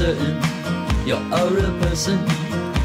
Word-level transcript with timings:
Certain. 0.00 0.34
You're 1.06 1.20
a 1.20 1.78
person. 1.84 2.18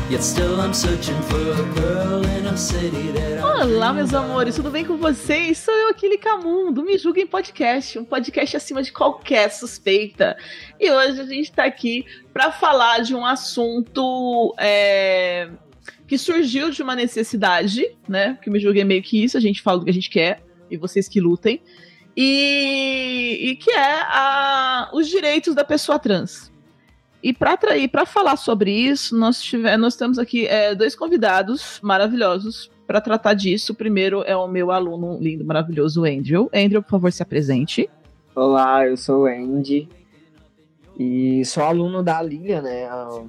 Yet 0.09 0.21
still 0.21 0.59
I'm 0.59 0.73
searching 0.73 1.15
for 1.23 1.39
a 1.39 1.63
girl 1.79 2.25
in 2.37 2.45
a 2.45 2.57
city 2.57 3.13
that 3.13 3.41
Olá, 3.41 3.93
meus 3.93 4.13
amores, 4.13 4.55
tudo 4.57 4.69
bem 4.69 4.83
com 4.83 4.97
vocês? 4.97 5.59
Sou 5.59 5.73
eu, 5.73 5.87
aquele 5.91 6.17
Camum, 6.17 6.73
do 6.73 6.83
Me 6.83 6.97
Julguem 6.97 7.25
Podcast, 7.25 7.97
um 7.97 8.03
podcast 8.03 8.57
acima 8.57 8.83
de 8.83 8.91
qualquer 8.91 9.49
suspeita. 9.49 10.35
E 10.77 10.91
hoje 10.91 11.21
a 11.21 11.25
gente 11.25 11.53
tá 11.53 11.63
aqui 11.63 12.05
para 12.33 12.51
falar 12.51 12.99
de 12.99 13.15
um 13.15 13.25
assunto 13.25 14.53
é, 14.59 15.47
que 16.05 16.17
surgiu 16.17 16.69
de 16.69 16.83
uma 16.83 16.97
necessidade, 16.97 17.95
né? 18.09 18.37
Que 18.43 18.49
Me 18.49 18.59
Julguem 18.59 18.81
é 18.81 18.85
meio 18.85 19.01
que 19.01 19.23
isso, 19.23 19.37
a 19.37 19.41
gente 19.41 19.61
fala 19.61 19.79
do 19.79 19.85
que 19.85 19.91
a 19.91 19.93
gente 19.93 20.09
quer 20.09 20.43
e 20.69 20.75
vocês 20.75 21.07
que 21.07 21.21
lutem. 21.21 21.61
E, 22.15 23.37
e 23.51 23.55
que 23.55 23.71
é 23.71 24.01
a- 24.01 24.89
os 24.93 25.07
direitos 25.07 25.55
da 25.55 25.63
pessoa 25.63 25.97
trans. 25.97 26.53
E 27.27 27.33
para 27.33 28.05
falar 28.05 28.35
sobre 28.35 28.69
isso, 28.69 29.17
nós, 29.17 29.41
tive, 29.41 29.75
nós 29.77 29.95
temos 29.95 30.19
aqui 30.19 30.45
é, 30.45 30.75
dois 30.75 30.93
convidados 30.93 31.79
maravilhosos 31.81 32.69
para 32.85 33.01
tratar 33.01 33.33
disso. 33.33 33.73
O 33.73 33.75
primeiro 33.75 34.21
é 34.27 34.37
o 34.37 34.47
meu 34.47 34.69
aluno 34.69 35.17
lindo, 35.19 35.43
maravilhoso, 35.43 36.05
Andrew. 36.05 36.51
Andrew, 36.53 36.83
por 36.83 36.91
favor, 36.91 37.11
se 37.11 37.23
apresente. 37.23 37.89
Olá, 38.35 38.85
eu 38.85 38.95
sou 38.95 39.23
o 39.23 39.25
Andy 39.25 39.89
e 40.99 41.43
sou 41.45 41.63
aluno 41.63 42.03
da 42.03 42.21
Lilia, 42.21 42.61
né? 42.61 42.85
Há 42.85 43.23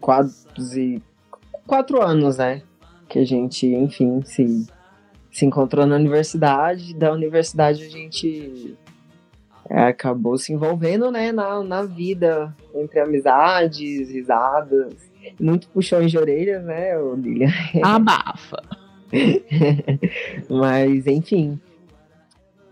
quase 0.00 1.02
quatro 1.66 2.00
anos, 2.00 2.38
né? 2.38 2.62
Que 3.06 3.18
a 3.18 3.24
gente, 3.26 3.66
enfim, 3.66 4.22
se, 4.24 4.66
se 5.30 5.44
encontrou 5.44 5.84
na 5.84 5.96
universidade. 5.96 6.94
Da 6.94 7.12
universidade 7.12 7.84
a 7.84 7.90
gente 7.90 8.78
acabou 9.68 10.36
se 10.38 10.52
envolvendo, 10.52 11.10
né? 11.10 11.32
Na, 11.32 11.62
na 11.62 11.82
vida, 11.82 12.54
entre 12.74 13.00
amizades, 13.00 14.10
risadas, 14.10 14.94
muito 15.40 15.68
puxões 15.68 16.10
de 16.10 16.18
orelhas, 16.18 16.64
né, 16.64 16.98
ô 16.98 17.14
Lilia? 17.14 17.48
Abafa. 17.82 18.62
Mas, 20.48 21.06
enfim. 21.06 21.60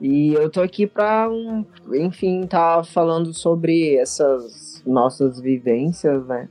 E 0.01 0.33
eu 0.33 0.49
tô 0.49 0.63
aqui 0.63 0.87
pra, 0.87 1.29
um, 1.31 1.65
enfim, 1.93 2.47
tá 2.47 2.83
falando 2.83 3.34
sobre 3.34 3.97
essas 3.97 4.83
nossas 4.87 5.39
vivências, 5.39 6.27
né? 6.27 6.49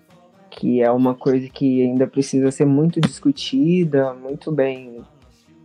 Que 0.51 0.83
é 0.83 0.91
uma 0.91 1.15
coisa 1.15 1.49
que 1.49 1.81
ainda 1.81 2.05
precisa 2.05 2.51
ser 2.51 2.65
muito 2.65 3.01
discutida, 3.01 4.13
muito 4.13 4.51
bem 4.51 5.01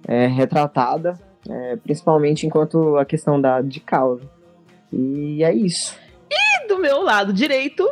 é, 0.09 0.27
retratada, 0.27 1.19
é, 1.49 1.77
principalmente 1.77 2.47
enquanto 2.47 2.97
a 2.97 3.05
questão 3.05 3.39
da, 3.39 3.61
de 3.61 3.81
causa. 3.81 4.34
E 4.97 5.43
é 5.43 5.53
isso. 5.53 5.97
E 6.31 6.69
do 6.69 6.79
meu 6.79 7.03
lado 7.03 7.33
direito, 7.33 7.89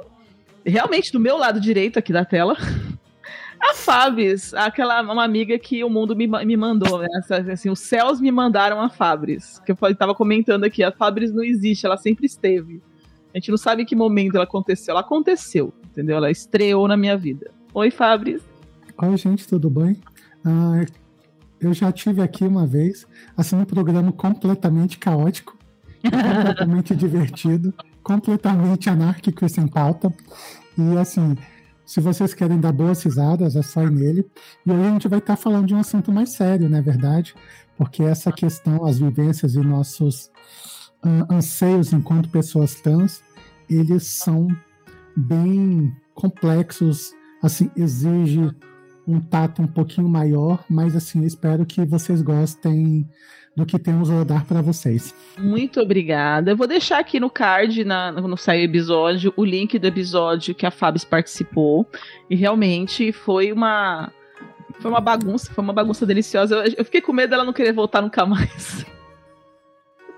realmente 0.65 1.13
do 1.13 1.19
meu 1.19 1.37
lado 1.37 1.61
direito 1.61 1.99
aqui 1.99 2.13
da 2.13 2.25
tela, 2.25 2.57
a 3.61 3.75
Fabris, 3.75 4.55
aquela 4.55 5.03
uma 5.03 5.25
amiga 5.25 5.59
que 5.59 5.83
o 5.83 5.91
mundo 5.91 6.15
me, 6.15 6.27
me 6.27 6.57
mandou, 6.57 7.01
né? 7.01 7.09
Assim, 7.53 7.71
os 7.71 7.81
céus 7.81 8.21
me 8.21 8.31
mandaram 8.31 8.81
a 8.81 8.89
Fabris. 8.89 9.59
Que 9.67 9.73
eu 9.73 9.77
falei- 9.77 9.97
tava 9.97 10.15
comentando 10.15 10.65
aqui, 10.65 10.83
a 10.85 10.93
Fabris 10.93 11.33
não 11.33 11.43
existe, 11.43 11.85
ela 11.87 11.97
sempre 11.97 12.27
esteve. 12.27 12.81
A 13.35 13.39
gente 13.39 13.51
não 13.51 13.59
sabe 13.59 13.83
em 13.83 13.87
que 13.87 13.97
momento 13.97 14.35
ela 14.35 14.45
aconteceu. 14.45 14.93
Ela 14.93 15.01
aconteceu, 15.01 15.73
entendeu? 15.87 16.17
Ela 16.17 16.31
estreou 16.31 16.87
na 16.87 16.97
minha 16.97 17.17
vida. 17.17 17.51
Oi, 17.75 17.91
Fabris. 17.91 18.43
Oi, 19.03 19.17
gente, 19.17 19.49
tudo 19.49 19.71
bem? 19.71 19.97
Ah, 20.45 20.85
eu 21.59 21.73
já 21.73 21.91
tive 21.91 22.21
aqui 22.21 22.45
uma 22.45 22.67
vez, 22.67 23.07
assim, 23.37 23.57
um 23.57 23.65
programa 23.65 24.13
completamente 24.13 24.99
caótico, 24.99 25.57
completamente 26.03 26.95
divertido, 26.95 27.75
completamente 28.03 28.91
anárquico 28.91 29.45
e 29.45 29.49
sem 29.49 29.67
pauta. 29.67 30.13
E, 30.77 30.97
assim, 30.99 31.37
se 31.85 32.01
vocês 32.01 32.33
querem 32.35 32.59
dar 32.59 32.73
boas 32.73 33.03
risadas, 33.03 33.57
é 33.57 33.63
só 33.63 33.83
ir 33.83 33.91
nele. 33.91 34.27
E 34.65 34.71
hoje 34.71 34.83
a 34.83 34.91
gente 34.93 35.09
vai 35.09 35.19
estar 35.19 35.37
falando 35.37 35.67
de 35.67 35.75
um 35.75 35.81
assunto 35.81 36.11
mais 36.11 36.31
sério, 36.31 36.69
não 36.69 36.79
é 36.79 36.83
verdade? 36.83 37.35
Porque 37.77 38.03
essa 38.03 38.33
questão, 38.33 38.85
as 38.85 38.99
vivências 38.99 39.55
e 39.55 39.61
nossos 39.61 40.31
ah, 41.03 41.27
anseios 41.31 41.93
enquanto 41.93 42.31
pessoas 42.31 42.77
trans, 42.77 43.23
eles 43.69 44.05
são 44.05 44.49
bem 45.17 45.95
complexos, 46.15 47.13
assim, 47.43 47.71
exige 47.77 48.51
um 49.07 49.21
tato 49.21 49.63
um 49.63 49.67
pouquinho 49.67 50.09
maior, 50.09 50.65
mas 50.71 50.95
assim, 50.95 51.25
espero 51.25 51.67
que 51.67 51.85
vocês 51.85 52.23
gostem 52.23 53.09
do 53.55 53.67
que 53.67 53.79
temos 53.79 54.11
a 54.11 54.25
dar 54.25 54.47
para 54.47 54.63
vocês. 54.63 55.15
Muito 55.39 55.81
obrigada. 55.81 56.51
Eu 56.51 56.57
vou 56.57 56.67
deixar 56.67 56.99
aqui 56.99 57.21
no 57.21 57.29
card, 57.29 57.85
na, 57.85 58.15
sair 58.39 58.63
o 58.63 58.71
episódio, 58.71 59.33
o 59.37 59.45
link 59.45 59.79
do 59.79 59.87
episódio 59.87 60.55
que 60.55 60.65
a 60.65 60.71
Fabs 60.71 61.05
participou. 61.05 61.87
E 62.31 62.37
realmente 62.37 63.13
foi 63.13 63.53
uma. 63.53 64.11
Foi 64.81 64.91
uma 64.91 65.01
bagunça, 65.01 65.53
foi 65.53 65.63
uma 65.63 65.73
bagunça 65.73 66.07
deliciosa. 66.07 66.57
Eu, 66.57 66.75
eu 66.79 66.85
fiquei 66.85 67.01
com 67.01 67.13
medo 67.13 67.31
dela 67.31 67.45
não 67.45 67.53
querer 67.53 67.73
voltar 67.73 68.01
nunca 68.01 68.25
mais. 68.25 68.87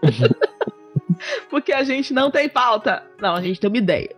Porque 1.50 1.72
a 1.72 1.82
gente 1.82 2.14
não 2.14 2.30
tem 2.30 2.48
pauta. 2.48 3.02
Não, 3.20 3.34
a 3.34 3.42
gente 3.42 3.60
tem 3.60 3.68
uma 3.68 3.78
ideia. 3.78 4.14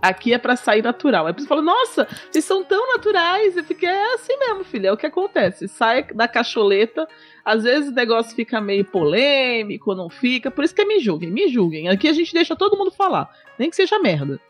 Aqui 0.00 0.32
é 0.32 0.38
pra 0.38 0.56
sair 0.56 0.82
natural. 0.82 1.26
Aí 1.26 1.32
você 1.32 1.46
fala, 1.46 1.62
nossa, 1.62 2.08
vocês 2.30 2.44
são 2.44 2.64
tão 2.64 2.92
naturais. 2.92 3.56
Eu 3.56 3.64
fiquei, 3.64 3.88
é 3.88 4.14
assim 4.14 4.36
mesmo, 4.38 4.64
filho, 4.64 4.86
é 4.86 4.92
o 4.92 4.96
que 4.96 5.06
acontece. 5.06 5.68
Sai 5.68 6.04
da 6.04 6.26
cacholeta, 6.26 7.06
às 7.44 7.64
vezes 7.64 7.90
o 7.90 7.94
negócio 7.94 8.34
fica 8.34 8.60
meio 8.60 8.84
polêmico, 8.84 9.94
não 9.94 10.08
fica. 10.08 10.50
Por 10.50 10.64
isso 10.64 10.74
que 10.74 10.82
é 10.82 10.84
me 10.84 11.00
julguem, 11.00 11.30
me 11.30 11.48
julguem. 11.48 11.88
Aqui 11.88 12.08
a 12.08 12.12
gente 12.12 12.32
deixa 12.32 12.56
todo 12.56 12.76
mundo 12.76 12.90
falar, 12.90 13.28
nem 13.58 13.70
que 13.70 13.76
seja 13.76 13.98
merda. 13.98 14.40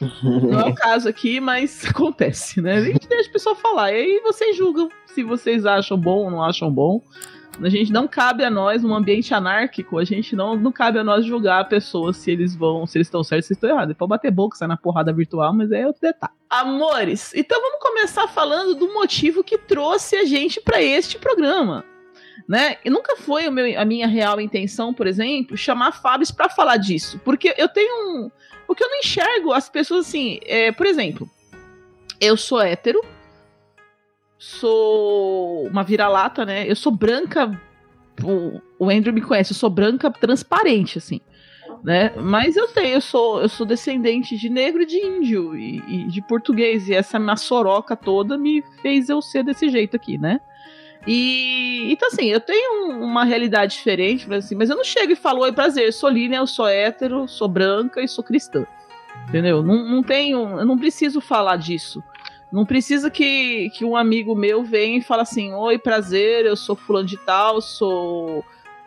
Não 0.22 0.60
é 0.60 0.66
o 0.66 0.74
caso 0.74 1.08
aqui, 1.08 1.40
mas 1.40 1.84
acontece, 1.90 2.60
né? 2.60 2.76
A 2.76 2.80
gente 2.82 3.08
deixa 3.08 3.28
o 3.28 3.32
pessoal 3.32 3.56
falar. 3.56 3.92
E 3.92 3.96
aí 3.96 4.20
vocês 4.20 4.56
julgam 4.56 4.88
se 5.06 5.24
vocês 5.24 5.66
acham 5.66 5.98
bom 5.98 6.24
ou 6.24 6.30
não 6.30 6.42
acham 6.42 6.70
bom. 6.70 7.02
A 7.60 7.68
gente 7.68 7.92
não 7.92 8.06
cabe 8.06 8.44
a 8.44 8.50
nós, 8.50 8.84
num 8.84 8.94
ambiente 8.94 9.34
anárquico, 9.34 9.98
a 9.98 10.04
gente 10.04 10.36
não, 10.36 10.54
não 10.56 10.70
cabe 10.70 11.00
a 11.00 11.02
nós 11.02 11.24
julgar 11.24 11.60
a 11.60 11.64
pessoa 11.64 12.12
se 12.12 12.30
eles 12.30 12.54
vão, 12.54 12.86
se 12.86 12.96
eles 12.96 13.08
estão 13.08 13.24
certos, 13.24 13.48
se 13.48 13.54
estão 13.54 13.70
errados. 13.70 13.96
Pode 13.96 14.10
bater 14.10 14.30
boca, 14.30 14.56
sair 14.56 14.68
na 14.68 14.76
porrada 14.76 15.12
virtual, 15.12 15.52
mas 15.52 15.72
é 15.72 15.84
outro 15.84 16.00
detalhe. 16.00 16.32
Amores, 16.48 17.34
então 17.34 17.60
vamos 17.60 17.80
começar 17.80 18.28
falando 18.28 18.76
do 18.76 18.94
motivo 18.94 19.42
que 19.42 19.58
trouxe 19.58 20.14
a 20.14 20.24
gente 20.24 20.60
para 20.60 20.80
este 20.80 21.18
programa. 21.18 21.84
Né? 22.46 22.76
E 22.84 22.90
nunca 22.90 23.16
foi 23.16 23.48
meu- 23.50 23.78
a 23.78 23.84
minha 23.84 24.06
real 24.06 24.40
intenção, 24.40 24.94
por 24.94 25.06
exemplo, 25.06 25.56
chamar 25.56 25.92
Fábio 25.92 26.26
para 26.34 26.48
falar 26.48 26.76
disso. 26.76 27.20
Porque 27.24 27.54
eu 27.58 27.68
tenho 27.68 28.10
um. 28.10 28.30
Porque 28.66 28.84
eu 28.84 28.88
não 28.88 28.98
enxergo 28.98 29.52
as 29.52 29.68
pessoas 29.68 30.06
assim. 30.06 30.38
é, 30.44 30.70
por 30.72 30.86
exemplo, 30.86 31.28
eu 32.20 32.36
sou 32.36 32.60
hétero, 32.60 33.02
sou 34.38 35.66
uma 35.66 35.82
vira-lata, 35.82 36.44
né? 36.44 36.68
Eu 36.70 36.76
sou 36.76 36.92
branca. 36.92 37.50
O, 38.22 38.60
o 38.78 38.90
Andrew 38.90 39.12
me 39.12 39.20
conhece, 39.20 39.52
eu 39.52 39.56
sou 39.56 39.70
branca 39.70 40.10
transparente, 40.10 40.98
assim. 40.98 41.20
Né? 41.84 42.12
Mas 42.16 42.56
eu 42.56 42.66
tenho, 42.68 42.94
eu 42.94 43.00
sou, 43.00 43.40
eu 43.40 43.48
sou 43.48 43.64
descendente 43.64 44.36
de 44.36 44.48
negro 44.48 44.82
e 44.82 44.86
de 44.86 44.96
índio 44.96 45.56
e, 45.56 45.78
e 45.86 46.04
de 46.08 46.20
português. 46.22 46.88
E 46.88 46.94
essa 46.94 47.18
minha 47.18 47.36
soroca 47.36 47.94
toda 47.94 48.36
me 48.36 48.64
fez 48.82 49.08
eu 49.08 49.22
ser 49.22 49.44
desse 49.44 49.68
jeito 49.68 49.94
aqui, 49.94 50.18
né? 50.18 50.40
E 51.08 51.90
então, 51.90 52.08
assim, 52.08 52.26
eu 52.26 52.38
tenho 52.38 52.86
um- 52.90 53.02
uma 53.02 53.24
realidade 53.24 53.74
diferente, 53.74 54.28
mas, 54.28 54.44
assim, 54.44 54.54
mas 54.54 54.68
eu 54.68 54.76
não 54.76 54.84
chego 54.84 55.12
e 55.12 55.16
falo, 55.16 55.40
oi, 55.40 55.52
prazer, 55.52 55.90
sou 55.92 56.10
Lina, 56.10 56.36
eu 56.36 56.46
sou 56.46 56.66
hétero, 56.68 57.26
sou 57.26 57.48
branca 57.48 58.02
e 58.02 58.06
sou 58.06 58.22
cristã. 58.22 58.66
Entendeu? 59.26 59.62
Não, 59.62 59.82
não 59.84 60.02
tenho, 60.02 60.58
eu 60.58 60.66
não 60.66 60.76
preciso 60.78 61.20
falar 61.20 61.56
disso. 61.56 62.02
Não 62.52 62.64
precisa 62.64 63.10
que, 63.10 63.70
que 63.70 63.84
um 63.84 63.96
amigo 63.96 64.34
meu 64.34 64.62
venha 64.62 64.98
e 64.98 65.02
fale 65.02 65.22
assim: 65.22 65.52
Oi, 65.52 65.78
prazer, 65.78 66.46
eu 66.46 66.56
sou 66.56 66.76
fulano 66.76 67.06
de 67.06 67.16
tal, 67.18 67.60
sou, 67.60 68.44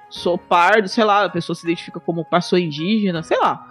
sou 0.10 0.38
pardo, 0.38 0.88
sei 0.88 1.04
lá, 1.04 1.26
a 1.26 1.30
pessoa 1.30 1.56
se 1.56 1.64
identifica 1.66 2.00
como 2.00 2.26
pastor 2.26 2.60
indígena, 2.60 3.22
sei 3.24 3.38
lá. 3.40 3.64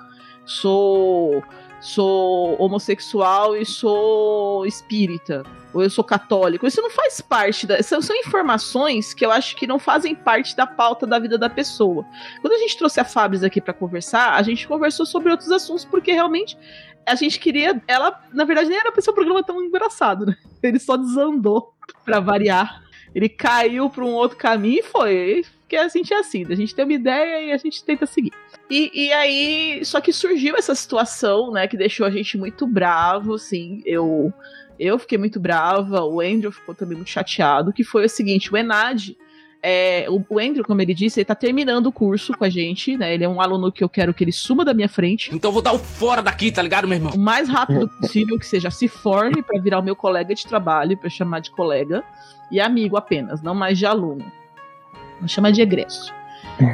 Sou 0.44 1.42
sou 1.80 2.56
homossexual 2.60 3.56
e 3.56 3.64
sou 3.64 4.66
espírita, 4.66 5.42
ou 5.72 5.82
eu 5.82 5.90
sou 5.90 6.04
católico. 6.04 6.66
Isso 6.66 6.80
não 6.82 6.90
faz 6.90 7.20
parte 7.20 7.66
da. 7.66 7.82
São, 7.82 8.00
são, 8.00 8.16
informações 8.16 9.14
que 9.14 9.24
eu 9.24 9.30
acho 9.30 9.56
que 9.56 9.66
não 9.66 9.78
fazem 9.78 10.14
parte 10.14 10.56
da 10.56 10.66
pauta 10.66 11.06
da 11.06 11.18
vida 11.18 11.38
da 11.38 11.48
pessoa. 11.48 12.04
Quando 12.40 12.54
a 12.54 12.58
gente 12.58 12.76
trouxe 12.76 13.00
a 13.00 13.04
Fabris 13.04 13.42
aqui 13.42 13.60
para 13.60 13.74
conversar, 13.74 14.34
a 14.34 14.42
gente 14.42 14.66
conversou 14.66 15.06
sobre 15.06 15.30
outros 15.30 15.50
assuntos, 15.50 15.84
porque 15.84 16.12
realmente 16.12 16.56
a 17.06 17.14
gente 17.14 17.38
queria. 17.38 17.80
Ela, 17.86 18.20
na 18.32 18.44
verdade, 18.44 18.68
nem 18.68 18.78
era 18.78 18.92
pra 18.92 19.00
ser 19.00 19.10
um 19.10 19.14
programa 19.14 19.42
tão 19.42 19.62
engraçado, 19.62 20.26
né? 20.26 20.36
Ele 20.62 20.78
só 20.78 20.96
desandou 20.96 21.74
para 22.04 22.20
variar. 22.20 22.82
Ele 23.14 23.28
caiu 23.28 23.90
para 23.90 24.04
um 24.04 24.12
outro 24.12 24.36
caminho 24.36 24.80
e 24.80 24.82
foi. 24.82 25.44
Porque 25.60 25.76
a 25.76 25.86
gente 25.86 26.12
é 26.12 26.18
assim, 26.18 26.44
a 26.50 26.54
gente 26.54 26.74
tem 26.74 26.84
uma 26.84 26.92
ideia 26.92 27.46
e 27.46 27.52
a 27.52 27.56
gente 27.56 27.84
tenta 27.84 28.04
seguir. 28.04 28.32
E, 28.68 29.06
e 29.06 29.12
aí, 29.12 29.84
só 29.84 30.00
que 30.00 30.12
surgiu 30.12 30.56
essa 30.56 30.74
situação, 30.74 31.52
né, 31.52 31.68
que 31.68 31.76
deixou 31.76 32.06
a 32.06 32.10
gente 32.10 32.36
muito 32.36 32.66
bravo, 32.66 33.34
assim, 33.34 33.80
eu 33.84 34.32
eu 34.80 34.98
fiquei 34.98 35.18
muito 35.18 35.38
brava, 35.38 36.02
o 36.02 36.20
Andrew 36.20 36.50
ficou 36.50 36.74
também 36.74 36.96
muito 36.96 37.10
chateado, 37.10 37.70
que 37.70 37.84
foi 37.84 38.06
o 38.06 38.08
seguinte, 38.08 38.50
o 38.50 38.56
Enad, 38.56 39.14
é, 39.62 40.06
o, 40.08 40.24
o, 40.26 40.38
Andrew, 40.38 40.64
como 40.64 40.80
ele 40.80 40.94
disse, 40.94 41.20
ele 41.20 41.26
tá 41.26 41.34
terminando 41.34 41.86
o 41.86 41.92
curso 41.92 42.32
com 42.32 42.44
a 42.44 42.48
gente, 42.48 42.96
né? 42.96 43.12
Ele 43.12 43.24
é 43.24 43.28
um 43.28 43.42
aluno 43.42 43.70
que 43.70 43.84
eu 43.84 43.90
quero 43.90 44.14
que 44.14 44.24
ele 44.24 44.32
suma 44.32 44.64
da 44.64 44.72
minha 44.72 44.88
frente. 44.88 45.34
Então 45.34 45.50
eu 45.50 45.52
vou 45.52 45.60
dar 45.60 45.74
o 45.74 45.78
fora 45.78 46.22
daqui, 46.22 46.50
tá 46.50 46.62
ligado, 46.62 46.88
meu 46.88 46.96
irmão? 46.96 47.12
O 47.12 47.18
mais 47.18 47.46
rápido 47.46 47.86
possível 48.00 48.38
que 48.38 48.46
seja, 48.46 48.70
se 48.70 48.88
forme 48.88 49.42
para 49.42 49.60
virar 49.60 49.78
o 49.78 49.82
meu 49.82 49.94
colega 49.94 50.34
de 50.34 50.46
trabalho, 50.46 50.96
para 50.96 51.10
chamar 51.10 51.40
de 51.40 51.50
colega, 51.50 52.02
e 52.50 52.58
amigo 52.58 52.96
apenas, 52.96 53.42
não 53.42 53.54
mais 53.54 53.78
de 53.78 53.84
aluno. 53.84 54.24
Vamos 55.16 55.30
chamar 55.30 55.52
de 55.52 55.60
egresso. 55.60 56.10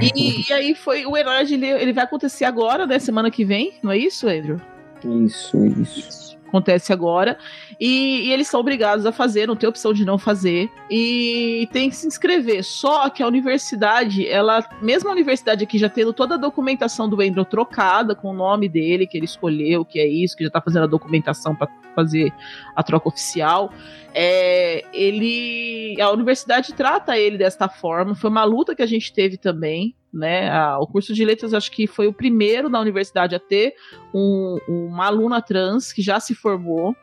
E, 0.00 0.48
e, 0.48 0.52
aí 0.52 0.76
foi 0.76 1.04
o 1.06 1.16
Enad, 1.16 1.50
ele, 1.50 1.66
ele 1.66 1.92
vai 1.92 2.04
acontecer 2.04 2.44
agora, 2.44 2.86
né? 2.86 3.00
Semana 3.00 3.32
que 3.32 3.44
vem, 3.44 3.72
não 3.82 3.90
é 3.90 3.98
isso, 3.98 4.28
Andrew? 4.28 4.60
Isso, 5.04 5.56
isso 5.66 6.35
acontece 6.56 6.92
agora. 6.92 7.38
E, 7.78 8.26
e, 8.26 8.32
eles 8.32 8.48
são 8.48 8.60
obrigados 8.60 9.04
a 9.04 9.12
fazer, 9.12 9.46
não 9.46 9.56
tem 9.56 9.68
opção 9.68 9.92
de 9.92 10.04
não 10.04 10.18
fazer. 10.18 10.70
E 10.90 11.68
tem 11.72 11.90
que 11.90 11.96
se 11.96 12.06
inscrever. 12.06 12.64
Só 12.64 13.08
que 13.10 13.22
a 13.22 13.26
universidade, 13.26 14.26
ela, 14.26 14.66
mesmo 14.80 15.08
a 15.08 15.12
universidade 15.12 15.62
aqui 15.62 15.78
já 15.78 15.88
tendo 15.88 16.12
toda 16.12 16.34
a 16.34 16.38
documentação 16.38 17.08
do 17.08 17.20
Andrew 17.20 17.44
trocada 17.44 18.14
com 18.14 18.30
o 18.30 18.34
nome 18.34 18.68
dele, 18.68 19.06
que 19.06 19.16
ele 19.16 19.26
escolheu, 19.26 19.84
que 19.84 19.98
é 19.98 20.06
isso, 20.06 20.36
que 20.36 20.44
já 20.44 20.50
tá 20.50 20.60
fazendo 20.60 20.84
a 20.84 20.88
documentação 20.88 21.54
para 21.54 21.68
fazer 21.94 22.32
a 22.74 22.82
troca 22.82 23.08
oficial. 23.08 23.72
É, 24.14 24.84
ele. 24.92 26.00
A 26.00 26.10
universidade 26.10 26.72
trata 26.72 27.18
ele 27.18 27.36
desta 27.36 27.68
forma. 27.68 28.14
Foi 28.14 28.30
uma 28.30 28.44
luta 28.44 28.74
que 28.74 28.82
a 28.82 28.86
gente 28.86 29.12
teve 29.12 29.36
também 29.36 29.94
né? 30.16 30.50
O 30.76 30.86
curso 30.86 31.12
de 31.12 31.24
letras 31.24 31.52
acho 31.54 31.70
que 31.70 31.86
foi 31.86 32.06
o 32.06 32.12
primeiro 32.12 32.68
na 32.68 32.80
universidade 32.80 33.34
a 33.34 33.38
ter 33.38 33.74
um, 34.14 34.58
uma 34.68 35.06
aluna 35.06 35.42
trans 35.42 35.92
que 35.92 36.02
já 36.02 36.18
se 36.18 36.34
formou. 36.34 36.96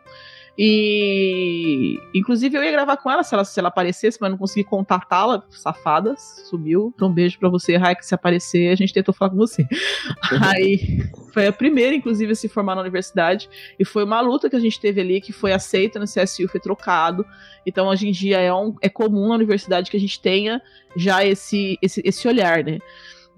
E 0.58 2.00
inclusive 2.14 2.56
eu 2.56 2.64
ia 2.64 2.72
gravar 2.72 2.98
com 2.98 3.10
ela 3.10 3.24
se 3.24 3.34
ela, 3.34 3.44
se 3.44 3.60
ela 3.60 3.70
aparecesse, 3.70 4.20
mas 4.22 4.30
não 4.30 4.38
consegui 4.38 4.64
contatá-la, 4.64 5.44
safadas, 5.50 6.44
sumiu. 6.50 6.92
Então 6.96 7.08
um 7.08 7.14
beijo 7.14 7.40
para 7.40 7.50
você, 7.50 7.76
Raik, 7.76 8.06
se 8.06 8.14
aparecer, 8.14 8.72
a 8.72 8.76
gente 8.76 8.94
tentou 8.94 9.14
falar 9.14 9.32
com 9.32 9.38
você. 9.38 9.66
Aí 10.42 11.10
foi 11.34 11.48
a 11.48 11.52
primeira, 11.52 11.96
inclusive, 11.96 12.32
a 12.32 12.36
se 12.36 12.48
formar 12.48 12.76
na 12.76 12.82
universidade. 12.82 13.50
E 13.80 13.84
foi 13.84 14.04
uma 14.04 14.22
luta 14.22 14.50
que 14.50 14.56
a 14.56 14.60
gente 14.60 14.80
teve 14.80 15.02
ali, 15.02 15.20
que 15.20 15.34
foi 15.34 15.52
aceita 15.52 16.00
no 16.00 16.06
CSU, 16.06 16.48
foi 16.48 16.60
trocado. 16.60 17.26
Então, 17.66 17.88
hoje 17.88 18.08
em 18.08 18.12
dia, 18.12 18.40
é, 18.40 18.54
um, 18.54 18.76
é 18.82 18.90
comum 18.90 19.30
na 19.30 19.36
universidade 19.36 19.90
que 19.90 19.98
a 19.98 20.00
gente 20.00 20.22
tenha 20.22 20.62
já 20.96 21.26
esse, 21.26 21.80
esse, 21.82 22.02
esse 22.06 22.28
olhar, 22.28 22.64
né? 22.64 22.78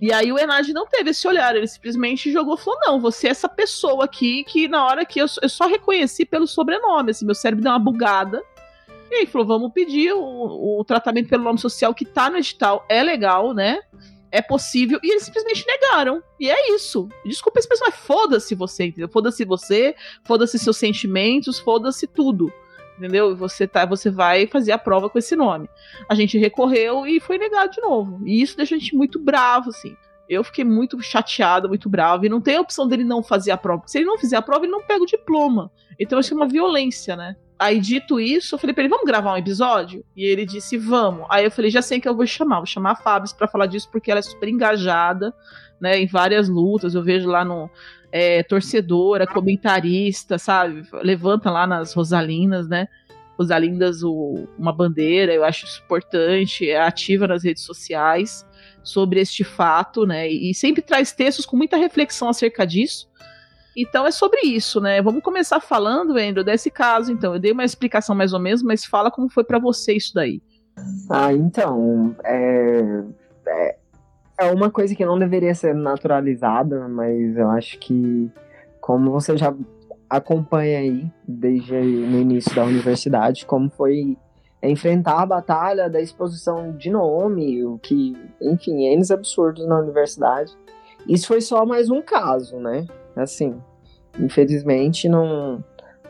E 0.01 0.11
aí 0.11 0.31
o 0.31 0.37
Enad 0.37 0.67
não 0.73 0.85
teve 0.85 1.11
esse 1.11 1.27
olhar, 1.27 1.55
ele 1.55 1.67
simplesmente 1.67 2.31
jogou 2.31 2.57
falou: 2.57 2.79
não, 2.85 2.99
você 2.99 3.27
é 3.27 3.31
essa 3.31 3.47
pessoa 3.47 4.05
aqui 4.05 4.43
que 4.43 4.67
na 4.67 4.85
hora 4.85 5.05
que 5.05 5.19
eu, 5.19 5.25
eu 5.41 5.49
só 5.49 5.67
reconheci 5.67 6.25
pelo 6.25 6.47
sobrenome, 6.47 7.11
assim, 7.11 7.25
meu 7.25 7.35
cérebro 7.35 7.63
deu 7.63 7.71
uma 7.71 7.79
bugada. 7.79 8.43
E 9.09 9.15
aí 9.15 9.25
falou: 9.25 9.47
vamos 9.47 9.71
pedir 9.71 10.13
o, 10.13 10.79
o 10.79 10.83
tratamento 10.83 11.29
pelo 11.29 11.43
nome 11.43 11.59
social 11.59 11.93
que 11.93 12.05
tá 12.05 12.29
no 12.29 12.37
edital, 12.37 12.85
é 12.89 13.01
legal, 13.01 13.53
né? 13.53 13.79
é 14.35 14.41
possível, 14.41 14.99
e 15.01 15.11
eles 15.11 15.23
simplesmente 15.23 15.65
negaram. 15.65 16.21
E 16.37 16.49
é 16.49 16.75
isso. 16.75 17.07
Desculpa 17.25 17.57
esse 17.57 17.69
pessoal, 17.69 17.89
mas 17.89 17.99
foda-se 18.01 18.53
você, 18.53 18.87
entendeu? 18.87 19.07
Foda-se 19.07 19.45
você, 19.45 19.95
foda-se 20.25 20.59
seus 20.59 20.75
sentimentos, 20.75 21.57
foda-se 21.57 22.05
tudo. 22.05 22.51
Entendeu? 22.97 23.31
E 23.31 23.35
você, 23.35 23.67
tá, 23.67 23.85
você 23.85 24.09
vai 24.09 24.47
fazer 24.47 24.71
a 24.71 24.77
prova 24.77 25.09
com 25.09 25.19
esse 25.19 25.35
nome. 25.35 25.69
A 26.09 26.15
gente 26.15 26.37
recorreu 26.37 27.05
e 27.05 27.19
foi 27.19 27.37
negado 27.37 27.71
de 27.71 27.81
novo. 27.81 28.21
E 28.25 28.41
isso 28.41 28.55
deixa 28.55 28.75
a 28.75 28.77
gente 28.77 28.95
muito 28.95 29.19
bravo, 29.19 29.69
assim. 29.69 29.95
Eu 30.27 30.43
fiquei 30.43 30.63
muito 30.63 30.99
chateada, 31.01 31.67
muito 31.67 31.89
bravo. 31.89 32.25
E 32.25 32.29
não 32.29 32.41
tem 32.41 32.55
a 32.55 32.61
opção 32.61 32.87
dele 32.87 33.03
não 33.03 33.21
fazer 33.21 33.51
a 33.51 33.57
prova. 33.57 33.83
Se 33.85 33.97
ele 33.97 34.05
não 34.05 34.17
fizer 34.17 34.37
a 34.37 34.41
prova, 34.41 34.65
ele 34.65 34.71
não 34.71 34.81
pega 34.81 35.03
o 35.03 35.07
diploma. 35.07 35.71
Então 35.99 36.19
isso 36.19 36.33
é 36.33 36.37
uma 36.37 36.47
violência, 36.47 37.15
né? 37.15 37.35
Aí, 37.57 37.79
dito 37.79 38.19
isso, 38.19 38.55
eu 38.55 38.59
falei 38.59 38.73
pra 38.73 38.83
ele, 38.83 38.89
vamos 38.89 39.05
gravar 39.05 39.33
um 39.33 39.37
episódio? 39.37 40.03
E 40.15 40.25
ele 40.25 40.45
disse, 40.45 40.77
vamos. 40.77 41.25
Aí 41.29 41.45
eu 41.45 41.51
falei, 41.51 41.71
já 41.71 41.81
sei 41.81 42.01
que 42.01 42.07
eu 42.07 42.15
vou 42.15 42.25
chamar. 42.27 42.57
Vou 42.57 42.65
chamar 42.65 42.91
a 42.91 42.95
Fábio 42.95 43.33
para 43.35 43.47
falar 43.47 43.65
disso, 43.65 43.89
porque 43.89 44.11
ela 44.11 44.19
é 44.19 44.23
super 44.23 44.49
engajada, 44.49 45.33
né? 45.79 45.97
Em 45.99 46.05
várias 46.07 46.49
lutas. 46.49 46.95
Eu 46.95 47.03
vejo 47.03 47.29
lá 47.29 47.45
no 47.45 47.69
é, 48.17 48.41
torcedora, 48.43 49.27
comentarista, 49.27 50.37
sabe? 50.37 50.87
Levanta 51.03 51.51
lá 51.51 51.67
nas 51.67 51.93
Rosalinas, 51.93 52.65
né? 52.65 52.87
Rosalindas 53.37 54.03
o, 54.03 54.47
uma 54.57 54.71
bandeira, 54.71 55.33
eu 55.33 55.43
acho 55.43 55.65
isso 55.65 55.81
importante, 55.83 56.69
é 56.69 56.79
ativa 56.79 57.27
nas 57.27 57.43
redes 57.43 57.63
sociais 57.63 58.47
sobre 58.81 59.19
este 59.19 59.43
fato, 59.43 60.05
né? 60.05 60.29
E 60.29 60.55
sempre 60.55 60.81
traz 60.81 61.11
textos 61.11 61.45
com 61.45 61.57
muita 61.57 61.75
reflexão 61.75 62.29
acerca 62.29 62.65
disso. 62.65 63.09
Então 63.75 64.07
é 64.07 64.11
sobre 64.11 64.39
isso, 64.45 64.79
né? 64.79 65.01
Vamos 65.01 65.21
começar 65.21 65.59
falando, 65.59 66.17
Andrew, 66.17 66.45
desse 66.45 66.71
caso. 66.71 67.11
Então, 67.11 67.33
eu 67.33 67.39
dei 67.39 67.51
uma 67.51 67.65
explicação 67.65 68.15
mais 68.15 68.31
ou 68.31 68.39
menos, 68.39 68.63
mas 68.63 68.85
fala 68.85 69.11
como 69.11 69.27
foi 69.27 69.43
para 69.43 69.59
você 69.59 69.91
isso 69.91 70.13
daí. 70.13 70.41
Ah, 71.09 71.33
então, 71.33 72.15
é, 72.23 73.03
é, 73.45 73.75
é 74.37 74.51
uma 74.51 74.69
coisa 74.69 74.95
que 74.95 75.05
não 75.05 75.17
deveria 75.17 75.55
ser 75.55 75.73
naturalizada, 75.73 76.87
mas 76.87 77.37
eu 77.37 77.49
acho 77.49 77.79
que, 77.79 78.29
como 78.81 79.11
você 79.11 79.37
já 79.37 79.53
acompanha 80.09 80.79
aí 80.79 81.11
desde 81.27 81.73
no 81.73 82.19
início 82.19 82.53
da 82.55 82.63
universidade, 82.63 83.45
como 83.45 83.69
foi 83.69 84.17
enfrentar 84.61 85.21
a 85.21 85.25
batalha 85.25 85.89
da 85.89 86.01
exposição 86.01 86.71
de 86.71 86.89
nome, 86.89 87.63
o 87.63 87.77
que, 87.77 88.15
enfim, 88.41 88.85
N 88.85 89.03
absurdos 89.11 89.67
na 89.67 89.79
universidade. 89.79 90.55
Isso 91.07 91.27
foi 91.27 91.41
só 91.41 91.65
mais 91.65 91.89
um 91.89 92.01
caso, 92.01 92.57
né? 92.57 92.85
Assim, 93.15 93.61
infelizmente 94.19 95.07
não, 95.07 95.63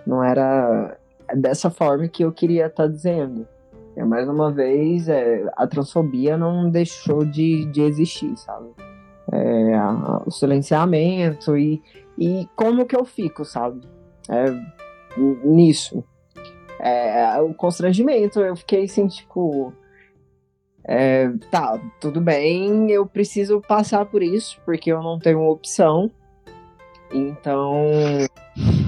não 0.05 0.23
era 0.23 0.97
dessa 1.33 1.69
forma 1.69 2.07
que 2.07 2.23
eu 2.23 2.31
queria 2.31 2.67
estar 2.67 2.83
tá 2.83 2.89
dizendo. 2.89 3.47
É, 3.95 4.03
mais 4.03 4.27
uma 4.27 4.51
vez, 4.51 5.07
é, 5.07 5.45
a 5.55 5.65
transfobia 5.65 6.37
não 6.37 6.69
deixou 6.69 7.23
de, 7.23 7.65
de 7.67 7.81
existir, 7.81 8.35
sabe? 8.37 8.69
É, 9.31 9.73
a, 9.75 10.21
o 10.25 10.31
silenciamento 10.31 11.57
e, 11.57 11.81
e 12.17 12.47
como 12.55 12.85
que 12.85 12.95
eu 12.95 13.05
fico, 13.05 13.45
sabe? 13.45 13.81
É, 14.29 14.45
nisso. 15.43 16.03
É, 16.79 17.41
o 17.41 17.53
constrangimento, 17.53 18.41
eu 18.41 18.55
fiquei 18.55 18.83
assim, 18.83 19.07
tipo. 19.07 19.73
É, 20.87 21.29
tá, 21.49 21.81
tudo 21.99 22.21
bem, 22.21 22.91
eu 22.91 23.07
preciso 23.07 23.59
passar 23.59 24.05
por 24.05 24.21
isso, 24.21 24.59
porque 24.65 24.91
eu 24.91 25.01
não 25.01 25.17
tenho 25.17 25.41
opção. 25.41 26.11
Então, 27.11 27.73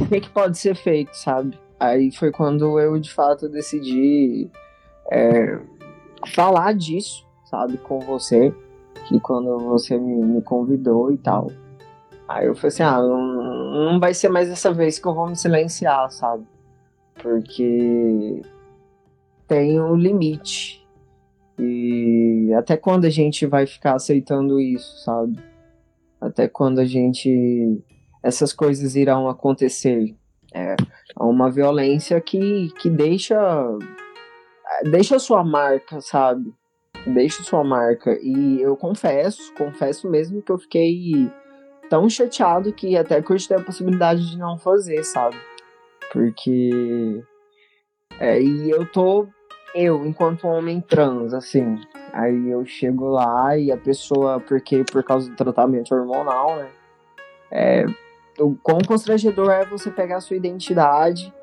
o 0.01 0.07
que, 0.07 0.21
que 0.21 0.29
pode 0.29 0.57
ser 0.57 0.75
feito, 0.75 1.13
sabe? 1.13 1.57
Aí 1.79 2.11
foi 2.11 2.31
quando 2.31 2.79
eu 2.79 2.99
de 2.99 3.11
fato 3.11 3.47
decidi 3.47 4.51
é, 5.11 5.59
falar 6.33 6.73
disso, 6.73 7.25
sabe, 7.45 7.77
com 7.77 7.99
você, 7.99 8.53
que 9.07 9.19
quando 9.19 9.57
você 9.59 9.97
me, 9.97 10.23
me, 10.23 10.41
convidou 10.41 11.11
e 11.11 11.17
tal. 11.17 11.51
Aí 12.27 12.47
eu 12.47 12.55
falei 12.55 12.67
assim, 12.67 12.83
ah, 12.83 13.01
não, 13.01 13.91
não 13.91 13.99
vai 13.99 14.13
ser 14.13 14.29
mais 14.29 14.49
dessa 14.49 14.73
vez 14.73 14.99
que 14.99 15.07
eu 15.07 15.13
vou 15.13 15.27
me 15.27 15.35
silenciar, 15.35 16.11
sabe? 16.11 16.45
Porque 17.15 18.41
tem 19.47 19.79
um 19.79 19.95
limite. 19.95 20.85
E 21.57 22.53
até 22.53 22.75
quando 22.77 23.05
a 23.05 23.09
gente 23.09 23.45
vai 23.45 23.65
ficar 23.65 23.95
aceitando 23.95 24.59
isso, 24.59 25.03
sabe? 25.03 25.39
Até 26.19 26.47
quando 26.47 26.79
a 26.79 26.85
gente 26.85 27.81
essas 28.21 28.51
coisas 28.51 28.95
irão 28.95 29.29
acontecer. 29.29 30.15
É 30.53 30.75
uma 31.19 31.49
violência 31.49 32.19
que, 32.19 32.69
que 32.79 32.89
deixa 32.89 33.37
deixa 34.83 35.19
sua 35.19 35.43
marca, 35.43 36.01
sabe? 36.01 36.53
Deixa 37.05 37.43
sua 37.43 37.63
marca. 37.63 38.17
E 38.21 38.61
eu 38.61 38.75
confesso, 38.75 39.53
confesso 39.55 40.09
mesmo 40.09 40.41
que 40.41 40.51
eu 40.51 40.57
fiquei 40.57 41.31
tão 41.89 42.09
chateado 42.09 42.73
que 42.73 42.97
até 42.97 43.21
cogitei 43.21 43.57
a 43.57 43.63
possibilidade 43.63 44.29
de 44.29 44.37
não 44.37 44.57
fazer, 44.57 45.03
sabe? 45.03 45.37
Porque 46.11 47.23
É, 48.19 48.41
e 48.41 48.69
eu 48.69 48.85
tô, 48.85 49.27
eu, 49.75 50.05
enquanto 50.05 50.47
homem 50.47 50.81
trans, 50.81 51.33
assim, 51.33 51.79
aí 52.11 52.49
eu 52.49 52.65
chego 52.65 53.09
lá 53.09 53.55
e 53.57 53.71
a 53.71 53.77
pessoa, 53.77 54.39
porque 54.39 54.83
por 54.91 55.03
causa 55.03 55.29
do 55.29 55.35
tratamento 55.35 55.93
hormonal, 55.93 56.55
né? 56.55 56.69
É, 57.51 57.85
o 58.39 58.55
quão 58.55 58.79
constrangedor 58.79 59.49
é 59.51 59.65
você 59.65 59.89
pegar 59.91 60.17
a 60.17 60.21
sua 60.21 60.35
identidade 60.35 61.33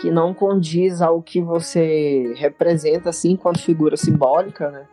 que 0.00 0.10
não 0.10 0.34
condiz 0.34 1.00
ao 1.00 1.22
que 1.22 1.40
você 1.40 2.34
representa, 2.36 3.10
assim, 3.10 3.32
enquanto 3.32 3.62
figura 3.62 3.96
simbólica, 3.96 4.70
né? 4.70 4.86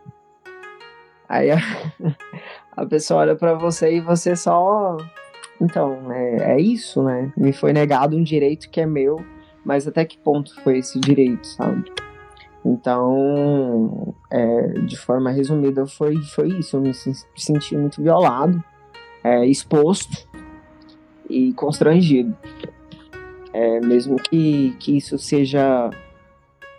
Aí 1.27 1.51
a, 1.51 1.57
a 2.75 2.86
pessoa 2.86 3.22
olha 3.22 3.36
para 3.36 3.53
você 3.53 3.95
e 3.95 4.01
você 4.01 4.36
só. 4.36 4.98
Então, 5.60 6.12
é, 6.12 6.53
é 6.53 6.62
isso, 6.62 7.03
né? 7.03 7.31
Me 7.38 7.53
foi 7.53 7.74
negado 7.74 8.17
um 8.17 8.24
direito 8.24 8.69
que 8.69 8.81
é 8.81 8.86
meu, 8.86 9.24
mas 9.63 9.88
até 9.88 10.05
que 10.05 10.17
ponto 10.17 10.53
foi 10.62 10.79
esse 10.79 11.00
direito, 11.00 11.45
sabe? 11.48 11.91
Então, 12.65 14.15
é, 14.31 14.67
de 14.86 14.98
forma 14.98 15.31
resumida, 15.31 15.86
foi, 15.86 16.17
foi 16.24 16.48
isso. 16.48 16.77
Eu 16.77 16.81
me 16.81 16.93
senti 16.93 17.75
muito 17.75 18.01
violado, 18.01 18.63
é, 19.24 19.45
exposto 19.45 20.27
e 21.29 21.53
constrangido. 21.53 22.36
É, 23.53 23.79
mesmo 23.79 24.17
que, 24.17 24.75
que 24.79 24.98
isso 24.98 25.17
seja 25.19 25.89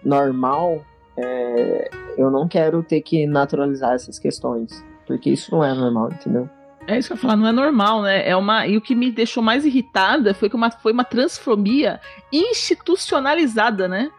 normal, 0.04 0.84
é, 1.16 1.90
eu 2.18 2.30
não 2.30 2.48
quero 2.48 2.82
ter 2.82 3.00
que 3.00 3.26
naturalizar 3.26 3.94
essas 3.94 4.18
questões, 4.18 4.84
porque 5.06 5.30
isso 5.30 5.52
não 5.52 5.64
é 5.64 5.72
normal, 5.72 6.10
entendeu? 6.12 6.48
É 6.86 6.98
isso 6.98 7.08
que 7.08 7.12
eu 7.14 7.16
ia 7.16 7.20
falar, 7.20 7.36
não 7.36 7.48
é 7.48 7.52
normal, 7.52 8.02
né? 8.02 8.28
É 8.28 8.36
uma, 8.36 8.66
e 8.66 8.76
o 8.76 8.80
que 8.80 8.94
me 8.94 9.10
deixou 9.10 9.42
mais 9.42 9.64
irritada 9.64 10.34
foi 10.34 10.50
que 10.50 10.56
uma, 10.56 10.70
foi 10.70 10.92
uma 10.92 11.04
transfobia 11.04 12.00
institucionalizada, 12.32 13.88
né? 13.88 14.10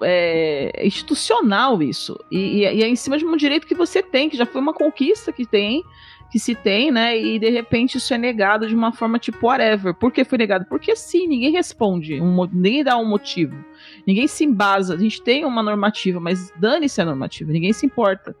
É, 0.00 0.84
institucional 0.84 1.82
isso. 1.82 2.18
E, 2.30 2.38
e, 2.38 2.60
e, 2.60 2.82
é 2.82 2.88
em 2.88 2.96
cima 2.96 3.18
de 3.18 3.26
um 3.26 3.36
direito 3.36 3.66
que 3.66 3.74
você 3.74 4.02
tem, 4.02 4.30
que 4.30 4.36
já 4.36 4.46
foi 4.46 4.60
uma 4.60 4.72
conquista 4.72 5.32
que 5.32 5.44
tem, 5.44 5.84
que 6.32 6.38
se 6.38 6.54
tem, 6.54 6.90
né? 6.90 7.16
E 7.18 7.38
de 7.38 7.50
repente 7.50 7.98
isso 7.98 8.14
é 8.14 8.16
negado 8.16 8.66
de 8.66 8.74
uma 8.74 8.90
forma 8.90 9.18
tipo 9.18 9.46
whatever. 9.46 9.92
Por 9.92 10.10
que 10.10 10.24
foi 10.24 10.38
negado? 10.38 10.64
Porque 10.64 10.96
sim, 10.96 11.28
ninguém 11.28 11.52
responde, 11.52 12.18
um, 12.22 12.46
ninguém 12.50 12.82
dá 12.82 12.96
um 12.96 13.04
motivo. 13.04 13.54
Ninguém 14.06 14.26
se 14.26 14.42
embasa. 14.42 14.94
A 14.94 14.96
gente 14.96 15.20
tem 15.20 15.44
uma 15.44 15.62
normativa, 15.62 16.18
mas 16.18 16.50
dane-se 16.56 17.02
a 17.02 17.04
normativa, 17.04 17.52
ninguém 17.52 17.74
se 17.74 17.84
importa. 17.84 18.34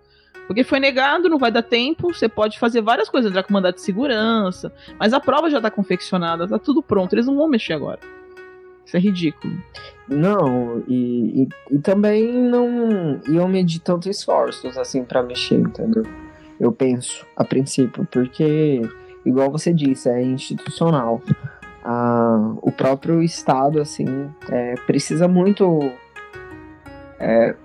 Porque 0.46 0.64
foi 0.64 0.80
negado, 0.80 1.28
não 1.28 1.38
vai 1.38 1.52
dar 1.52 1.62
tempo, 1.62 2.14
você 2.14 2.30
pode 2.30 2.58
fazer 2.58 2.80
várias 2.80 3.10
coisas, 3.10 3.30
entrar 3.30 3.42
com 3.42 3.52
mandado 3.52 3.74
de 3.74 3.82
segurança, 3.82 4.72
mas 4.98 5.12
a 5.12 5.20
prova 5.20 5.50
já 5.50 5.60
tá 5.60 5.70
confeccionada, 5.70 6.48
tá 6.48 6.58
tudo 6.58 6.82
pronto, 6.82 7.12
eles 7.14 7.26
não 7.26 7.36
vão 7.36 7.46
mexer 7.46 7.74
agora. 7.74 8.00
Isso 8.84 8.96
é 8.96 9.00
ridículo. 9.00 9.54
Não, 10.08 10.82
e, 10.88 11.42
e, 11.42 11.48
e 11.76 11.78
também 11.78 12.32
não 12.32 13.20
iam 13.28 13.46
medir 13.46 13.80
tantos 13.80 14.08
esforços 14.08 14.76
assim 14.78 15.04
para 15.04 15.22
mexer, 15.22 15.60
entendeu? 15.60 16.04
Eu 16.62 16.70
penso, 16.70 17.26
a 17.36 17.44
princípio, 17.44 18.06
porque, 18.08 18.80
igual 19.26 19.50
você 19.50 19.74
disse, 19.74 20.08
é 20.08 20.22
institucional. 20.22 21.20
Ah, 21.84 22.54
o 22.62 22.70
próprio 22.70 23.20
Estado, 23.20 23.80
assim, 23.80 24.30
é, 24.48 24.76
precisa 24.86 25.26
muito 25.26 25.90
é, 27.18 27.56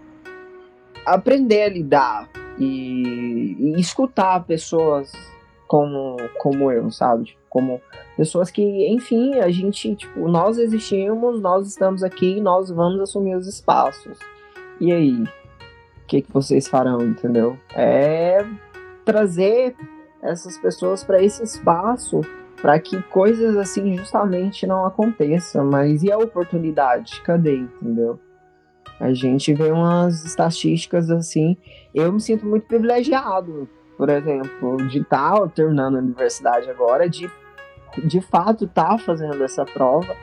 aprender 1.05 1.61
a 1.61 1.69
lidar 1.69 2.29
e, 2.57 3.55
e, 3.59 3.79
escutar 3.79 4.43
pessoas 4.45 5.13
como, 5.67 6.17
como 6.39 6.71
eu, 6.71 6.89
sabe? 6.89 7.37
Como 7.51 7.79
pessoas 8.15 8.49
que, 8.49 8.87
enfim, 8.87 9.35
a 9.35 9.51
gente, 9.51 9.95
tipo, 9.95 10.27
nós 10.27 10.57
existimos, 10.57 11.39
nós 11.39 11.67
estamos 11.67 12.01
aqui, 12.01 12.41
nós 12.41 12.71
vamos 12.71 12.99
assumir 13.01 13.35
os 13.35 13.47
espaços. 13.47 14.17
E 14.81 14.91
aí? 14.91 15.21
O 15.21 16.07
que, 16.07 16.23
que 16.23 16.33
vocês 16.33 16.67
farão, 16.67 17.03
entendeu? 17.03 17.55
É 17.75 18.43
trazer 19.07 19.73
essas 20.21 20.57
pessoas 20.57 21.01
para 21.01 21.23
esse 21.23 21.41
espaço 21.41 22.19
para 22.61 22.77
que 22.77 23.01
coisas 23.03 23.55
assim 23.55 23.95
justamente 23.95 24.67
não 24.67 24.85
aconteçam. 24.85 25.63
Mas 25.65 26.03
e 26.03 26.11
a 26.11 26.17
oportunidade? 26.17 27.21
Cadê, 27.21 27.55
entendeu? 27.55 28.19
A 28.99 29.13
gente 29.13 29.53
vê 29.53 29.71
umas 29.71 30.25
estatísticas 30.25 31.09
assim. 31.09 31.55
Eu 31.95 32.11
me 32.11 32.19
sinto 32.19 32.45
muito 32.45 32.67
privilegiado, 32.67 33.69
por 33.97 34.09
exemplo, 34.09 34.75
de 34.87 34.99
estar 34.99 35.39
tá 35.39 35.47
terminando 35.47 35.95
a 35.95 35.99
universidade 35.99 36.69
agora, 36.69 37.09
de 37.09 37.31
de 38.05 38.21
fato 38.21 38.65
estar 38.65 38.89
tá 38.89 38.97
fazendo 38.97 39.43
essa 39.43 39.65
prova, 39.65 40.15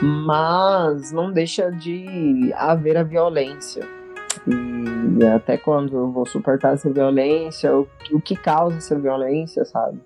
mas 0.00 1.12
não 1.12 1.30
deixa 1.30 1.70
de 1.70 2.50
haver 2.54 2.96
a 2.96 3.02
violência 3.02 3.97
e 4.48 5.26
até 5.26 5.56
quando 5.56 5.96
eu 5.96 6.10
vou 6.10 6.26
suportar 6.26 6.74
essa 6.74 6.90
violência, 6.90 7.74
o, 7.76 7.88
o 8.12 8.20
que 8.20 8.36
causa 8.36 8.76
essa 8.76 8.98
violência, 8.98 9.64
sabe? 9.64 10.00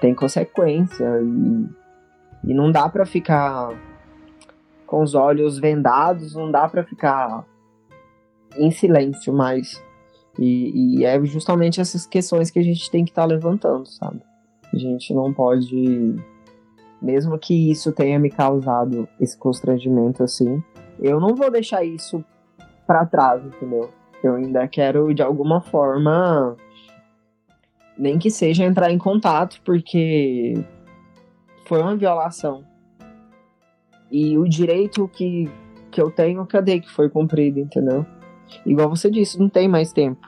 Tem 0.00 0.14
consequência 0.14 1.06
e, 1.22 2.50
e 2.50 2.54
não 2.54 2.70
dá 2.70 2.88
para 2.88 3.06
ficar 3.06 3.70
com 4.86 5.02
os 5.02 5.14
olhos 5.14 5.58
vendados, 5.58 6.34
não 6.34 6.50
dá 6.50 6.68
para 6.68 6.84
ficar 6.84 7.44
em 8.56 8.70
silêncio 8.70 9.32
mais. 9.32 9.82
E, 10.38 11.00
e, 11.00 11.04
é 11.04 11.22
justamente 11.24 11.80
essas 11.80 12.06
questões 12.06 12.50
que 12.50 12.58
a 12.58 12.62
gente 12.62 12.90
tem 12.90 13.04
que 13.04 13.10
estar 13.10 13.22
tá 13.22 13.28
levantando, 13.28 13.86
sabe? 13.86 14.20
A 14.72 14.76
gente 14.76 15.12
não 15.12 15.32
pode, 15.32 16.16
mesmo 17.00 17.38
que 17.38 17.70
isso 17.70 17.92
tenha 17.92 18.18
me 18.18 18.30
causado 18.30 19.08
esse 19.20 19.36
constrangimento 19.36 20.22
assim, 20.22 20.62
eu 21.00 21.20
não 21.20 21.34
vou 21.34 21.50
deixar 21.50 21.84
isso 21.84 22.24
para 22.90 23.06
trás, 23.06 23.40
entendeu? 23.44 23.88
Eu 24.20 24.34
ainda 24.34 24.66
quero 24.66 25.14
de 25.14 25.22
alguma 25.22 25.60
forma 25.60 26.56
nem 27.96 28.18
que 28.18 28.28
seja 28.28 28.64
entrar 28.64 28.90
em 28.90 28.98
contato, 28.98 29.60
porque 29.64 30.54
foi 31.66 31.80
uma 31.80 31.94
violação. 31.94 32.64
E 34.10 34.36
o 34.36 34.42
direito 34.48 35.06
que, 35.06 35.48
que 35.92 36.02
eu 36.02 36.10
tenho, 36.10 36.44
cadê 36.46 36.80
que 36.80 36.90
foi 36.90 37.08
cumprido, 37.08 37.60
entendeu? 37.60 38.04
Igual 38.66 38.90
você 38.90 39.08
disse, 39.08 39.38
não 39.38 39.48
tem 39.48 39.68
mais 39.68 39.92
tempo. 39.92 40.26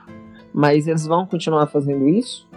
Mas 0.53 0.87
eles 0.87 1.05
vão 1.05 1.25
continuar 1.25 1.67
fazendo 1.67 2.07
isso? 2.07 2.47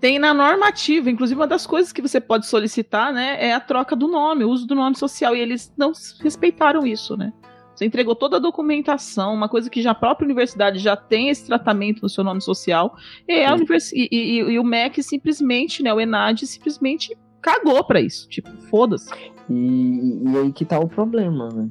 Tem 0.00 0.18
na 0.18 0.32
normativa, 0.32 1.10
inclusive 1.10 1.38
uma 1.38 1.46
das 1.46 1.66
coisas 1.66 1.92
que 1.92 2.00
você 2.00 2.18
pode 2.18 2.46
solicitar, 2.46 3.12
né, 3.12 3.36
é 3.46 3.52
a 3.52 3.60
troca 3.60 3.94
do 3.94 4.08
nome, 4.08 4.42
o 4.42 4.48
uso 4.48 4.66
do 4.66 4.74
nome 4.74 4.96
social, 4.96 5.36
e 5.36 5.40
eles 5.40 5.70
não 5.76 5.92
respeitaram 6.22 6.86
isso, 6.86 7.14
né? 7.14 7.34
Você 7.76 7.84
entregou 7.84 8.14
toda 8.14 8.36
a 8.36 8.40
documentação, 8.40 9.34
uma 9.34 9.48
coisa 9.48 9.68
que 9.68 9.82
já 9.82 9.90
a 9.90 9.94
própria 9.94 10.24
universidade 10.24 10.78
já 10.78 10.96
tem 10.96 11.28
esse 11.28 11.46
tratamento 11.46 12.00
no 12.02 12.08
seu 12.08 12.24
nome 12.24 12.40
social, 12.40 12.96
e, 13.28 13.44
a 13.44 13.54
univers... 13.54 13.92
e, 13.92 14.08
e, 14.10 14.38
e 14.38 14.58
o 14.58 14.64
MEC 14.64 15.02
simplesmente, 15.02 15.82
né, 15.82 15.92
o 15.92 16.00
ENAD 16.00 16.46
simplesmente 16.46 17.14
cagou 17.42 17.84
para 17.84 18.00
isso. 18.00 18.26
Tipo, 18.28 18.50
foda-se. 18.70 19.12
E, 19.50 20.22
e, 20.24 20.38
aí 20.38 20.52
que 20.52 20.64
tá 20.64 20.80
o 20.80 20.88
problema, 20.88 21.50
né? 21.50 21.68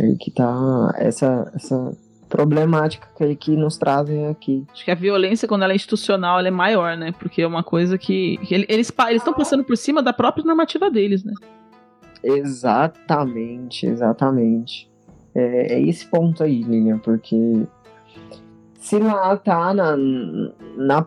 Aí 0.00 0.16
que 0.16 0.30
tá 0.30 0.94
essa, 0.96 1.50
essa 1.54 1.92
problemática 2.28 3.06
que, 3.14 3.34
que 3.34 3.56
nos 3.56 3.76
trazem 3.76 4.26
aqui. 4.28 4.64
Acho 4.72 4.84
que 4.84 4.90
a 4.90 4.94
violência, 4.94 5.46
quando 5.46 5.64
ela 5.64 5.72
é 5.72 5.76
institucional, 5.76 6.38
ela 6.38 6.48
é 6.48 6.52
maior, 6.52 6.96
né? 6.96 7.12
Porque 7.12 7.42
é 7.42 7.46
uma 7.46 7.62
coisa 7.62 7.98
que. 7.98 8.38
que 8.38 8.54
eles 8.54 8.90
estão 9.10 9.34
passando 9.34 9.64
por 9.64 9.76
cima 9.76 10.02
da 10.02 10.12
própria 10.12 10.44
normativa 10.44 10.90
deles, 10.90 11.22
né? 11.24 11.34
Exatamente, 12.22 13.84
exatamente. 13.84 14.91
É, 15.34 15.74
é 15.74 15.80
esse 15.80 16.06
ponto 16.06 16.42
aí, 16.42 16.62
Lilian, 16.62 16.98
porque 16.98 17.66
se 18.78 18.98
lá 18.98 19.36
tá 19.36 19.72
na, 19.72 19.96
na 20.76 21.06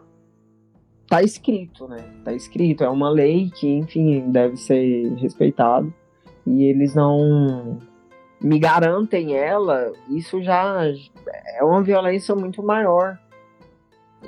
tá 1.07 1.21
escrito, 1.21 1.87
né? 1.87 2.03
Tá 2.23 2.33
escrito, 2.33 2.83
é 2.83 2.89
uma 2.89 3.09
lei 3.09 3.51
que, 3.51 3.67
enfim, 3.67 4.31
deve 4.31 4.57
ser 4.57 5.13
respeitado 5.15 5.93
e 6.45 6.63
eles 6.63 6.95
não 6.95 7.79
me 8.41 8.59
garantem 8.59 9.35
ela, 9.35 9.91
isso 10.09 10.41
já 10.41 10.85
é 11.57 11.63
uma 11.63 11.81
violência 11.81 12.35
muito 12.35 12.61
maior. 12.61 13.17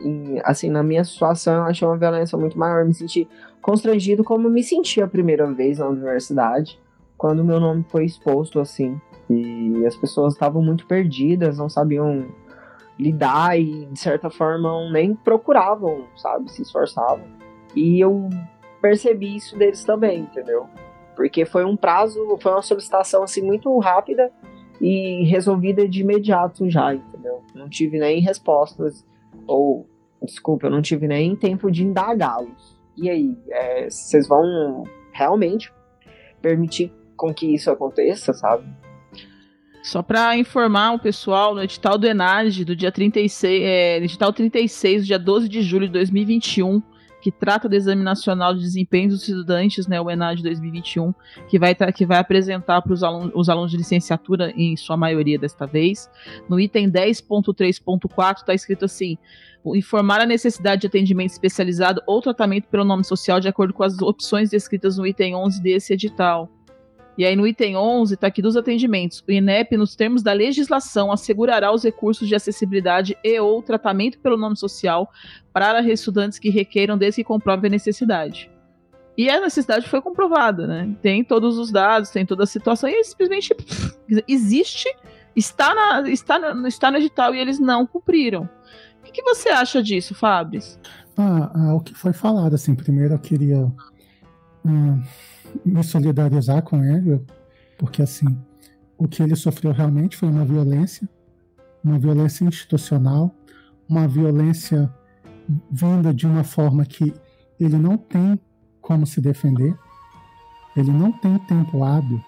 E, 0.04 0.40
assim, 0.44 0.70
na 0.70 0.84
minha 0.84 1.04
situação, 1.04 1.56
eu 1.56 1.64
achei 1.64 1.88
uma 1.88 1.98
violência 1.98 2.38
muito 2.38 2.58
maior. 2.58 2.86
me 2.86 2.94
senti 2.94 3.28
constrangido 3.62 4.24
como 4.24 4.50
me 4.50 4.64
senti 4.64 5.02
a 5.02 5.08
primeira 5.08 5.52
vez 5.52 5.80
na 5.80 5.88
universidade, 5.88 6.80
quando 7.18 7.44
meu 7.44 7.60
nome 7.60 7.84
foi 7.90 8.06
exposto 8.06 8.60
assim. 8.60 9.00
E 9.30 9.86
as 9.86 9.96
pessoas 9.96 10.34
estavam 10.34 10.62
muito 10.62 10.86
perdidas, 10.86 11.58
não 11.58 11.68
sabiam 11.68 12.28
lidar 12.98 13.60
e, 13.60 13.86
de 13.86 14.00
certa 14.00 14.30
forma, 14.30 14.90
nem 14.92 15.14
procuravam, 15.14 16.06
sabe? 16.16 16.52
Se 16.52 16.62
esforçavam. 16.62 17.26
E 17.76 18.00
eu 18.00 18.30
percebi 18.82 19.36
isso 19.36 19.58
deles 19.58 19.84
também, 19.84 20.22
entendeu? 20.22 20.68
Porque 21.16 21.46
foi 21.46 21.66
um 21.66 21.76
prazo, 21.76 22.38
foi 22.40 22.52
uma 22.52 22.62
solicitação 22.62 23.24
assim 23.24 23.42
muito 23.42 23.78
rápida 23.80 24.32
e 24.80 25.24
resolvida 25.26 25.88
de 25.88 26.02
imediato 26.02 26.70
já, 26.70 26.94
entendeu? 26.94 27.44
Não 27.54 27.68
tive 27.68 28.00
nem 28.00 28.22
respostas, 28.22 29.06
ou, 29.46 29.88
desculpa, 30.22 30.68
eu 30.68 30.72
não 30.72 30.82
tive 30.82 31.08
nem 31.08 31.36
tempo 31.36 31.72
de 31.72 31.84
indagá-los. 31.84 32.80
E 32.96 33.10
aí, 33.10 33.38
é, 33.50 33.90
vocês 33.90 34.28
vão 34.28 34.84
realmente 35.12 35.74
permitir 36.42 36.94
com 37.16 37.34
que 37.34 37.54
isso 37.54 37.70
aconteça, 37.72 38.34
sabe? 38.34 38.66
Só 39.88 40.04
para 40.04 40.38
informar 40.38 40.92
o 40.92 41.00
pessoal, 41.00 41.56
no 41.56 41.64
edital 41.64 41.98
do 41.98 42.06
Enad 42.06 42.66
do 42.66 42.76
dia 42.76 42.92
36, 42.92 43.64
é, 43.64 43.98
edital 44.00 44.34
36, 44.34 45.08
dia 45.08 45.18
12 45.18 45.48
de 45.48 45.62
julho 45.62 45.88
de 45.88 45.94
2021, 45.94 46.82
que 47.22 47.32
trata 47.32 47.70
do 47.70 47.74
Exame 47.74 48.04
Nacional 48.04 48.54
de 48.54 48.60
Desempenho 48.60 49.08
dos 49.08 49.26
Estudantes, 49.26 49.88
né, 49.88 50.02
o 50.02 50.12
ENAD 50.12 50.44
2021, 50.44 51.14
que 51.48 51.58
vai, 51.58 51.74
que 51.74 52.06
vai 52.06 52.18
apresentar 52.18 52.82
para 52.82 52.92
os 52.92 53.02
alunos, 53.02 53.32
os 53.34 53.48
alunos 53.48 53.72
de 53.72 53.78
licenciatura, 53.78 54.52
em 54.58 54.76
sua 54.76 54.98
maioria 54.98 55.40
desta 55.40 55.66
vez. 55.66 56.10
No 56.50 56.60
item 56.60 56.92
10.3.4 56.92 58.40
está 58.40 58.54
escrito 58.54 58.84
assim: 58.84 59.18
informar 59.68 60.20
a 60.20 60.26
necessidade 60.26 60.82
de 60.82 60.88
atendimento 60.88 61.32
especializado 61.32 62.02
ou 62.06 62.22
tratamento 62.22 62.68
pelo 62.68 62.84
nome 62.84 63.06
social 63.06 63.40
de 63.40 63.48
acordo 63.48 63.74
com 63.74 63.84
as 63.84 64.02
opções 64.02 64.50
descritas 64.50 64.98
no 64.98 65.08
item 65.08 65.34
11 65.34 65.64
desse 65.64 65.94
edital. 65.94 66.57
E 67.18 67.26
aí 67.26 67.36
no 67.36 67.48
item 67.48 67.76
11 67.76 68.14
está 68.14 68.28
aqui 68.28 68.42
dos 68.42 68.56
atendimentos. 68.56 69.24
O 69.28 69.32
INEP, 69.32 69.76
nos 69.76 69.96
termos 69.96 70.22
da 70.22 70.34
legislação, 70.34 71.12
assegurará 71.12 71.74
os 71.74 71.84
recursos 71.84 72.28
de 72.28 72.36
acessibilidade 72.36 73.18
e 73.24 73.40
ou 73.40 73.62
tratamento 73.64 74.20
pelo 74.20 74.38
nome 74.38 74.56
social 74.56 75.10
para 75.52 75.82
estudantes 75.82 76.38
que 76.38 76.50
requeiram 76.50 76.98
desde 76.98 77.24
que 77.24 77.28
comprovem 77.28 77.70
a 77.70 77.72
necessidade. 77.72 78.52
E 79.18 79.32
a 79.32 79.42
necessidade 79.42 79.90
foi 79.90 80.00
comprovada, 80.00 80.68
né? 80.68 80.96
Tem 81.02 81.24
todos 81.24 81.58
os 81.58 81.72
dados, 81.72 82.12
tem 82.12 82.24
toda 82.24 82.44
a 82.44 82.48
situação, 82.48 82.88
e 82.88 83.04
simplesmente 83.04 83.52
existe, 84.28 84.88
está, 85.36 85.74
na, 85.74 86.08
está, 86.08 86.38
no, 86.54 86.68
está 86.68 86.92
no 86.92 86.98
edital 86.98 87.34
e 87.34 87.40
eles 87.40 87.60
não 87.60 87.88
cumpriram. 87.88 88.48
O 89.00 89.04
que, 89.04 89.12
que 89.12 89.24
você 89.24 89.50
acha 89.50 89.82
disso, 89.82 90.14
Fabris? 90.14 90.80
Ah, 91.18 91.52
ah, 91.52 91.74
o 91.74 91.80
que 91.80 91.96
foi 91.96 92.14
falado, 92.14 92.54
assim, 92.54 92.76
primeiro 92.76 93.16
eu 93.16 93.20
queria 93.20 93.72
hum, 94.64 95.02
me 95.66 95.84
solidarizar 95.84 96.62
com 96.64 96.84
ele, 96.84 97.22
porque 97.78 98.02
assim, 98.02 98.38
o 98.98 99.08
que 99.08 99.22
ele 99.22 99.36
sofreu 99.36 99.72
realmente 99.72 100.18
foi 100.18 100.30
uma 100.30 100.46
violência, 100.46 101.08
uma 101.84 102.00
violência 102.00 102.46
institucional, 102.46 103.34
uma 103.88 104.08
violência 104.08 104.94
vinda 105.72 106.14
de 106.14 106.26
uma 106.26 106.44
forma 106.44 106.86
que 106.86 107.14
ele 107.60 107.78
não 107.78 107.98
tem 107.98 108.40
como 108.82 109.06
se 109.06 109.22
defender, 109.22 109.78
ele 110.76 110.92
não 110.92 111.12
tem 111.12 111.38
tempo 111.40 111.84
hábil 111.84 112.22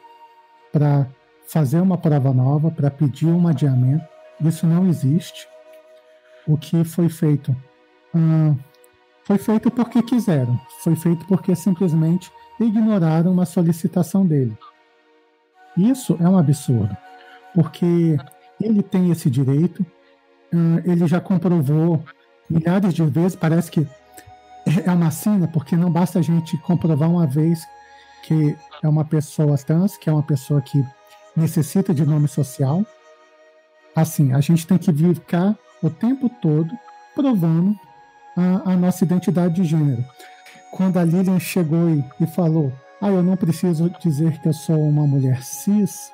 para 0.71 1.07
fazer 1.48 1.81
uma 1.81 1.98
prova 1.98 2.33
nova, 2.33 2.71
para 2.71 2.91
pedir 2.91 3.27
um 3.27 3.48
adiamento. 3.48 4.05
Isso 4.41 4.65
não 4.65 4.88
existe. 4.88 5.48
O 6.48 6.57
que 6.57 6.83
foi 6.83 7.09
feito 7.09 7.55
hum, 8.15 8.55
foi 9.24 9.38
feito 9.38 9.69
porque 9.69 10.01
quiseram, 10.01 10.59
foi 10.83 10.95
feito 10.95 11.25
porque 11.27 11.55
simplesmente 11.55 12.31
ignoraram 12.63 13.31
uma 13.31 13.45
solicitação 13.45 14.25
dele. 14.25 14.57
Isso 15.77 16.17
é 16.19 16.27
um 16.27 16.37
absurdo, 16.37 16.95
porque 17.53 18.17
ele 18.61 18.83
tem 18.83 19.11
esse 19.11 19.29
direito, 19.29 19.85
ele 20.83 21.07
já 21.07 21.21
comprovou 21.21 22.03
milhares 22.49 22.93
de 22.93 23.03
vezes, 23.05 23.35
parece 23.35 23.71
que 23.71 23.87
é 24.85 24.91
uma 24.91 25.11
sina, 25.11 25.47
porque 25.47 25.75
não 25.75 25.91
basta 25.91 26.19
a 26.19 26.21
gente 26.21 26.57
comprovar 26.57 27.09
uma 27.09 27.25
vez 27.25 27.65
que 28.23 28.55
é 28.83 28.87
uma 28.87 29.05
pessoa 29.05 29.57
trans, 29.57 29.97
que 29.97 30.09
é 30.09 30.13
uma 30.13 30.23
pessoa 30.23 30.61
que 30.61 30.83
necessita 31.35 31.93
de 31.93 32.05
nome 32.05 32.27
social. 32.27 32.85
Assim, 33.95 34.33
a 34.33 34.41
gente 34.41 34.67
tem 34.67 34.77
que 34.77 34.91
ficar 34.91 35.55
o 35.81 35.89
tempo 35.89 36.29
todo 36.41 36.69
provando 37.15 37.75
a, 38.37 38.73
a 38.73 38.75
nossa 38.75 39.03
identidade 39.03 39.55
de 39.55 39.63
gênero 39.63 40.03
quando 40.71 40.97
a 40.97 41.03
Lilian 41.03 41.39
chegou 41.39 41.89
e, 42.19 42.27
falou: 42.27 42.73
Ah, 43.01 43.09
eu 43.09 43.23
não 43.23 43.35
preciso 43.35 43.89
dizer 44.01 44.39
que 44.39 44.47
eu 44.47 44.53
sou 44.53 44.79
uma 44.79 45.05
mulher 45.05 45.43
cis. 45.43 46.11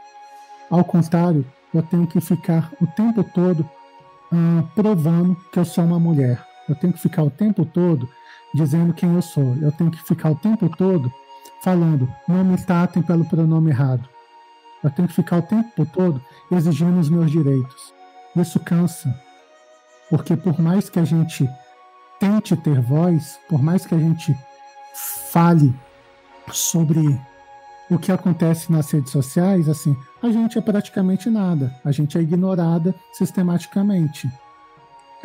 Ao 0.69 0.83
contrário, 0.83 1.45
eu 1.73 1.83
tenho 1.83 2.07
que 2.07 2.19
ficar 2.19 2.71
o 2.81 2.87
tempo 2.87 3.23
todo 3.23 3.61
uh, 3.61 4.67
provando 4.73 5.35
que 5.51 5.59
eu 5.59 5.65
sou 5.65 5.83
uma 5.83 5.99
mulher. 5.99 6.43
Eu 6.67 6.75
tenho 6.75 6.93
que 6.93 6.99
ficar 6.99 7.23
o 7.23 7.29
tempo 7.29 7.65
todo 7.65 8.09
dizendo 8.53 8.93
quem 8.93 9.13
eu 9.13 9.21
sou. 9.21 9.55
Eu 9.61 9.71
tenho 9.71 9.91
que 9.91 10.01
ficar 10.03 10.31
o 10.31 10.35
tempo 10.35 10.69
todo 10.75 11.11
falando: 11.61 12.09
não 12.27 12.43
me 12.43 12.57
tratem 12.57 13.03
pelo 13.03 13.25
pronome 13.25 13.69
errado. 13.69 14.07
Eu 14.83 14.91
tenho 14.91 15.07
que 15.07 15.15
ficar 15.15 15.37
o 15.37 15.41
tempo 15.41 15.85
todo 15.85 16.21
exigindo 16.51 16.99
os 16.99 17.09
meus 17.09 17.31
direitos. 17.31 17.93
Isso 18.35 18.59
cansa. 18.59 19.13
Porque 20.09 20.35
por 20.37 20.59
mais 20.59 20.89
que 20.89 20.99
a 20.99 21.05
gente 21.05 21.49
tente 22.19 22.55
ter 22.55 22.79
voz, 22.81 23.39
por 23.49 23.61
mais 23.61 23.85
que 23.85 23.95
a 23.95 23.97
gente 23.97 24.35
fale 25.31 25.73
sobre 26.51 27.19
o 27.89 27.99
que 27.99 28.11
acontece 28.11 28.71
nas 28.71 28.89
redes 28.91 29.11
sociais, 29.11 29.69
assim, 29.69 29.95
a 30.21 30.29
gente 30.29 30.57
é 30.57 30.61
praticamente 30.61 31.29
nada, 31.29 31.73
a 31.83 31.91
gente 31.91 32.17
é 32.17 32.21
ignorada 32.21 32.95
sistematicamente. 33.13 34.29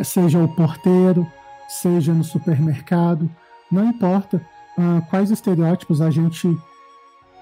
Seja 0.03 0.39
o 0.39 0.49
porteiro, 0.55 1.27
seja 1.69 2.13
no 2.13 2.25
supermercado, 2.25 3.31
não 3.71 3.85
importa 3.85 4.39
uh, 4.77 5.03
quais 5.09 5.31
estereótipos 5.31 6.01
a 6.01 6.11
gente 6.11 6.59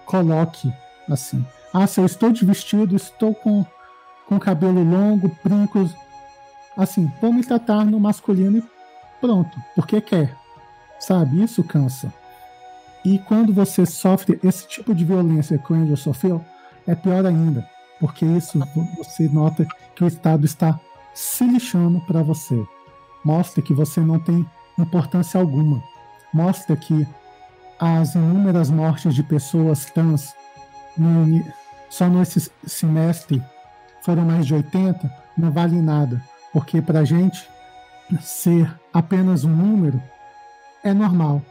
coloque, 0.06 0.72
assim. 1.08 1.44
Ah, 1.72 1.87
se 1.87 2.00
eu 2.00 2.06
estou 2.06 2.30
de 2.32 2.44
vestido, 2.44 2.94
estou 2.94 3.34
com, 3.34 3.64
com 4.26 4.38
cabelo 4.38 4.82
longo, 4.82 5.30
brincos, 5.44 5.94
assim, 6.76 7.11
vou 7.20 7.32
tratar 7.42 7.84
no 7.84 7.98
masculino 7.98 8.58
e 8.58 8.78
pronto, 9.20 9.57
porque 9.74 10.00
quer. 10.00 10.37
Sabe? 10.98 11.42
Isso 11.42 11.62
cansa. 11.62 12.12
E 13.04 13.18
quando 13.20 13.52
você 13.52 13.87
sofre 13.87 14.38
esse 14.42 14.66
tipo 14.66 14.94
de 14.94 15.04
violência 15.04 15.59
que 15.59 15.72
o 15.72 15.76
Angel 15.76 15.96
sofreu, 15.96 16.44
é 16.87 16.94
pior 16.94 17.24
ainda, 17.24 17.66
porque 18.00 18.24
isso 18.24 18.59
você 18.96 19.28
nota 19.28 19.66
que 19.94 20.04
o 20.04 20.07
Estado 20.07 20.44
está 20.44 20.78
se 21.14 21.44
lixando 21.44 22.00
para 22.00 22.22
você. 22.22 22.66
Mostra 23.24 23.62
que 23.62 23.72
você 23.72 24.00
não 24.00 24.18
tem 24.18 24.44
importância 24.78 25.40
alguma. 25.40 25.83
Mostra 26.33 26.76
que 26.76 27.07
as 27.78 28.14
inúmeras 28.14 28.70
mortes 28.70 29.14
de 29.14 29.22
pessoas 29.22 29.87
trans 29.87 30.35
no, 30.96 31.44
só 31.88 32.09
nesse 32.09 32.50
semestre 32.66 33.42
foram 34.02 34.24
mais 34.24 34.46
de 34.46 34.54
80, 34.54 35.11
não 35.37 35.50
vale 35.50 35.81
nada, 35.81 36.22
porque 36.52 36.83
para 36.83 37.04
gente 37.04 37.48
ser 38.21 38.73
apenas 38.92 39.44
um 39.44 39.55
número 39.55 40.03
é 40.83 40.92
normal. 40.92 41.42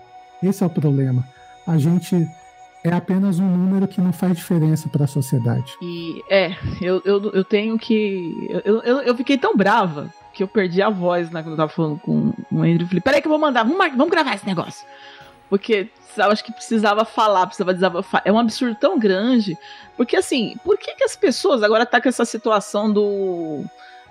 Esse 0.41 0.63
é 0.63 0.65
o 0.65 0.69
problema. 0.69 1.27
A 1.65 1.77
gente 1.77 2.27
é 2.83 2.93
apenas 2.93 3.39
um 3.39 3.47
número 3.47 3.87
que 3.87 3.99
não 3.99 4.13
faz 4.13 4.35
diferença 4.35 4.87
para 4.89 5.05
a 5.05 5.07
sociedade. 5.07 5.75
E 5.81 6.21
é, 6.29 6.55
eu, 6.81 7.01
eu, 7.03 7.31
eu 7.31 7.43
tenho 7.43 7.77
que. 7.77 8.33
Eu, 8.63 8.81
eu, 8.81 8.97
eu 9.01 9.15
fiquei 9.15 9.37
tão 9.37 9.55
brava 9.55 10.13
que 10.33 10.43
eu 10.43 10.47
perdi 10.47 10.81
a 10.81 10.89
voz 10.89 11.29
né, 11.31 11.41
quando 11.41 11.53
eu 11.53 11.57
tava 11.57 11.71
falando 11.71 11.99
com 11.99 12.33
o 12.51 12.59
Andrew. 12.59 12.81
Eu 12.81 12.87
falei: 12.87 13.01
peraí, 13.01 13.21
que 13.21 13.27
eu 13.27 13.31
vou 13.31 13.39
mandar, 13.39 13.63
vamos, 13.63 13.77
vamos 13.95 14.09
gravar 14.09 14.35
esse 14.35 14.45
negócio. 14.45 14.85
Porque 15.49 15.89
eu 16.15 16.31
acho 16.31 16.43
que 16.43 16.51
precisava 16.51 17.05
falar, 17.05 17.45
precisava 17.45 17.73
desabafar. 17.73 18.21
É 18.25 18.31
um 18.31 18.39
absurdo 18.39 18.75
tão 18.75 18.99
grande. 18.99 19.57
Porque 19.95 20.15
assim, 20.15 20.55
por 20.63 20.77
que, 20.77 20.95
que 20.95 21.03
as 21.03 21.15
pessoas 21.15 21.63
agora 21.63 21.85
tá 21.85 22.01
com 22.01 22.09
essa 22.09 22.25
situação 22.25 22.91
do 22.91 23.63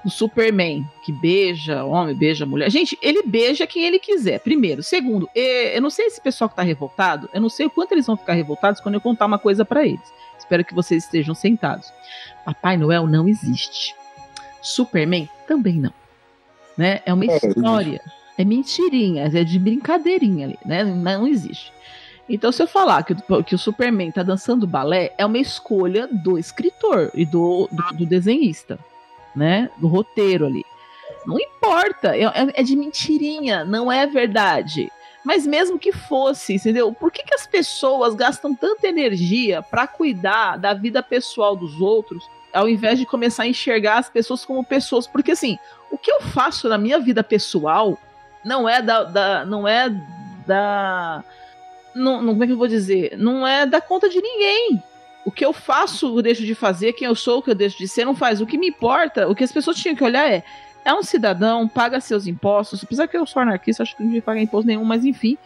do 0.06 0.10
Superman, 0.10 0.88
que 1.02 1.10
beija 1.10 1.84
homem, 1.84 2.14
beija 2.14 2.46
mulher. 2.46 2.70
Gente, 2.70 2.96
ele 3.02 3.24
beija 3.24 3.66
quem 3.66 3.82
ele 3.82 3.98
quiser, 3.98 4.38
primeiro. 4.38 4.80
Segundo, 4.80 5.28
eu 5.34 5.82
não 5.82 5.90
sei 5.90 6.06
esse 6.06 6.20
pessoal 6.20 6.48
que 6.48 6.54
tá 6.54 6.62
revoltado, 6.62 7.28
eu 7.34 7.40
não 7.40 7.48
sei 7.48 7.66
o 7.66 7.70
quanto 7.70 7.90
eles 7.90 8.06
vão 8.06 8.16
ficar 8.16 8.34
revoltados 8.34 8.80
quando 8.80 8.94
eu 8.94 9.00
contar 9.00 9.26
uma 9.26 9.36
coisa 9.36 9.64
para 9.64 9.84
eles. 9.84 10.14
Espero 10.38 10.64
que 10.64 10.72
vocês 10.72 11.02
estejam 11.02 11.34
sentados. 11.34 11.92
Papai 12.44 12.76
Noel 12.76 13.08
não 13.08 13.26
existe. 13.26 13.96
Superman 14.62 15.28
também 15.48 15.74
não. 15.74 15.92
Né? 16.78 17.00
É 17.04 17.12
uma 17.12 17.24
é, 17.24 17.36
história. 17.36 18.00
É 18.38 18.44
mentirinha, 18.44 19.24
é 19.24 19.42
de 19.42 19.58
brincadeirinha 19.58 20.46
ali, 20.46 20.58
né? 20.64 20.84
Não 20.84 21.26
existe. 21.26 21.72
Então, 22.28 22.52
se 22.52 22.62
eu 22.62 22.68
falar 22.68 23.02
que, 23.02 23.16
que 23.44 23.56
o 23.56 23.58
Superman 23.58 24.12
tá 24.12 24.22
dançando 24.22 24.68
balé, 24.68 25.12
é 25.18 25.26
uma 25.26 25.38
escolha 25.38 26.06
do 26.06 26.38
escritor 26.38 27.10
e 27.12 27.24
do, 27.24 27.68
do, 27.72 27.96
do 27.96 28.06
desenhista 28.06 28.78
né? 29.36 29.70
Do 29.76 29.86
roteiro 29.86 30.46
ali. 30.46 30.64
Não 31.26 31.38
importa, 31.38 32.16
é, 32.16 32.22
é, 32.22 32.32
é 32.54 32.62
de 32.62 32.74
mentirinha, 32.74 33.64
não 33.64 33.90
é 33.92 34.06
verdade. 34.06 34.90
Mas 35.24 35.44
mesmo 35.44 35.78
que 35.78 35.90
fosse, 35.90 36.54
entendeu? 36.54 36.92
Por 36.92 37.10
que, 37.10 37.24
que 37.24 37.34
as 37.34 37.46
pessoas 37.46 38.14
gastam 38.14 38.54
tanta 38.54 38.86
energia 38.86 39.60
para 39.60 39.86
cuidar 39.86 40.56
da 40.56 40.72
vida 40.72 41.02
pessoal 41.02 41.56
dos 41.56 41.80
outros, 41.80 42.30
ao 42.52 42.68
invés 42.68 42.98
de 42.98 43.04
começar 43.04 43.42
a 43.42 43.48
enxergar 43.48 43.98
as 43.98 44.08
pessoas 44.08 44.44
como 44.44 44.64
pessoas? 44.64 45.06
Porque 45.06 45.32
assim, 45.32 45.58
o 45.90 45.98
que 45.98 46.10
eu 46.10 46.20
faço 46.22 46.68
na 46.68 46.78
minha 46.78 47.00
vida 47.00 47.24
pessoal 47.24 47.98
não 48.44 48.68
é 48.68 48.80
da, 48.80 49.02
da 49.02 49.44
não 49.44 49.66
é 49.66 49.90
da 50.46 51.24
não, 51.92 52.22
não, 52.22 52.32
como 52.34 52.44
é 52.44 52.46
que 52.46 52.52
eu 52.52 52.58
vou 52.58 52.68
dizer? 52.68 53.16
Não 53.18 53.44
é 53.44 53.66
da 53.66 53.80
conta 53.80 54.08
de 54.08 54.20
ninguém 54.20 54.80
o 55.26 55.30
que 55.32 55.44
eu 55.44 55.52
faço, 55.52 56.16
eu 56.16 56.22
deixo 56.22 56.44
de 56.44 56.54
fazer, 56.54 56.92
quem 56.92 57.08
eu 57.08 57.14
sou, 57.16 57.38
o 57.38 57.42
que 57.42 57.50
eu 57.50 57.54
deixo 57.54 57.76
de 57.76 57.88
ser, 57.88 58.04
não 58.04 58.14
faz. 58.14 58.40
O 58.40 58.46
que 58.46 58.56
me 58.56 58.68
importa, 58.68 59.26
o 59.28 59.34
que 59.34 59.42
as 59.42 59.50
pessoas 59.50 59.76
tinham 59.76 59.96
que 59.96 60.04
olhar 60.04 60.30
é: 60.30 60.44
é 60.84 60.94
um 60.94 61.02
cidadão, 61.02 61.66
paga 61.66 62.00
seus 62.00 62.28
impostos, 62.28 62.84
apesar 62.84 63.08
que 63.08 63.16
eu 63.16 63.26
sou 63.26 63.42
anarquista, 63.42 63.82
acho 63.82 63.96
que 63.96 64.02
não 64.02 64.08
devia 64.08 64.22
pagar 64.22 64.40
imposto 64.40 64.68
nenhum, 64.68 64.84
mas 64.84 65.04
enfim. 65.04 65.36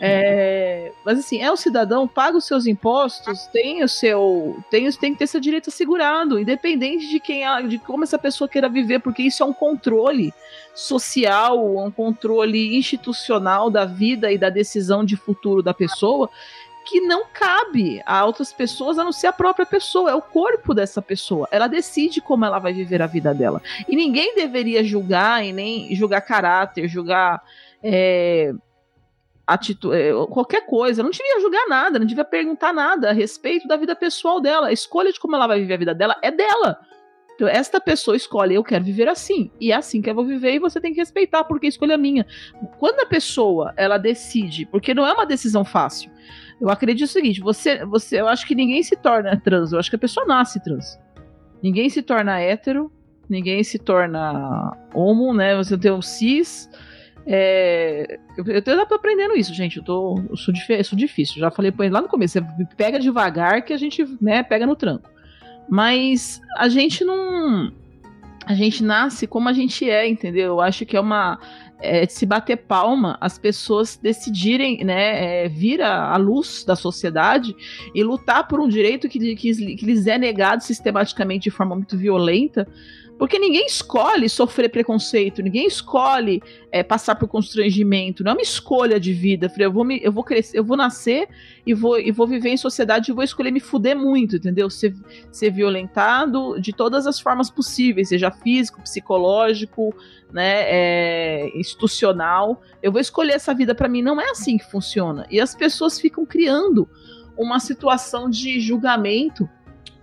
É, 0.00 0.92
mas 1.04 1.18
assim, 1.18 1.42
é 1.42 1.52
um 1.52 1.56
cidadão, 1.56 2.08
paga 2.08 2.38
os 2.38 2.46
seus 2.46 2.66
impostos, 2.66 3.46
tem 3.48 3.84
o 3.84 3.88
seu. 3.88 4.64
Tem, 4.70 4.90
tem 4.92 5.12
que 5.12 5.18
ter 5.18 5.26
seu 5.26 5.40
direito 5.40 5.68
assegurado, 5.68 6.40
independente 6.40 7.06
de 7.06 7.20
quem 7.20 7.44
de 7.68 7.76
como 7.76 8.04
essa 8.04 8.18
pessoa 8.18 8.48
queira 8.48 8.66
viver, 8.66 9.00
porque 9.00 9.22
isso 9.22 9.42
é 9.42 9.46
um 9.46 9.52
controle 9.52 10.32
social, 10.74 11.76
um 11.76 11.90
controle 11.90 12.78
institucional 12.78 13.68
da 13.68 13.84
vida 13.84 14.32
e 14.32 14.38
da 14.38 14.48
decisão 14.48 15.04
de 15.04 15.16
futuro 15.16 15.62
da 15.62 15.74
pessoa 15.74 16.30
que 16.88 17.02
não 17.02 17.26
cabe 17.26 18.02
a 18.06 18.24
outras 18.24 18.50
pessoas 18.50 18.98
a 18.98 19.04
não 19.04 19.12
ser 19.12 19.26
a 19.26 19.32
própria 19.32 19.66
pessoa, 19.66 20.10
é 20.10 20.14
o 20.14 20.22
corpo 20.22 20.72
dessa 20.72 21.02
pessoa. 21.02 21.46
Ela 21.50 21.66
decide 21.66 22.20
como 22.20 22.46
ela 22.46 22.58
vai 22.58 22.72
viver 22.72 23.02
a 23.02 23.06
vida 23.06 23.34
dela. 23.34 23.60
E 23.86 23.94
ninguém 23.94 24.34
deveria 24.34 24.82
julgar 24.82 25.44
e 25.44 25.52
nem 25.52 25.94
julgar 25.94 26.22
caráter, 26.22 26.88
julgar 26.88 27.42
é, 27.82 28.54
atitude, 29.46 29.96
é, 29.96 30.12
qualquer 30.30 30.64
coisa. 30.64 31.02
Não 31.02 31.10
devia 31.10 31.40
julgar 31.42 31.68
nada, 31.68 31.98
não 31.98 32.06
devia 32.06 32.24
perguntar 32.24 32.72
nada 32.72 33.10
a 33.10 33.12
respeito 33.12 33.68
da 33.68 33.76
vida 33.76 33.94
pessoal 33.94 34.40
dela. 34.40 34.68
A 34.68 34.72
escolha 34.72 35.12
de 35.12 35.20
como 35.20 35.36
ela 35.36 35.46
vai 35.46 35.60
viver 35.60 35.74
a 35.74 35.78
vida 35.78 35.94
dela 35.94 36.16
é 36.22 36.30
dela. 36.30 36.80
Então, 37.34 37.46
esta 37.46 37.80
pessoa 37.80 38.16
escolhe, 38.16 38.56
eu 38.56 38.64
quero 38.64 38.84
viver 38.84 39.08
assim, 39.08 39.48
e 39.60 39.70
é 39.70 39.76
assim 39.76 40.02
que 40.02 40.10
eu 40.10 40.14
vou 40.14 40.24
viver, 40.24 40.54
e 40.54 40.58
você 40.58 40.80
tem 40.80 40.92
que 40.92 40.98
respeitar, 40.98 41.44
porque 41.44 41.66
a 41.66 41.68
escolha 41.68 41.92
é 41.92 41.96
minha. 41.96 42.26
Quando 42.80 42.98
a 42.98 43.06
pessoa, 43.06 43.72
ela 43.76 43.96
decide, 43.96 44.66
porque 44.66 44.92
não 44.92 45.06
é 45.06 45.12
uma 45.12 45.24
decisão 45.24 45.64
fácil, 45.64 46.10
eu 46.60 46.68
acredito 46.70 47.06
o 47.06 47.12
seguinte: 47.12 47.40
você, 47.40 47.84
você, 47.84 48.20
eu 48.20 48.28
acho 48.28 48.46
que 48.46 48.54
ninguém 48.54 48.82
se 48.82 48.96
torna 48.96 49.36
trans, 49.40 49.72
eu 49.72 49.78
acho 49.78 49.90
que 49.90 49.96
a 49.96 49.98
pessoa 49.98 50.26
nasce 50.26 50.62
trans. 50.62 50.98
Ninguém 51.62 51.88
se 51.88 52.02
torna 52.02 52.38
hétero, 52.38 52.92
ninguém 53.28 53.62
se 53.62 53.78
torna 53.78 54.76
homo, 54.94 55.34
né? 55.34 55.56
Você 55.56 55.76
tem 55.76 55.90
o 55.90 56.02
cis. 56.02 56.68
É, 57.26 58.18
eu, 58.36 58.44
eu, 58.46 58.62
eu 58.64 58.86
tô 58.86 58.94
aprendendo 58.94 59.36
isso, 59.36 59.52
gente. 59.52 59.76
Eu, 59.78 59.84
tô, 59.84 60.20
eu 60.30 60.36
sou, 60.36 60.54
eu 60.70 60.84
sou 60.84 60.98
difícil. 60.98 61.38
Já 61.38 61.50
falei 61.50 61.72
lá 61.90 62.00
no 62.00 62.08
começo. 62.08 62.40
Você 62.40 62.66
pega 62.76 62.98
devagar 62.98 63.62
que 63.62 63.72
a 63.72 63.76
gente 63.76 64.04
né, 64.20 64.42
pega 64.42 64.66
no 64.66 64.76
tranco. 64.76 65.10
Mas 65.68 66.40
a 66.56 66.68
gente 66.68 67.04
não. 67.04 67.72
A 68.46 68.54
gente 68.54 68.82
nasce 68.82 69.26
como 69.26 69.48
a 69.48 69.52
gente 69.52 69.88
é, 69.88 70.08
entendeu? 70.08 70.46
Eu 70.46 70.60
acho 70.60 70.86
que 70.86 70.96
é 70.96 71.00
uma 71.00 71.38
é, 71.80 72.06
de 72.06 72.12
se 72.12 72.26
bater 72.26 72.56
palma 72.56 73.16
as 73.20 73.38
pessoas 73.38 73.96
decidirem 73.96 74.84
né, 74.84 75.44
é, 75.44 75.48
vir 75.48 75.80
à, 75.82 76.16
luz 76.16 76.64
da 76.64 76.74
sociedade 76.74 77.54
e 77.94 78.02
lutar 78.02 78.46
por 78.48 78.60
um 78.60 78.68
direito 78.68 79.08
que, 79.08 79.36
que, 79.36 79.76
que 79.76 79.86
lhes 79.86 80.06
é 80.06 80.18
negado 80.18 80.62
sistematicamente 80.62 81.44
de 81.44 81.50
forma 81.50 81.74
muito 81.74 81.96
violenta 81.96 82.66
porque 83.18 83.38
ninguém 83.38 83.66
escolhe 83.66 84.28
sofrer 84.28 84.70
preconceito, 84.70 85.42
ninguém 85.42 85.66
escolhe 85.66 86.40
é, 86.70 86.84
passar 86.84 87.16
por 87.16 87.26
constrangimento, 87.26 88.22
não 88.22 88.30
é 88.30 88.34
uma 88.34 88.42
escolha 88.42 89.00
de 89.00 89.12
vida. 89.12 89.52
Eu 89.58 89.72
vou, 89.72 89.84
me, 89.84 90.00
eu 90.02 90.12
vou 90.12 90.22
crescer, 90.22 90.56
eu 90.56 90.64
vou 90.64 90.76
nascer 90.76 91.28
e 91.66 91.74
vou, 91.74 91.98
e 91.98 92.12
vou 92.12 92.28
viver 92.28 92.50
em 92.50 92.56
sociedade 92.56 93.10
e 93.10 93.14
vou 93.14 93.24
escolher 93.24 93.50
me 93.50 93.58
fuder 93.58 93.96
muito, 93.96 94.36
entendeu? 94.36 94.70
Ser, 94.70 94.94
ser 95.32 95.50
violentado 95.50 96.60
de 96.60 96.72
todas 96.72 97.08
as 97.08 97.18
formas 97.18 97.50
possíveis, 97.50 98.10
seja 98.10 98.30
físico, 98.30 98.80
psicológico, 98.82 99.92
né, 100.32 100.62
é, 100.66 101.58
institucional. 101.58 102.62
Eu 102.80 102.92
vou 102.92 103.00
escolher 103.00 103.32
essa 103.32 103.52
vida 103.52 103.74
para 103.74 103.88
mim. 103.88 104.00
Não 104.00 104.20
é 104.20 104.30
assim 104.30 104.56
que 104.56 104.70
funciona. 104.70 105.26
E 105.28 105.40
as 105.40 105.56
pessoas 105.56 105.98
ficam 105.98 106.24
criando 106.24 106.88
uma 107.36 107.58
situação 107.58 108.30
de 108.30 108.60
julgamento 108.60 109.48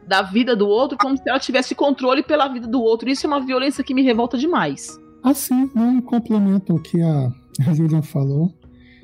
da 0.08 0.22
vida 0.22 0.56
do 0.56 0.68
outro 0.68 0.98
como 0.98 1.18
se 1.18 1.24
ela 1.28 1.40
tivesse 1.40 1.74
controle 1.74 2.24
pela 2.24 2.48
vida 2.48 2.68
do 2.68 2.82
outro. 2.82 3.10
Isso 3.10 3.26
é 3.26 3.28
uma 3.28 3.40
violência 3.40 3.84
que 3.84 3.94
me 3.94 4.02
revolta 4.02 4.38
demais. 4.38 4.98
Assim, 5.24 5.70
um 5.76 6.02
complemento 6.02 6.74
ao 6.74 6.80
que 6.80 7.02
a 7.02 7.32
Lilian 7.74 8.02
falou. 8.02 8.54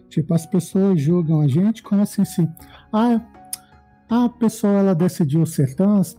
Tipo, 0.10 0.34
as 0.34 0.46
pessoas 0.46 1.00
julgam 1.00 1.40
a 1.40 1.48
gente 1.48 1.82
como 1.82 2.02
assim, 2.02 2.22
assim 2.22 2.48
ah, 2.92 3.22
a 4.10 4.28
pessoa 4.28 4.74
ela 4.74 4.94
decidiu 4.94 5.46
ser 5.46 5.74
trans 5.74 6.18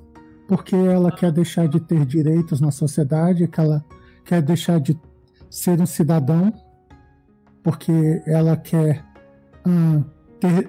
porque 0.48 0.74
ela 0.74 1.12
quer 1.12 1.30
deixar 1.30 1.68
de 1.68 1.80
ter 1.80 2.04
direitos 2.04 2.60
na 2.60 2.70
sociedade, 2.70 3.46
que 3.48 3.60
ela 3.60 3.84
quer 4.24 4.42
deixar 4.42 4.80
de 4.80 4.98
ser 5.50 5.80
um 5.80 5.86
cidadão, 5.86 6.52
porque 7.62 8.22
ela 8.26 8.56
quer 8.56 9.04
hum, 9.66 10.02
ter 10.40 10.68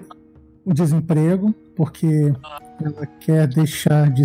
o 0.64 0.72
desemprego, 0.72 1.54
porque 1.76 2.32
ela 2.82 3.06
quer 3.20 3.46
deixar 3.46 4.10
de, 4.10 4.24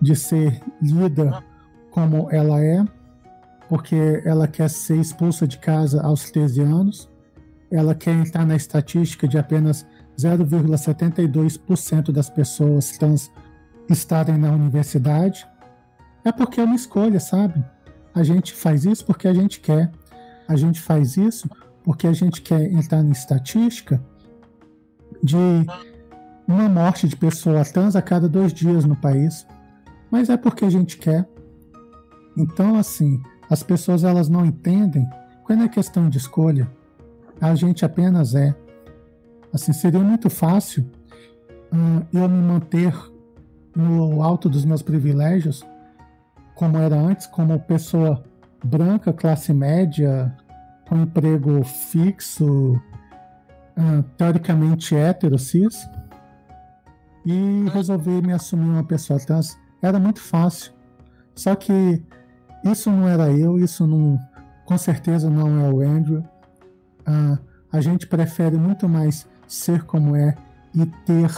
de 0.00 0.16
ser 0.16 0.60
lida 0.80 1.42
como 1.90 2.30
ela 2.30 2.62
é, 2.62 2.84
porque 3.68 4.22
ela 4.24 4.48
quer 4.48 4.70
ser 4.70 4.96
expulsa 4.96 5.46
de 5.46 5.58
casa 5.58 6.00
aos 6.02 6.30
13 6.30 6.62
anos, 6.62 7.08
ela 7.70 7.94
quer 7.94 8.12
entrar 8.14 8.46
na 8.46 8.56
estatística 8.56 9.28
de 9.28 9.36
apenas 9.36 9.86
0,72% 10.18 12.10
das 12.10 12.30
pessoas 12.30 12.96
trans 12.96 13.30
estarem 13.88 14.38
na 14.38 14.50
universidade. 14.50 15.46
É 16.24 16.32
porque 16.32 16.60
é 16.60 16.64
uma 16.64 16.74
escolha, 16.74 17.20
sabe? 17.20 17.64
A 18.14 18.22
gente 18.22 18.52
faz 18.52 18.84
isso 18.84 19.04
porque 19.04 19.28
a 19.28 19.34
gente 19.34 19.60
quer. 19.60 19.90
A 20.48 20.56
gente 20.56 20.80
faz 20.80 21.16
isso 21.16 21.48
porque 21.84 22.06
a 22.06 22.12
gente 22.12 22.42
quer 22.42 22.72
entrar 22.72 23.02
na 23.02 23.12
estatística 23.12 24.02
de 25.22 25.36
uma 26.48 26.66
morte 26.66 27.06
de 27.06 27.14
pessoa 27.14 27.62
trans 27.62 27.94
a 27.94 28.00
cada 28.00 28.26
dois 28.26 28.54
dias 28.54 28.86
no 28.86 28.96
país, 28.96 29.46
mas 30.10 30.30
é 30.30 30.36
porque 30.38 30.64
a 30.64 30.70
gente 30.70 30.96
quer. 30.96 31.28
Então, 32.34 32.76
assim, 32.76 33.22
as 33.50 33.62
pessoas 33.62 34.02
elas 34.02 34.30
não 34.30 34.46
entendem 34.46 35.06
quando 35.44 35.64
é 35.64 35.68
questão 35.68 36.08
de 36.08 36.16
escolha. 36.16 36.70
A 37.38 37.54
gente 37.54 37.84
apenas 37.84 38.34
é. 38.34 38.56
Assim, 39.52 39.74
seria 39.74 40.00
muito 40.00 40.30
fácil 40.30 40.90
hum, 41.70 42.00
eu 42.12 42.26
me 42.28 42.42
manter 42.42 42.94
no 43.76 44.22
alto 44.22 44.48
dos 44.48 44.64
meus 44.64 44.82
privilégios, 44.82 45.64
como 46.54 46.78
era 46.78 46.96
antes, 46.96 47.26
como 47.26 47.58
pessoa 47.60 48.24
branca, 48.64 49.12
classe 49.12 49.52
média, 49.52 50.34
com 50.88 51.02
emprego 51.02 51.62
fixo, 51.62 52.80
hum, 53.76 54.02
teoricamente 54.16 54.96
hétero, 54.96 55.38
cis, 55.38 55.88
e 57.28 57.68
resolvi 57.68 58.22
me 58.22 58.32
assumir 58.32 58.70
uma 58.70 58.82
pessoa 58.82 59.20
trans. 59.20 59.58
Era 59.82 59.98
muito 59.98 60.18
fácil. 60.18 60.72
Só 61.34 61.54
que 61.54 62.02
isso 62.64 62.90
não 62.90 63.06
era 63.06 63.30
eu, 63.30 63.58
isso 63.58 63.86
não, 63.86 64.18
com 64.64 64.78
certeza 64.78 65.28
não 65.28 65.60
é 65.60 65.70
o 65.70 65.82
Andrew. 65.82 66.24
Ah, 67.04 67.38
a 67.70 67.82
gente 67.82 68.06
prefere 68.06 68.56
muito 68.56 68.88
mais 68.88 69.28
ser 69.46 69.84
como 69.84 70.16
é 70.16 70.34
e 70.74 70.86
ter 71.04 71.30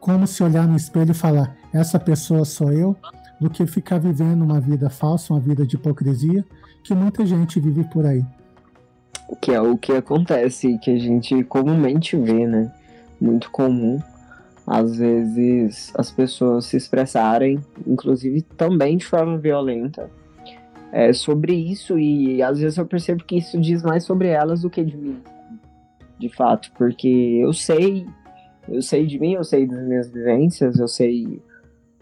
como 0.00 0.26
se 0.26 0.42
olhar 0.42 0.66
no 0.66 0.74
espelho 0.74 1.12
e 1.12 1.14
falar: 1.14 1.56
essa 1.72 2.00
pessoa 2.00 2.44
sou 2.44 2.72
eu, 2.72 2.96
do 3.40 3.48
que 3.48 3.64
ficar 3.64 4.00
vivendo 4.00 4.42
uma 4.42 4.60
vida 4.60 4.90
falsa, 4.90 5.32
uma 5.32 5.40
vida 5.40 5.64
de 5.64 5.76
hipocrisia, 5.76 6.44
que 6.82 6.92
muita 6.96 7.24
gente 7.24 7.60
vive 7.60 7.84
por 7.84 8.04
aí. 8.04 8.24
Que 9.40 9.52
é 9.52 9.60
o 9.60 9.78
que 9.78 9.92
acontece, 9.92 10.78
que 10.78 10.90
a 10.90 10.98
gente 10.98 11.44
comumente 11.44 12.16
vê, 12.16 12.44
né? 12.44 12.72
Muito 13.20 13.48
comum 13.52 14.02
às 14.66 14.96
vezes 14.96 15.92
as 15.96 16.10
pessoas 16.10 16.66
se 16.66 16.76
expressarem, 16.76 17.58
inclusive 17.86 18.42
também 18.42 18.96
de 18.96 19.04
forma 19.04 19.38
violenta, 19.38 20.10
é, 20.92 21.12
sobre 21.12 21.54
isso 21.54 21.98
e 21.98 22.42
às 22.42 22.60
vezes 22.60 22.78
eu 22.78 22.86
percebo 22.86 23.24
que 23.24 23.36
isso 23.36 23.58
diz 23.60 23.82
mais 23.82 24.04
sobre 24.04 24.28
elas 24.28 24.62
do 24.62 24.70
que 24.70 24.84
de 24.84 24.96
mim, 24.96 25.20
de 26.18 26.28
fato, 26.28 26.70
porque 26.76 27.40
eu 27.42 27.52
sei, 27.52 28.06
eu 28.68 28.82
sei 28.82 29.06
de 29.06 29.18
mim, 29.18 29.32
eu 29.32 29.44
sei 29.44 29.66
das 29.66 29.82
minhas 29.86 30.10
vivências, 30.10 30.78
eu 30.78 30.86
sei 30.86 31.40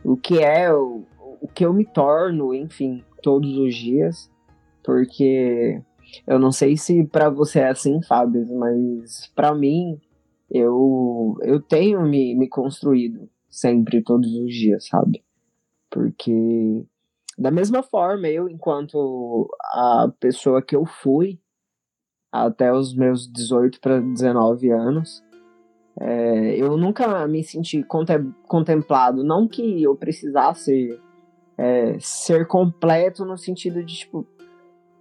o 0.04 0.16
que 0.16 0.42
é, 0.42 0.72
o, 0.72 1.04
o 1.40 1.48
que 1.48 1.64
eu 1.64 1.72
me 1.72 1.84
torno, 1.84 2.52
enfim, 2.52 3.04
todos 3.22 3.56
os 3.56 3.74
dias, 3.74 4.30
porque 4.82 5.80
eu 6.26 6.38
não 6.38 6.50
sei 6.50 6.76
se 6.76 7.04
para 7.04 7.30
você 7.30 7.60
é 7.60 7.68
assim, 7.68 8.02
Fábio, 8.02 8.46
mas 8.56 9.30
para 9.34 9.54
mim 9.54 10.00
eu, 10.50 11.36
eu 11.42 11.60
tenho 11.60 12.02
me, 12.02 12.34
me 12.34 12.48
construído 12.48 13.28
sempre, 13.48 14.02
todos 14.02 14.32
os 14.34 14.52
dias, 14.52 14.86
sabe? 14.86 15.22
Porque, 15.90 16.84
da 17.38 17.50
mesma 17.50 17.82
forma, 17.82 18.28
eu, 18.28 18.48
enquanto 18.48 19.48
a 19.72 20.10
pessoa 20.18 20.62
que 20.62 20.74
eu 20.74 20.86
fui 20.86 21.38
até 22.32 22.72
os 22.72 22.94
meus 22.94 23.30
18 23.30 23.80
para 23.80 24.00
19 24.00 24.70
anos, 24.70 25.22
é, 26.00 26.56
eu 26.56 26.76
nunca 26.76 27.26
me 27.26 27.42
senti 27.42 27.84
contemplado. 28.46 29.22
Não 29.22 29.46
que 29.46 29.82
eu 29.82 29.94
precisasse 29.96 30.98
é, 31.58 31.98
ser 32.00 32.46
completo 32.46 33.24
no 33.24 33.36
sentido 33.36 33.84
de, 33.84 33.96
tipo, 33.96 34.26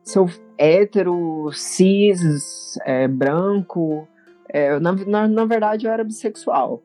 ser 0.03 0.25
hétero, 0.57 1.51
cis, 1.53 2.77
é, 2.83 3.07
branco, 3.07 4.07
é, 4.49 4.79
na, 4.79 4.93
na, 4.93 5.27
na, 5.27 5.45
verdade, 5.45 5.85
eu 5.85 5.91
era 5.91 6.03
bissexual. 6.03 6.81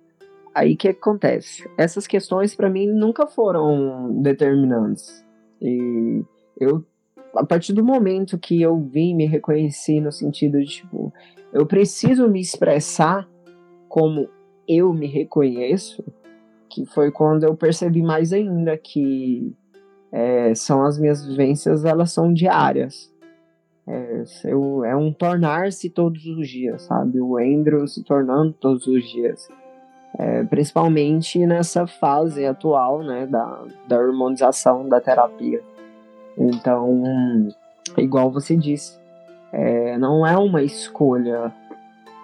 Aí 0.54 0.74
o 0.74 0.76
que 0.76 0.88
acontece? 0.88 1.68
Essas 1.76 2.06
questões 2.06 2.54
para 2.54 2.70
mim 2.70 2.86
nunca 2.86 3.26
foram 3.26 4.22
determinantes. 4.22 5.24
E 5.60 6.22
eu 6.60 6.84
a 7.36 7.44
partir 7.44 7.72
do 7.72 7.84
momento 7.84 8.38
que 8.38 8.62
eu 8.62 8.78
vim 8.80 9.14
me 9.14 9.26
reconheci 9.26 10.00
no 10.00 10.12
sentido 10.12 10.58
de, 10.60 10.66
tipo, 10.66 11.12
eu 11.52 11.66
preciso 11.66 12.28
me 12.28 12.40
expressar 12.40 13.28
como 13.88 14.28
eu 14.68 14.92
me 14.92 15.06
reconheço, 15.06 16.04
que 16.68 16.84
foi 16.86 17.10
quando 17.10 17.44
eu 17.44 17.56
percebi 17.56 18.02
mais 18.02 18.32
ainda 18.32 18.76
que 18.76 19.52
é, 20.10 20.54
são 20.54 20.84
as 20.84 20.98
minhas 20.98 21.26
vivências, 21.26 21.84
elas 21.84 22.12
são 22.12 22.32
diárias. 22.32 23.12
É, 23.86 24.24
eu, 24.44 24.84
é 24.84 24.96
um 24.96 25.12
tornar-se 25.12 25.90
todos 25.90 26.24
os 26.26 26.48
dias, 26.48 26.82
sabe? 26.82 27.20
O 27.20 27.36
Andrew 27.36 27.86
se 27.86 28.02
tornando 28.02 28.52
todos 28.52 28.86
os 28.86 29.04
dias. 29.10 29.48
É, 30.16 30.44
principalmente 30.44 31.44
nessa 31.44 31.88
fase 31.88 32.46
atual, 32.46 33.02
né, 33.02 33.26
da, 33.26 33.64
da 33.88 33.98
hormonização 33.98 34.88
da 34.88 35.00
terapia. 35.00 35.60
Então, 36.38 37.02
igual 37.98 38.30
você 38.30 38.56
disse, 38.56 38.96
é, 39.52 39.98
não 39.98 40.24
é 40.24 40.36
uma 40.36 40.62
escolha, 40.62 41.52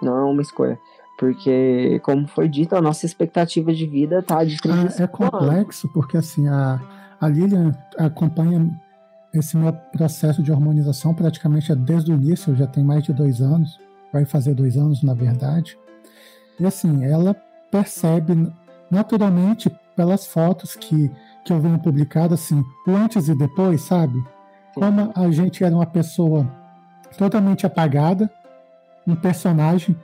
não 0.01 0.17
é 0.17 0.23
uma 0.23 0.41
escolha, 0.41 0.79
porque, 1.17 1.99
como 2.03 2.27
foi 2.27 2.47
dito, 2.47 2.75
a 2.75 2.81
nossa 2.81 3.05
expectativa 3.05 3.73
de 3.73 3.85
vida 3.85 4.23
tá 4.23 4.43
de 4.43 4.57
30 4.57 5.01
É, 5.01 5.03
é 5.03 5.07
complexo, 5.07 5.87
porque 5.93 6.17
assim, 6.17 6.47
a, 6.47 6.79
a 7.19 7.27
Lilian 7.27 7.73
acompanha 7.97 8.67
esse 9.33 9.55
meu 9.55 9.71
processo 9.73 10.43
de 10.43 10.51
hormonização 10.51 11.13
praticamente 11.13 11.73
desde 11.75 12.11
o 12.11 12.15
início, 12.15 12.55
já 12.55 12.67
tem 12.67 12.83
mais 12.83 13.03
de 13.03 13.13
dois 13.13 13.41
anos, 13.41 13.79
vai 14.11 14.25
fazer 14.25 14.53
dois 14.53 14.75
anos, 14.77 15.01
na 15.01 15.13
verdade. 15.13 15.77
E 16.59 16.65
assim, 16.65 17.05
ela 17.05 17.35
percebe 17.71 18.51
naturalmente 18.89 19.71
pelas 19.95 20.27
fotos 20.27 20.75
que, 20.75 21.09
que 21.45 21.53
eu 21.53 21.59
venho 21.59 21.79
publicado, 21.79 22.33
assim, 22.33 22.63
o 22.87 22.91
antes 22.91 23.29
e 23.29 23.35
depois, 23.35 23.81
sabe? 23.81 24.21
Como 24.75 25.11
a 25.15 25.29
gente 25.31 25.63
era 25.63 25.73
uma 25.73 25.85
pessoa 25.85 26.49
totalmente 27.17 27.65
apagada, 27.65 28.29
um 29.07 29.15
personagem, 29.15 29.95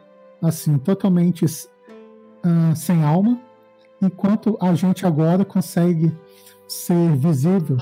assim, 0.42 0.78
totalmente 0.78 1.46
uh, 1.46 2.76
sem 2.76 3.04
alma, 3.04 3.40
enquanto 4.02 4.58
a 4.62 4.74
gente 4.74 5.06
agora 5.06 5.44
consegue 5.44 6.16
ser 6.68 7.16
visível. 7.16 7.78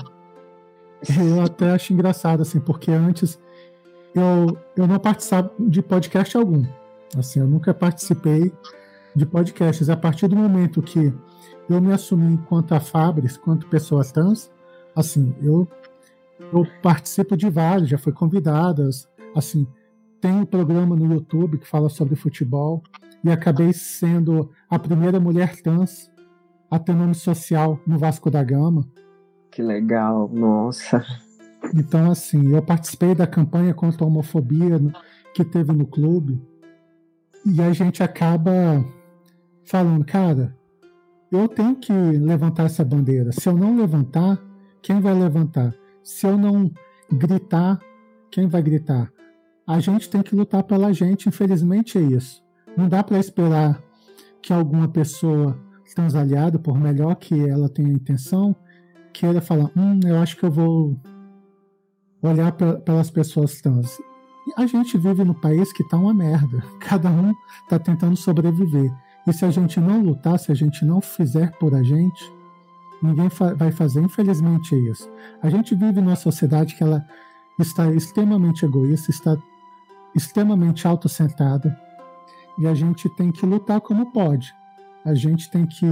Eu 1.20 1.42
até 1.42 1.70
acho 1.70 1.92
engraçado, 1.92 2.42
assim, 2.42 2.60
porque 2.60 2.90
antes 2.90 3.38
eu, 4.14 4.56
eu 4.76 4.86
não 4.86 4.98
participava 4.98 5.52
de 5.58 5.82
podcast 5.82 6.36
algum. 6.36 6.64
Assim, 7.16 7.40
eu 7.40 7.46
nunca 7.46 7.74
participei 7.74 8.52
de 9.14 9.26
podcasts. 9.26 9.88
A 9.88 9.96
partir 9.96 10.28
do 10.28 10.36
momento 10.36 10.82
que 10.82 11.12
eu 11.68 11.80
me 11.80 11.92
assumi 11.92 12.34
enquanto 12.34 12.72
a 12.72 12.80
Fabris, 12.80 13.36
quanto 13.36 13.66
pessoa 13.66 14.04
trans, 14.04 14.50
assim, 14.94 15.34
eu, 15.42 15.68
eu 16.52 16.66
participo 16.82 17.36
de 17.36 17.48
vários, 17.50 17.88
já 17.88 17.98
fui 17.98 18.12
convidadas, 18.12 19.08
assim, 19.34 19.66
tem 20.20 20.32
um 20.32 20.46
programa 20.46 20.96
no 20.96 21.12
YouTube 21.12 21.58
que 21.58 21.66
fala 21.66 21.88
sobre 21.88 22.16
futebol 22.16 22.82
e 23.22 23.30
acabei 23.30 23.72
sendo 23.72 24.50
a 24.68 24.78
primeira 24.78 25.20
mulher 25.20 25.60
trans 25.60 26.10
a 26.70 26.78
ter 26.78 26.94
nome 26.94 27.14
social 27.14 27.78
no 27.86 27.98
Vasco 27.98 28.30
da 28.30 28.42
Gama. 28.42 28.86
Que 29.56 29.62
legal, 29.62 30.28
nossa. 30.30 31.02
Então, 31.74 32.10
assim, 32.10 32.54
eu 32.54 32.60
participei 32.60 33.14
da 33.14 33.26
campanha 33.26 33.72
contra 33.72 34.04
a 34.04 34.06
homofobia 34.06 34.78
que 35.32 35.42
teve 35.42 35.72
no 35.72 35.86
clube 35.86 36.38
e 37.42 37.62
a 37.62 37.72
gente 37.72 38.02
acaba 38.02 38.84
falando, 39.64 40.04
cara, 40.04 40.54
eu 41.32 41.48
tenho 41.48 41.74
que 41.74 41.90
levantar 41.90 42.64
essa 42.64 42.84
bandeira. 42.84 43.32
Se 43.32 43.48
eu 43.48 43.56
não 43.56 43.74
levantar, 43.74 44.38
quem 44.82 45.00
vai 45.00 45.14
levantar? 45.14 45.74
Se 46.04 46.26
eu 46.26 46.36
não 46.36 46.70
gritar, 47.10 47.80
quem 48.30 48.46
vai 48.48 48.60
gritar? 48.60 49.10
A 49.66 49.80
gente 49.80 50.10
tem 50.10 50.20
que 50.22 50.36
lutar 50.36 50.64
pela 50.64 50.92
gente, 50.92 51.30
infelizmente 51.30 51.96
é 51.96 52.02
isso. 52.02 52.44
Não 52.76 52.90
dá 52.90 53.02
para 53.02 53.18
esperar 53.18 53.82
que 54.42 54.52
alguma 54.52 54.86
pessoa 54.86 55.58
transaliada, 55.94 56.58
por 56.58 56.78
melhor 56.78 57.14
que 57.14 57.48
ela 57.48 57.70
tenha 57.70 57.88
intenção, 57.88 58.54
queira 59.16 59.40
falar: 59.40 59.70
hum, 59.76 60.00
eu 60.04 60.18
acho 60.18 60.36
que 60.36 60.44
eu 60.44 60.50
vou 60.50 60.96
olhar 62.22 62.52
pra, 62.52 62.74
pelas 62.74 63.10
pessoas 63.10 63.60
trans. 63.60 63.98
A 64.56 64.66
gente 64.66 64.96
vive 64.96 65.24
no 65.24 65.34
país 65.34 65.72
que 65.72 65.86
tá 65.88 65.96
uma 65.96 66.14
merda. 66.14 66.62
Cada 66.78 67.10
um 67.10 67.34
tá 67.68 67.78
tentando 67.78 68.16
sobreviver. 68.16 68.92
E 69.26 69.32
se 69.32 69.44
a 69.44 69.50
gente 69.50 69.80
não 69.80 70.00
lutar, 70.02 70.38
se 70.38 70.52
a 70.52 70.54
gente 70.54 70.84
não 70.84 71.00
fizer 71.00 71.50
por 71.58 71.74
a 71.74 71.82
gente, 71.82 72.32
ninguém 73.02 73.28
fa 73.28 73.54
vai 73.54 73.72
fazer. 73.72 74.00
Infelizmente 74.00 74.74
isso. 74.88 75.10
A 75.42 75.50
gente 75.50 75.74
vive 75.74 76.00
numa 76.00 76.16
sociedade 76.16 76.76
que 76.76 76.84
ela 76.84 77.04
está 77.58 77.90
extremamente 77.90 78.64
egoísta, 78.64 79.10
está 79.10 79.36
extremamente 80.14 80.86
autocentrada. 80.86 81.76
E 82.58 82.66
a 82.66 82.74
gente 82.74 83.08
tem 83.16 83.32
que 83.32 83.44
lutar 83.44 83.80
como 83.80 84.12
pode. 84.12 84.54
A 85.04 85.14
gente 85.14 85.50
tem 85.50 85.66
que 85.66 85.86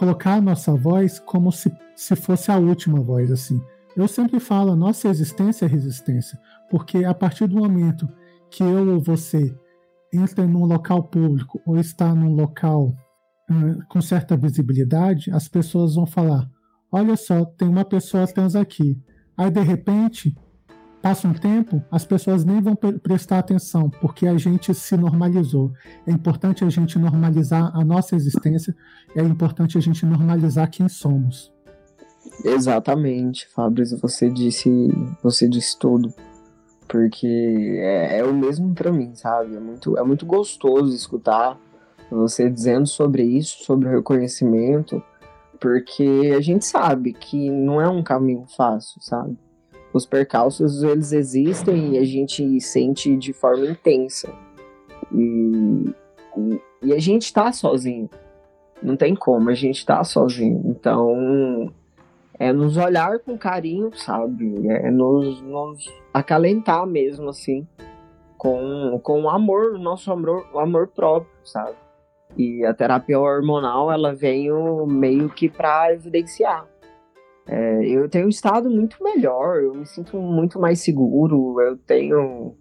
colocar 0.00 0.36
a 0.36 0.40
nossa 0.40 0.74
voz 0.74 1.18
como 1.18 1.52
se, 1.52 1.70
se 1.94 2.16
fosse 2.16 2.50
a 2.50 2.56
última 2.56 2.98
voz, 3.02 3.30
assim. 3.30 3.62
Eu 3.94 4.08
sempre 4.08 4.40
falo, 4.40 4.72
a 4.72 4.76
nossa 4.76 5.08
existência 5.08 5.66
é 5.66 5.68
resistência, 5.68 6.40
porque 6.70 7.04
a 7.04 7.12
partir 7.12 7.46
do 7.46 7.56
momento 7.56 8.08
que 8.50 8.62
eu 8.62 8.94
ou 8.94 8.98
você 8.98 9.54
entra 10.10 10.46
num 10.46 10.64
local 10.64 11.02
público 11.02 11.60
ou 11.66 11.76
está 11.76 12.14
num 12.14 12.32
local 12.32 12.96
com 13.90 14.00
certa 14.00 14.38
visibilidade, 14.38 15.30
as 15.32 15.48
pessoas 15.48 15.96
vão 15.96 16.06
falar: 16.06 16.48
olha 16.90 17.14
só, 17.14 17.44
tem 17.44 17.68
uma 17.68 17.84
pessoa 17.84 18.26
trans 18.26 18.56
aqui. 18.56 18.98
Aí 19.36 19.50
de 19.50 19.60
repente 19.60 20.34
passa 21.02 21.26
um 21.26 21.32
tempo, 21.32 21.82
as 21.90 22.04
pessoas 22.04 22.44
nem 22.44 22.60
vão 22.60 22.74
prestar 22.74 23.38
atenção, 23.38 23.88
porque 23.88 24.26
a 24.26 24.36
gente 24.36 24.74
se 24.74 24.96
normalizou. 24.96 25.72
É 26.06 26.10
importante 26.10 26.64
a 26.64 26.68
gente 26.68 26.98
normalizar 26.98 27.70
a 27.74 27.84
nossa 27.84 28.14
existência, 28.14 28.74
é 29.14 29.22
importante 29.22 29.78
a 29.78 29.80
gente 29.80 30.04
normalizar 30.04 30.70
quem 30.70 30.88
somos. 30.88 31.52
Exatamente, 32.44 33.48
Fabrício, 33.48 33.98
você 33.98 34.30
disse, 34.30 34.70
você 35.22 35.48
disse 35.48 35.78
tudo 35.78 36.12
porque 36.90 37.78
é, 37.78 38.18
é 38.18 38.24
o 38.24 38.34
mesmo 38.34 38.74
para 38.74 38.90
mim, 38.90 39.14
sabe? 39.14 39.54
É 39.54 39.60
muito, 39.60 39.96
é 39.96 40.02
muito 40.02 40.26
gostoso 40.26 40.92
escutar 40.92 41.56
você 42.10 42.50
dizendo 42.50 42.88
sobre 42.88 43.22
isso, 43.22 43.62
sobre 43.62 43.88
o 43.88 43.92
reconhecimento, 43.92 45.00
porque 45.60 46.32
a 46.36 46.40
gente 46.40 46.66
sabe 46.66 47.12
que 47.12 47.48
não 47.48 47.80
é 47.80 47.88
um 47.88 48.02
caminho 48.02 48.44
fácil, 48.56 49.00
sabe? 49.00 49.38
Os 49.92 50.06
percalços, 50.06 50.82
eles 50.82 51.12
existem 51.12 51.94
e 51.94 51.98
a 51.98 52.04
gente 52.04 52.60
sente 52.60 53.16
de 53.16 53.32
forma 53.32 53.66
intensa. 53.66 54.32
E, 55.12 55.94
e, 56.36 56.60
e 56.84 56.92
a 56.92 56.98
gente 56.98 57.32
tá 57.32 57.52
sozinho. 57.52 58.08
Não 58.82 58.96
tem 58.96 59.14
como, 59.14 59.50
a 59.50 59.54
gente 59.54 59.84
tá 59.84 60.02
sozinho. 60.04 60.62
Então, 60.66 61.72
é 62.38 62.52
nos 62.52 62.76
olhar 62.76 63.18
com 63.18 63.36
carinho, 63.36 63.90
sabe? 63.94 64.66
É 64.68 64.90
nos, 64.90 65.42
nos 65.42 65.92
acalentar 66.14 66.86
mesmo, 66.86 67.28
assim, 67.28 67.66
com, 68.38 68.98
com 69.02 69.28
amor, 69.28 69.74
o 69.74 69.78
nosso 69.78 70.10
amor, 70.10 70.46
o 70.54 70.58
amor 70.58 70.88
próprio, 70.88 71.30
sabe? 71.44 71.76
E 72.38 72.64
a 72.64 72.72
terapia 72.72 73.20
hormonal, 73.20 73.92
ela 73.92 74.14
veio 74.14 74.86
meio 74.86 75.28
que 75.28 75.50
para 75.50 75.92
evidenciar. 75.92 76.66
É, 77.52 77.84
eu 77.84 78.08
tenho 78.08 78.28
estado 78.28 78.70
muito 78.70 79.02
melhor, 79.02 79.60
eu 79.60 79.74
me 79.74 79.84
sinto 79.84 80.16
muito 80.18 80.60
mais 80.60 80.78
seguro, 80.80 81.60
eu 81.60 81.76
tenho. 81.76 82.54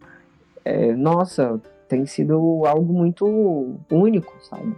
É, 0.66 0.96
nossa, 0.96 1.62
tem 1.88 2.08
sido 2.08 2.66
algo 2.66 2.92
muito 2.92 3.78
único, 3.92 4.34
sabe? 4.42 4.74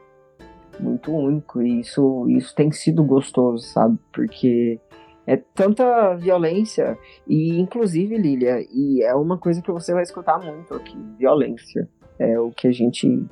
Muito 0.77 1.13
único, 1.13 1.61
e 1.61 1.79
isso, 1.79 2.27
isso 2.27 2.53
tem 2.53 2.69
sido 2.73 3.05
gostoso, 3.05 3.63
sabe? 3.63 3.97
Porque 4.11 4.81
é 5.25 5.37
tanta 5.37 6.13
violência 6.15 6.97
e 7.25 7.57
inclusive 7.57 8.17
Lilia 8.17 8.65
e 8.69 9.01
é 9.03 9.15
uma 9.15 9.37
coisa 9.37 9.61
que 9.61 9.71
você 9.71 9.93
vai 9.93 10.03
escutar 10.03 10.39
muito 10.39 10.73
aqui 10.73 10.97
violência 11.17 11.87
é 12.17 12.39
o 12.39 12.49
que 12.49 12.67
a 12.67 12.71
gente 12.71 13.23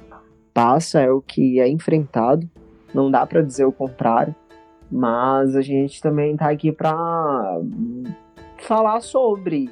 passa 0.53 1.01
é 1.01 1.11
o 1.11 1.19
que 1.19 1.59
é 1.59 1.67
enfrentado 1.67 2.47
não 2.93 3.09
dá 3.09 3.25
para 3.25 3.41
dizer 3.41 3.65
o 3.65 3.71
contrário 3.71 4.35
mas 4.91 5.55
a 5.55 5.61
gente 5.61 6.01
também 6.01 6.35
tá 6.35 6.49
aqui 6.49 6.71
para 6.71 7.61
falar 8.57 9.01
sobre 9.01 9.69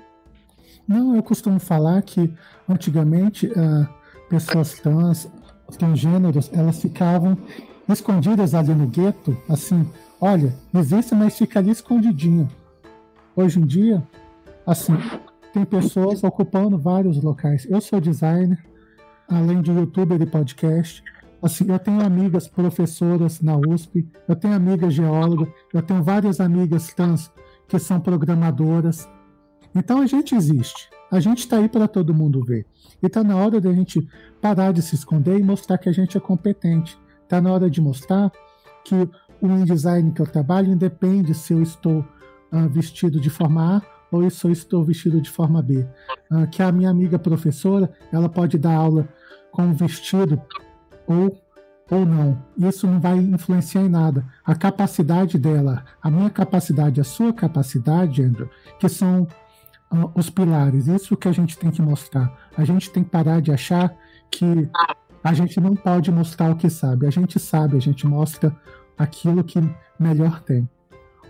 não 0.88 1.16
eu 1.16 1.24
costumo 1.24 1.60
falar 1.60 2.02
que 2.02 2.34
antigamente 2.68 3.48
uh, 3.48 3.88
pessoas 4.30 4.80
trans 4.80 5.32
transgêneros 5.78 6.50
elas 6.54 6.82
ficavam 6.82 7.38
escondidas 7.90 8.54
ali 8.54 8.74
no 8.74 8.88
gueto 8.88 9.36
assim 9.50 9.86
Olha, 10.20 10.56
existe, 10.74 11.14
mas 11.14 11.38
fica 11.38 11.60
ali 11.60 11.70
escondidinho. 11.70 12.50
Hoje 13.36 13.60
em 13.60 13.66
dia, 13.66 14.02
assim, 14.66 14.94
tem 15.54 15.64
pessoas 15.64 16.24
ocupando 16.24 16.76
vários 16.76 17.22
locais. 17.22 17.68
Eu 17.70 17.80
sou 17.80 18.02
designer, 18.02 18.58
além 19.30 19.62
de 19.62 19.72
youtuber 19.72 20.20
e 20.20 20.26
podcast. 20.26 21.04
Assim, 21.42 21.66
eu 21.70 21.78
tenho 21.78 22.02
amigas 22.02 22.48
professoras 22.48 23.42
na 23.42 23.56
USP, 23.56 24.08
eu 24.28 24.36
tenho 24.36 24.56
amigas 24.56 24.94
geólogas, 24.94 25.48
eu 25.74 25.82
tenho 25.82 26.04
várias 26.04 26.40
amigas 26.40 26.94
trans 26.94 27.32
que 27.68 27.78
são 27.78 28.00
programadoras. 28.00 29.08
Então 29.76 30.02
a 30.02 30.08
gente 30.08 30.34
existe. 30.34 30.90
A 31.12 31.20
gente 31.20 31.40
está 31.40 31.58
aí 31.58 31.70
para 31.70 31.88
todo 31.88 32.14
mundo 32.14 32.44
ver. 32.44 32.66
E 33.02 33.06
está 33.06 33.24
na 33.24 33.36
hora 33.36 33.62
da 33.62 33.72
gente 33.72 34.08
parar 34.42 34.72
de 34.72 34.82
se 34.82 34.96
esconder 34.96 35.40
e 35.40 35.44
mostrar 35.44 35.78
que 35.78 35.88
a 35.88 35.92
gente 35.92 36.18
é 36.18 36.20
competente. 36.20 36.98
Está 37.24 37.40
na 37.40 37.52
hora 37.52 37.70
de 37.70 37.80
mostrar 37.80 38.32
que 38.84 38.96
o 39.42 39.48
InDesign 39.48 40.12
que 40.12 40.22
eu 40.22 40.26
trabalho 40.26 40.72
independe 40.72 41.34
se 41.34 41.54
eu 41.54 41.62
estou 41.62 42.00
uh, 42.00 42.70
vestido 42.70 43.20
de 43.20 43.30
forma 43.30 43.78
A 43.78 43.82
ou 44.12 44.30
se 44.30 44.46
eu 44.46 44.52
estou 44.52 44.84
vestido 44.84 45.22
de 45.22 45.30
forma 45.30 45.62
B. 45.62 45.88
Uh, 46.32 46.48
que 46.50 46.64
a 46.64 46.72
minha 46.72 46.90
amiga 46.90 47.20
professora 47.20 47.92
ela 48.12 48.28
pode 48.28 48.58
dar 48.58 48.74
aula 48.74 49.08
com 49.52 49.74
vestido 49.74 50.42
ou 51.08 51.42
ou 51.90 52.06
não. 52.06 52.38
Isso 52.58 52.86
não 52.86 53.00
vai 53.00 53.18
influenciar 53.18 53.82
em 53.82 53.90
nada. 53.90 54.26
A 54.46 54.54
capacidade 54.56 55.38
dela, 55.38 55.86
a 56.02 56.12
minha 56.12 56.30
capacidade, 56.30 57.00
a 57.00 57.04
sua 57.04 57.34
capacidade, 57.34 58.22
Andrew, 58.22 58.50
que 58.80 58.90
são 58.90 59.26
uh, 59.92 60.12
os 60.14 60.30
pilares. 60.30 60.88
Isso 60.88 61.16
que 61.16 61.28
a 61.28 61.32
gente 61.32 61.58
tem 61.58 61.72
que 61.72 61.82
mostrar. 61.82 62.50
A 62.58 62.66
gente 62.66 62.92
tem 62.92 63.04
que 63.04 63.10
parar 63.10 63.42
de 63.42 63.52
achar 63.52 63.96
que 64.30 64.70
a 65.24 65.34
gente 65.34 65.60
não 65.60 65.76
pode 65.76 66.12
mostrar 66.12 66.52
o 66.52 66.56
que 66.56 66.70
sabe. 66.70 67.08
A 67.08 67.10
gente 67.10 67.40
sabe, 67.40 67.78
a 67.78 67.82
gente 67.82 68.06
mostra 68.06 68.56
aquilo 68.98 69.44
que 69.44 69.60
melhor 70.00 70.42
tem. 70.42 70.70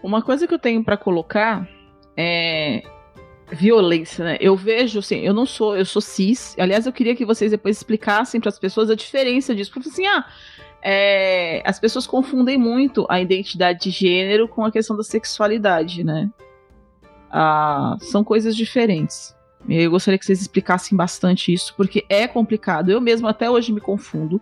Uma 0.01 0.21
coisa 0.21 0.47
que 0.47 0.53
eu 0.53 0.59
tenho 0.59 0.83
para 0.83 0.97
colocar 0.97 1.67
é 2.15 2.83
violência, 3.49 4.25
né? 4.25 4.37
Eu 4.39 4.55
vejo, 4.55 4.99
assim, 4.99 5.19
eu 5.19 5.33
não 5.33 5.45
sou, 5.45 5.77
eu 5.77 5.85
sou 5.85 6.01
cis. 6.01 6.55
Aliás, 6.59 6.85
eu 6.85 6.93
queria 6.93 7.15
que 7.15 7.25
vocês 7.25 7.51
depois 7.51 7.77
explicassem 7.77 8.41
para 8.41 8.49
as 8.49 8.59
pessoas 8.59 8.89
a 8.89 8.95
diferença 8.95 9.55
disso. 9.55 9.71
Porque 9.71 9.89
assim, 9.89 10.05
ah, 10.05 10.25
é, 10.81 11.61
as 11.65 11.79
pessoas 11.79 12.05
confundem 12.05 12.57
muito 12.57 13.05
a 13.09 13.21
identidade 13.21 13.83
de 13.83 13.89
gênero 13.89 14.47
com 14.47 14.65
a 14.65 14.71
questão 14.71 14.97
da 14.97 15.03
sexualidade, 15.03 16.03
né? 16.03 16.29
Ah, 17.31 17.97
são 17.99 18.23
coisas 18.23 18.55
diferentes. 18.55 19.36
Eu 19.67 19.91
gostaria 19.91 20.17
que 20.17 20.25
vocês 20.25 20.41
explicassem 20.41 20.97
bastante 20.97 21.51
isso, 21.51 21.73
porque 21.75 22.05
é 22.09 22.27
complicado. 22.27 22.89
Eu 22.89 23.01
mesmo 23.01 23.27
até 23.27 23.49
hoje 23.49 23.73
me 23.73 23.81
confundo. 23.81 24.41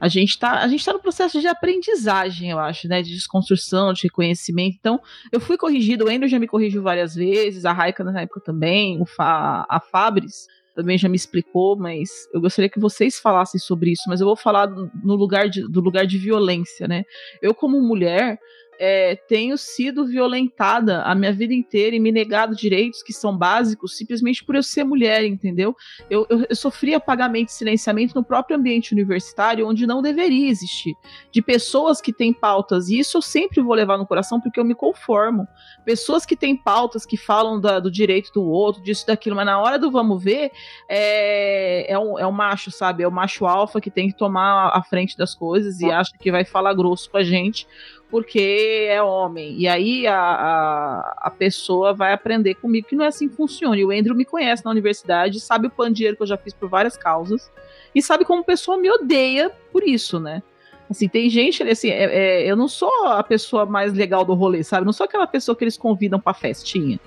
A 0.00 0.06
gente 0.06 0.30
está 0.30 0.62
a 0.62 0.68
gente 0.68 0.84
tá 0.84 0.92
no 0.92 1.00
processo 1.00 1.40
de 1.40 1.46
aprendizagem, 1.46 2.50
eu 2.50 2.58
acho, 2.58 2.86
né? 2.86 3.02
De 3.02 3.10
desconstrução, 3.10 3.92
de 3.92 4.02
reconhecimento. 4.04 4.76
Então, 4.78 5.00
eu 5.32 5.40
fui 5.40 5.56
corrigido, 5.56 6.04
o 6.04 6.08
Andrew 6.08 6.28
já 6.28 6.38
me 6.38 6.46
corrigiu 6.46 6.82
várias 6.82 7.14
vezes, 7.14 7.64
a 7.64 7.72
Raika 7.72 8.04
na 8.04 8.20
época 8.20 8.40
também, 8.40 9.02
Fa, 9.06 9.66
a 9.68 9.80
Fabris 9.80 10.46
também 10.74 10.96
já 10.96 11.08
me 11.08 11.16
explicou, 11.16 11.76
mas 11.76 12.10
eu 12.32 12.40
gostaria 12.40 12.70
que 12.70 12.78
vocês 12.78 13.18
falassem 13.18 13.60
sobre 13.60 13.90
isso, 13.90 14.04
mas 14.06 14.20
eu 14.20 14.26
vou 14.26 14.36
falar 14.36 14.68
no 14.68 15.14
lugar 15.14 15.48
de, 15.48 15.66
do 15.68 15.80
lugar 15.80 16.06
de 16.06 16.16
violência, 16.16 16.86
né? 16.86 17.04
Eu, 17.42 17.54
como 17.54 17.80
mulher, 17.82 18.38
é, 18.82 19.14
tenho 19.14 19.58
sido 19.58 20.06
violentada 20.06 21.02
a 21.02 21.14
minha 21.14 21.34
vida 21.34 21.52
inteira 21.52 21.94
e 21.94 22.00
me 22.00 22.10
negado 22.10 22.56
direitos 22.56 23.02
que 23.02 23.12
são 23.12 23.36
básicos 23.36 23.94
simplesmente 23.94 24.42
por 24.42 24.54
eu 24.54 24.62
ser 24.62 24.84
mulher, 24.84 25.22
entendeu? 25.26 25.76
Eu, 26.08 26.26
eu, 26.30 26.46
eu 26.48 26.56
sofri 26.56 26.94
apagamento 26.94 27.50
e 27.50 27.52
silenciamento 27.52 28.14
no 28.14 28.24
próprio 28.24 28.56
ambiente 28.56 28.94
universitário, 28.94 29.68
onde 29.68 29.86
não 29.86 30.00
deveria 30.00 30.48
existir. 30.48 30.94
De 31.30 31.42
pessoas 31.42 32.00
que 32.00 32.10
têm 32.10 32.32
pautas, 32.32 32.88
e 32.88 32.98
isso 32.98 33.18
eu 33.18 33.22
sempre 33.22 33.60
vou 33.60 33.74
levar 33.74 33.98
no 33.98 34.06
coração 34.06 34.40
porque 34.40 34.58
eu 34.58 34.64
me 34.64 34.74
conformo. 34.74 35.46
Pessoas 35.84 36.24
que 36.24 36.34
têm 36.34 36.56
pautas, 36.56 37.04
que 37.04 37.18
falam 37.18 37.60
da, 37.60 37.80
do 37.80 37.90
direito 37.90 38.32
do 38.32 38.44
outro, 38.44 38.82
disso, 38.82 39.06
daquilo, 39.06 39.36
mas 39.36 39.44
na 39.44 39.60
hora 39.60 39.78
do 39.78 39.90
vamos 39.90 40.24
ver, 40.24 40.52
é, 40.88 41.92
é, 41.92 41.98
um, 41.98 42.18
é 42.18 42.26
um 42.26 42.32
macho, 42.32 42.70
sabe? 42.70 43.02
É 43.02 43.08
o 43.08 43.12
macho 43.12 43.44
alfa 43.44 43.78
que 43.78 43.90
tem 43.90 44.08
que 44.08 44.16
tomar 44.16 44.70
a 44.74 44.82
frente 44.82 45.18
das 45.18 45.34
coisas 45.34 45.80
e 45.80 45.90
acha 45.90 46.12
que 46.18 46.32
vai 46.32 46.46
falar 46.46 46.72
grosso 46.72 47.10
com 47.10 47.18
a 47.18 47.22
gente 47.22 47.66
porque 48.10 48.86
é 48.88 49.00
homem. 49.02 49.54
E 49.56 49.68
aí 49.68 50.06
a, 50.06 50.18
a, 50.18 51.14
a, 51.18 51.30
pessoa 51.30 51.94
vai 51.94 52.12
aprender 52.12 52.56
comigo 52.56 52.88
que 52.88 52.96
não 52.96 53.04
é 53.04 53.08
assim 53.08 53.28
que 53.28 53.36
funciona. 53.36 53.76
E 53.76 53.84
o 53.84 53.90
Andrew 53.90 54.16
me 54.16 54.24
conhece 54.24 54.64
na 54.64 54.70
universidade, 54.70 55.40
sabe 55.40 55.68
o 55.68 55.70
pandieiro 55.70 56.16
que 56.16 56.22
eu 56.22 56.26
já 56.26 56.36
fiz 56.36 56.52
por 56.52 56.68
várias 56.68 56.96
causas, 56.96 57.50
e 57.94 58.02
sabe 58.02 58.24
como 58.24 58.44
pessoa 58.44 58.76
me 58.76 58.90
odeia 58.90 59.50
por 59.72 59.86
isso, 59.86 60.18
né? 60.18 60.42
Assim, 60.90 61.08
tem 61.08 61.30
gente, 61.30 61.62
assim, 61.62 61.88
é, 61.88 62.04
é, 62.42 62.50
eu 62.50 62.56
não 62.56 62.66
sou 62.66 63.06
a 63.06 63.22
pessoa 63.22 63.64
mais 63.64 63.92
legal 63.92 64.24
do 64.24 64.34
rolê, 64.34 64.64
sabe? 64.64 64.84
Não 64.84 64.92
sou 64.92 65.04
aquela 65.04 65.26
pessoa 65.26 65.54
que 65.54 65.62
eles 65.62 65.76
convidam 65.76 66.18
pra 66.18 66.34
festinha. 66.34 66.98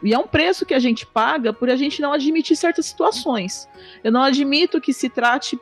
E 0.00 0.14
é 0.14 0.18
um 0.18 0.26
preço 0.26 0.64
que 0.64 0.72
a 0.72 0.78
gente 0.78 1.04
paga 1.04 1.52
por 1.52 1.68
a 1.68 1.74
gente 1.74 2.00
não 2.00 2.12
admitir 2.12 2.54
certas 2.54 2.86
situações. 2.86 3.68
Eu 4.04 4.12
não 4.12 4.22
admito 4.22 4.80
que 4.80 4.92
se 4.92 5.08
trate 5.08 5.58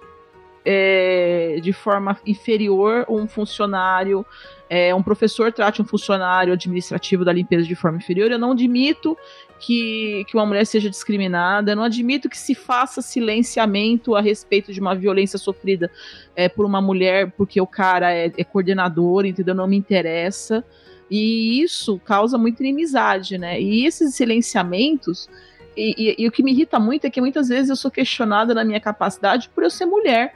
é, 0.67 1.59
de 1.63 1.73
forma 1.73 2.19
inferior 2.27 3.07
um 3.09 3.27
funcionário 3.29 4.27
é, 4.69 4.95
um 4.95 5.03
professor 5.03 5.53
trate 5.53 5.81
um 5.81 5.85
funcionário 5.85 6.53
administrativo 6.53 7.25
da 7.25 7.33
limpeza 7.33 7.67
de 7.67 7.75
forma 7.75 7.99
inferior. 7.99 8.31
Eu 8.31 8.39
não 8.39 8.53
admito 8.53 9.17
que, 9.61 10.25
que 10.29 10.37
uma 10.37 10.45
mulher 10.45 10.67
seja 10.67 10.91
discriminada, 10.91 11.73
eu 11.73 11.77
não 11.77 11.85
admito 11.85 12.29
que 12.29 12.37
se 12.37 12.55
faça 12.55 13.01
silenciamento 13.01 14.15
a 14.15 14.21
respeito 14.21 14.73
de 14.73 14.81
uma 14.81 14.95
violência 14.95 15.39
sofrida 15.39 15.91
é, 16.35 16.49
por 16.49 16.67
uma 16.67 16.81
mulher 16.81 17.31
porque 17.37 17.61
o 17.61 17.67
cara 17.67 18.13
é, 18.13 18.33
é 18.37 18.45
coordenador, 18.45 19.25
entendeu? 19.25 19.55
Não 19.55 19.67
me 19.67 19.77
interessa. 19.77 20.65
E 21.09 21.63
isso 21.63 22.01
causa 22.05 22.37
muita 22.37 22.63
inimizade, 22.63 23.39
né? 23.39 23.61
E 23.61 23.87
esses 23.87 24.15
silenciamentos. 24.15 25.29
E, 25.77 25.95
e, 25.97 26.25
e, 26.25 26.29
o 26.29 26.33
que 26.33 26.43
me 26.43 26.53
irrita 26.53 26.81
muito 26.81 27.07
é 27.07 27.11
que 27.11 27.21
muitas 27.21 27.49
vezes 27.49 27.71
eu 27.71 27.77
sou 27.77 27.91
questionada 27.91 28.55
na 28.55 28.65
minha 28.65 28.81
capacidade 28.81 29.49
por 29.51 29.63
eu 29.63 29.71
ser 29.71 29.87
mulher 29.87 30.35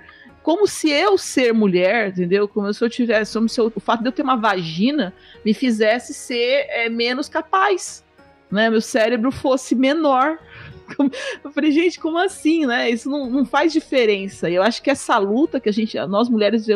como 0.50 0.66
se 0.66 0.90
eu 0.90 1.16
ser 1.16 1.54
mulher, 1.54 2.08
entendeu? 2.08 2.48
Como 2.48 2.74
se 2.74 2.82
eu 2.84 2.90
tivesse, 2.90 3.34
como 3.34 3.48
se 3.48 3.60
eu, 3.60 3.72
o 3.72 3.78
fato 3.78 4.02
de 4.02 4.08
eu 4.08 4.12
ter 4.12 4.22
uma 4.22 4.34
vagina 4.34 5.14
me 5.44 5.54
fizesse 5.54 6.12
ser 6.12 6.66
é, 6.70 6.88
menos 6.88 7.28
capaz, 7.28 8.04
né? 8.50 8.68
Meu 8.68 8.80
cérebro 8.80 9.30
fosse 9.30 9.76
menor. 9.76 10.40
Eu 11.44 11.52
falei, 11.52 11.70
gente, 11.70 12.00
como 12.00 12.18
assim, 12.18 12.66
né? 12.66 12.90
Isso 12.90 13.08
não, 13.08 13.30
não 13.30 13.46
faz 13.46 13.72
diferença. 13.72 14.50
E 14.50 14.56
eu 14.56 14.62
acho 14.64 14.82
que 14.82 14.90
essa 14.90 15.16
luta 15.18 15.60
que 15.60 15.68
a 15.68 15.72
gente, 15.72 15.96
nós 16.08 16.28
mulheres, 16.28 16.66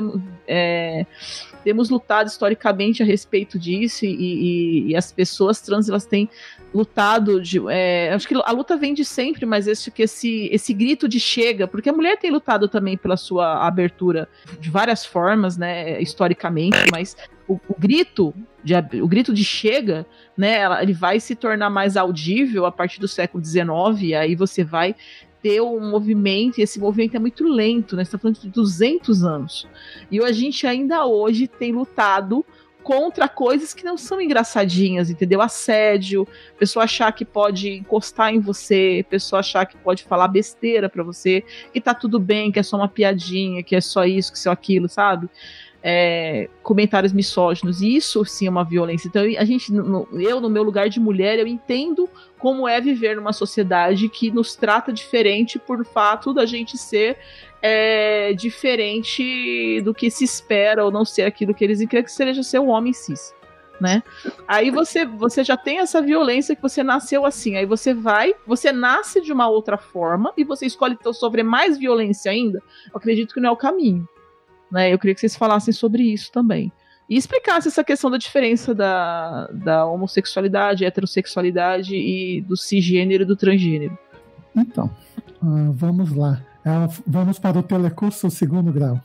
é, 0.47 1.05
temos 1.65 1.89
lutado 1.89 2.29
historicamente 2.29 3.03
a 3.03 3.07
respeito 3.07 3.59
disso 3.59 4.05
e, 4.05 4.11
e, 4.11 4.87
e 4.91 4.97
as 4.97 5.11
pessoas 5.11 5.61
trans 5.63 5.89
elas 5.89 6.05
têm 6.05 6.29
lutado 6.75 7.41
de, 7.41 7.61
é, 7.71 8.13
acho 8.13 8.29
que 8.29 8.35
a 8.35 8.53
luta 8.53 8.77
vem 8.77 8.93
de 8.93 9.05
sempre, 9.05 9.47
mas 9.47 9.67
esse 9.67 9.91
que 9.91 10.03
esse 10.03 10.49
esse 10.53 10.75
grito 10.75 11.09
de 11.09 11.19
chega, 11.19 11.67
porque 11.67 11.89
a 11.89 11.93
mulher 11.93 12.19
tem 12.19 12.31
lutado 12.31 12.69
também 12.69 12.97
pela 12.97 13.17
sua 13.17 13.67
abertura 13.67 14.29
de 14.61 14.71
várias 14.71 15.05
formas, 15.05 15.57
né, 15.57 16.01
historicamente, 16.03 16.77
mas 16.93 17.17
o, 17.49 17.59
o 17.69 17.75
grito 17.79 18.35
de, 18.63 18.75
o 19.01 19.07
grito 19.07 19.33
de 19.33 19.45
chega, 19.45 20.07
né, 20.37 20.83
ele 20.83 20.93
vai 20.93 21.21
se 21.21 21.35
tornar 21.35 21.71
mais 21.71 21.97
audível 21.97 22.67
a 22.67 22.73
partir 22.73 23.01
do 23.01 23.09
século 23.09 23.45
XIX, 23.45 23.67
e 24.01 24.15
aí 24.15 24.35
você 24.35 24.65
vai 24.65 24.95
ter 25.45 25.61
um 25.61 25.91
movimento, 25.91 26.59
e 26.59 26.63
esse 26.63 26.81
movimento 26.81 27.17
é 27.17 27.21
muito 27.21 27.45
lento, 27.45 27.95
né? 27.95 28.03
Você 28.03 28.09
está 28.09 28.19
falando 28.19 28.41
de 28.41 28.49
200 28.49 29.23
anos. 29.25 29.69
E 30.11 30.19
a 30.19 30.33
gente 30.33 30.67
ainda 30.67 31.05
hoje 31.05 31.47
tem 31.47 31.71
lutado 31.71 32.43
contra 32.83 33.29
coisas 33.29 33.75
que 33.75 33.85
não 33.85 33.99
são 33.99 34.19
engraçadinhas, 34.19 35.11
entendeu? 35.11 35.43
Assédio, 35.43 36.27
pessoa 36.59 36.85
achar 36.85 37.13
que 37.13 37.27
pode 37.27 37.71
encostar 37.71 38.33
em 38.33 38.41
você, 38.41 39.05
pessoa 39.11 39.41
achar 39.41 39.67
que 39.67 39.77
pode 39.77 40.05
falar 40.05 40.29
besteira 40.29 40.89
para 40.89 41.03
você, 41.03 41.45
que 41.75 41.81
tá 41.81 41.93
tudo 41.93 42.19
bem, 42.19 42.51
que 42.51 42.59
é 42.59 42.63
só 42.63 42.79
uma 42.79 42.89
piadinha, 42.89 43.63
que 43.63 43.77
é 43.77 43.83
só 43.83 44.07
isso, 44.07 44.33
que 44.33 44.39
é 44.39 44.43
só 44.43 44.51
aquilo, 44.51 44.89
sabe? 44.89 45.29
É, 45.87 46.49
comentários 46.63 47.13
misóginos. 47.13 47.83
E 47.83 47.95
isso 47.95 48.25
sim 48.25 48.47
é 48.47 48.51
uma 48.51 48.65
violência. 48.65 49.07
Então, 49.07 49.23
a 49.23 49.45
gente, 49.45 49.71
no, 49.71 50.09
eu, 50.15 50.41
no 50.41 50.49
meu 50.49 50.63
lugar 50.63 50.89
de 50.89 50.99
mulher, 50.99 51.39
eu 51.39 51.47
entendo 51.47 52.09
como 52.39 52.67
é 52.67 52.81
viver 52.81 53.17
numa 53.17 53.35
sociedade 53.35 54.09
que 54.09 54.31
nos 54.31 54.57
trata 54.57 54.91
diferente 54.91 55.59
por 55.59 55.85
fato 55.85 56.33
da 56.33 56.47
gente 56.47 56.79
ser 56.79 57.19
é, 57.61 58.33
diferente 58.33 59.83
do 59.83 59.93
que 59.93 60.11
se 60.11 60.25
espera 60.25 60.83
ou 60.83 60.91
não 60.91 61.05
ser 61.05 61.23
aquilo 61.23 61.55
que 61.55 61.63
eles 61.63 61.87
querem 61.87 62.05
que 62.05 62.11
seja 62.11 62.43
ser 62.43 62.61
um 62.61 62.69
homem 62.69 62.95
cis. 62.95 63.35
Né? 63.79 64.03
Aí 64.49 64.71
você, 64.71 65.05
você 65.05 65.45
já 65.45 65.57
tem 65.57 65.81
essa 65.81 66.01
violência 66.01 66.57
que 66.57 66.63
você 66.63 66.83
nasceu 66.83 67.27
assim. 67.27 67.57
Aí 67.57 67.67
você 67.67 67.93
vai, 67.93 68.35
você 68.47 68.73
nasce 68.73 69.21
de 69.21 69.33
uma 69.33 69.49
outra 69.49 69.77
forma 69.77 70.33
e 70.35 70.45
você 70.45 70.65
escolhe 70.65 70.97
sofrer 71.13 71.43
mais 71.43 71.77
violência 71.77 72.31
ainda. 72.31 72.63
Eu 72.91 72.97
acredito 72.97 73.35
que 73.35 73.41
não 73.41 73.51
é 73.51 73.53
o 73.53 73.57
caminho. 73.57 74.09
Né? 74.75 74.93
Eu 74.93 74.99
queria 74.99 75.15
que 75.15 75.21
vocês 75.21 75.37
falassem 75.37 75.73
sobre 75.73 76.03
isso 76.03 76.33
também. 76.33 76.73
E 77.09 77.17
explicasse 77.17 77.69
essa 77.69 77.85
questão 77.85 78.11
da 78.11 78.19
diferença 78.19 78.75
da, 78.75 79.47
da 79.53 79.87
homossexualidade, 79.87 80.85
heterossexualidade 80.85 81.95
e 81.95 82.41
do 82.41 82.57
cisgênero 82.57 83.23
e 83.23 83.27
do 83.27 83.37
transgênero. 83.37 83.97
Então, 84.57 84.91
uh, 85.41 85.73
vamos 85.73 86.11
lá. 86.13 86.43
Uh, 86.67 87.03
vamos 87.07 87.39
para 87.39 87.57
o 87.57 87.63
telecurso 87.63 88.29
segundo 88.31 88.73
grau. 88.73 89.01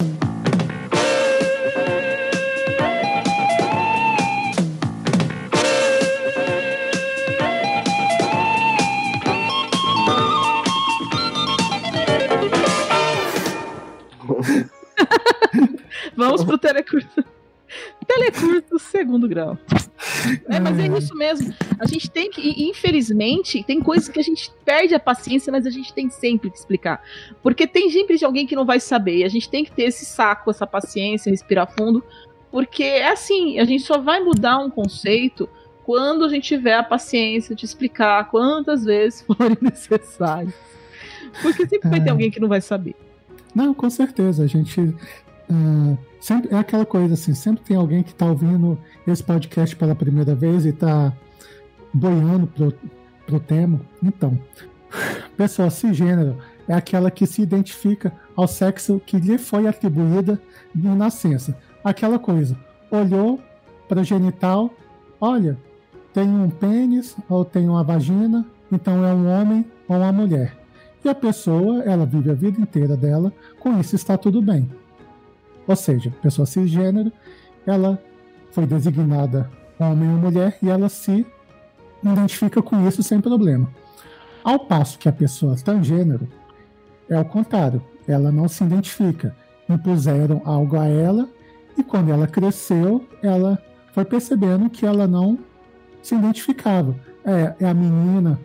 Vamos 16.19 16.43
pro 16.43 16.57
telecurso. 16.57 17.07
Telecurso 18.05 18.79
segundo 18.79 19.27
grau. 19.27 19.57
É, 20.47 20.59
mas 20.59 20.79
é 20.79 20.87
isso 20.97 21.15
mesmo. 21.15 21.53
A 21.79 21.85
gente 21.85 22.09
tem 22.09 22.29
que, 22.29 22.41
e, 22.41 22.67
infelizmente, 22.67 23.63
tem 23.63 23.79
coisas 23.79 24.09
que 24.09 24.19
a 24.19 24.23
gente 24.23 24.51
perde 24.65 24.95
a 24.95 24.99
paciência, 24.99 25.51
mas 25.51 25.65
a 25.65 25.69
gente 25.69 25.93
tem 25.93 26.09
sempre 26.09 26.49
que 26.49 26.57
explicar. 26.57 27.01
Porque 27.43 27.67
tem 27.67 27.89
sempre 27.91 28.17
de 28.17 28.25
alguém 28.25 28.47
que 28.47 28.55
não 28.55 28.65
vai 28.65 28.79
saber. 28.79 29.17
E 29.17 29.23
a 29.23 29.29
gente 29.29 29.49
tem 29.49 29.63
que 29.63 29.71
ter 29.71 29.83
esse 29.83 30.03
saco, 30.03 30.49
essa 30.49 30.65
paciência, 30.65 31.29
respirar 31.29 31.71
fundo. 31.71 32.03
Porque 32.51 32.83
é 32.83 33.11
assim, 33.11 33.59
a 33.59 33.65
gente 33.65 33.83
só 33.83 33.99
vai 33.99 34.19
mudar 34.19 34.57
um 34.57 34.69
conceito 34.69 35.47
quando 35.85 36.25
a 36.25 36.29
gente 36.29 36.47
tiver 36.47 36.73
a 36.73 36.83
paciência 36.83 37.55
de 37.55 37.65
explicar 37.65 38.29
quantas 38.29 38.83
vezes 38.83 39.21
forem 39.29 39.57
necessárias. 39.61 40.53
Porque 41.41 41.67
sempre 41.67 41.87
é. 41.87 41.91
vai 41.91 42.03
ter 42.03 42.09
alguém 42.09 42.31
que 42.31 42.39
não 42.39 42.47
vai 42.47 42.61
saber. 42.61 42.95
Não, 43.53 43.73
com 43.73 43.89
certeza. 43.89 44.43
A 44.43 44.47
gente. 44.47 44.93
Uh, 45.51 45.97
sempre, 46.21 46.53
é 46.53 46.59
aquela 46.59 46.85
coisa 46.85 47.15
assim, 47.15 47.33
sempre 47.33 47.63
tem 47.63 47.75
alguém 47.75 48.03
que 48.03 48.11
está 48.11 48.25
ouvindo 48.25 48.77
esse 49.07 49.23
podcast 49.23 49.75
pela 49.75 49.95
primeira 49.95 50.35
vez 50.35 50.65
e 50.65 50.69
está 50.69 51.11
boiando 51.93 52.45
pro, 52.47 52.73
pro 53.25 53.39
tema. 53.39 53.81
Então, 54.03 54.39
pessoa 55.35 55.69
cisgênero 55.69 56.37
é 56.67 56.73
aquela 56.73 57.09
que 57.09 57.25
se 57.25 57.41
identifica 57.41 58.13
ao 58.35 58.47
sexo 58.47 59.01
que 59.05 59.17
lhe 59.17 59.37
foi 59.37 59.67
atribuída 59.67 60.39
de 60.73 60.87
nascença. 60.87 61.57
Aquela 61.83 62.19
coisa, 62.19 62.55
olhou 62.91 63.39
para 63.87 64.01
o 64.01 64.03
genital, 64.03 64.71
olha, 65.19 65.57
tem 66.13 66.27
um 66.27 66.49
pênis 66.49 67.15
ou 67.27 67.43
tem 67.43 67.67
uma 67.67 67.83
vagina, 67.83 68.45
então 68.71 69.03
é 69.03 69.13
um 69.13 69.27
homem 69.27 69.65
ou 69.87 69.97
uma 69.97 70.11
mulher. 70.11 70.55
E 71.03 71.09
a 71.09 71.15
pessoa, 71.15 71.81
ela 71.83 72.05
vive 72.05 72.29
a 72.29 72.33
vida 72.33 72.61
inteira 72.61 72.95
dela, 72.95 73.33
com 73.59 73.79
isso 73.79 73.95
está 73.95 74.17
tudo 74.17 74.41
bem. 74.41 74.69
Ou 75.69 75.75
seja, 75.75 76.11
pessoa 76.19 76.47
cisgênero, 76.47 77.11
ela 77.63 78.01
foi 78.49 78.65
designada 78.65 79.47
homem 79.79 80.09
ou 80.09 80.17
mulher 80.17 80.57
e 80.63 80.67
ela 80.67 80.89
se 80.89 81.23
identifica 82.03 82.59
com 82.59 82.87
isso 82.87 83.03
sem 83.03 83.21
problema. 83.21 83.69
Ao 84.43 84.57
passo 84.57 84.97
que 84.97 85.07
a 85.07 85.11
pessoa 85.11 85.55
transgênero 85.57 86.27
é 87.07 87.19
o 87.19 87.23
contrário, 87.23 87.83
ela 88.07 88.31
não 88.31 88.47
se 88.47 88.63
identifica. 88.63 89.35
Impuseram 89.69 90.41
algo 90.43 90.75
a 90.75 90.87
ela 90.87 91.29
e 91.77 91.83
quando 91.83 92.09
ela 92.09 92.25
cresceu, 92.25 93.07
ela 93.21 93.61
foi 93.93 94.03
percebendo 94.03 94.71
que 94.71 94.87
ela 94.87 95.07
não 95.07 95.37
se 96.01 96.15
identificava. 96.15 96.95
É, 97.23 97.63
é 97.63 97.69
a 97.69 97.75
menina 97.75 98.39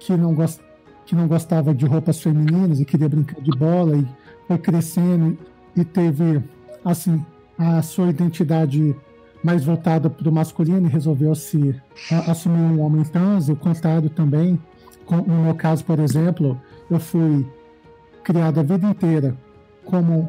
que 0.00 0.16
não, 0.16 0.34
gost, 0.34 0.60
que 1.04 1.14
não 1.14 1.28
gostava 1.28 1.72
de 1.72 1.86
roupas 1.86 2.20
femininas 2.20 2.80
e 2.80 2.84
queria 2.84 3.08
brincar 3.08 3.40
de 3.40 3.56
bola 3.56 3.96
e 3.96 4.08
foi 4.48 4.58
crescendo 4.58 5.38
e 5.76 5.84
teve, 5.84 6.42
assim, 6.90 7.24
a 7.58 7.82
sua 7.82 8.08
identidade 8.08 8.94
mais 9.42 9.64
voltada 9.64 10.08
para 10.08 10.28
o 10.28 10.32
masculino 10.32 10.86
e 10.86 10.90
resolveu 10.90 11.34
se 11.34 11.74
assumir 12.26 12.58
um 12.58 12.80
homem 12.80 13.04
trans, 13.04 13.48
o 13.48 13.56
contrário 13.56 14.10
também. 14.10 14.58
No 15.08 15.44
meu 15.44 15.54
caso, 15.54 15.84
por 15.84 15.98
exemplo, 15.98 16.60
eu 16.90 16.98
fui 16.98 17.46
criado 18.24 18.60
a 18.60 18.62
vida 18.62 18.88
inteira 18.88 19.36
como 19.84 20.28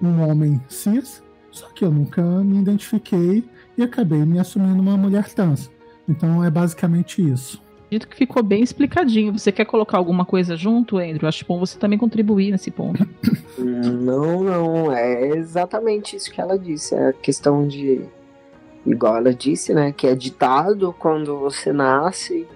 um 0.00 0.20
homem 0.22 0.60
cis, 0.68 1.22
só 1.50 1.68
que 1.68 1.84
eu 1.84 1.90
nunca 1.90 2.22
me 2.22 2.60
identifiquei 2.60 3.44
e 3.76 3.82
acabei 3.82 4.24
me 4.24 4.38
assumindo 4.38 4.80
uma 4.80 4.96
mulher 4.96 5.28
trans. 5.28 5.70
Então 6.08 6.42
é 6.44 6.50
basicamente 6.50 7.22
isso. 7.22 7.62
Dito 7.94 8.08
que 8.08 8.16
ficou 8.16 8.42
bem 8.42 8.60
explicadinho. 8.60 9.38
Você 9.38 9.52
quer 9.52 9.64
colocar 9.64 9.98
alguma 9.98 10.24
coisa 10.24 10.56
junto, 10.56 10.98
Andrew? 10.98 11.28
Acho 11.28 11.46
bom 11.46 11.60
você 11.60 11.78
também 11.78 11.96
contribuir 11.96 12.50
nesse 12.50 12.68
ponto. 12.68 13.06
Não, 13.56 14.42
não. 14.42 14.92
É 14.92 15.28
exatamente 15.28 16.16
isso 16.16 16.32
que 16.32 16.40
ela 16.40 16.58
disse. 16.58 16.92
É 16.92 17.10
a 17.10 17.12
questão 17.12 17.68
de. 17.68 18.04
Igual 18.84 19.16
ela 19.16 19.32
disse, 19.32 19.72
né? 19.72 19.94
Que 19.96 20.08
é 20.08 20.14
ditado 20.16 20.92
quando 20.98 21.38
você 21.38 21.72
nasce 21.72 22.48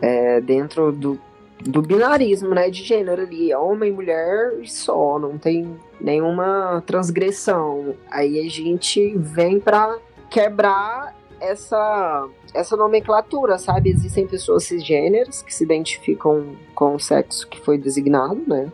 é, 0.00 0.40
dentro 0.40 0.92
do, 0.92 1.18
do 1.60 1.82
binarismo, 1.82 2.50
né? 2.50 2.70
De 2.70 2.84
gênero 2.84 3.22
ali. 3.22 3.52
Homem, 3.52 3.90
mulher 3.90 4.54
e 4.62 4.68
só. 4.68 5.18
Não 5.18 5.36
tem 5.36 5.76
nenhuma 6.00 6.80
transgressão. 6.86 7.96
Aí 8.08 8.38
a 8.38 8.48
gente 8.48 9.18
vem 9.18 9.58
pra 9.58 9.98
quebrar 10.30 11.15
essa 11.40 12.28
essa 12.54 12.76
nomenclatura, 12.76 13.58
sabe? 13.58 13.90
Existem 13.90 14.26
pessoas 14.26 14.64
cisgêneras 14.64 15.42
que 15.42 15.54
se 15.54 15.64
identificam 15.64 16.56
com 16.74 16.94
o 16.94 16.98
sexo 17.00 17.46
que 17.48 17.60
foi 17.60 17.76
designado, 17.76 18.42
né? 18.46 18.72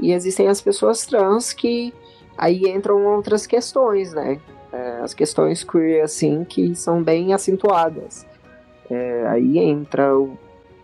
E 0.00 0.12
existem 0.12 0.48
as 0.48 0.60
pessoas 0.60 1.04
trans 1.04 1.52
que 1.52 1.92
aí 2.36 2.62
entram 2.68 3.04
outras 3.04 3.46
questões, 3.46 4.12
né? 4.12 4.40
É, 4.72 5.00
as 5.00 5.12
questões 5.12 5.64
queer, 5.64 6.02
assim, 6.02 6.44
que 6.44 6.74
são 6.74 7.02
bem 7.02 7.32
acentuadas. 7.32 8.26
É, 8.90 9.26
aí 9.26 9.58
entra 9.58 10.10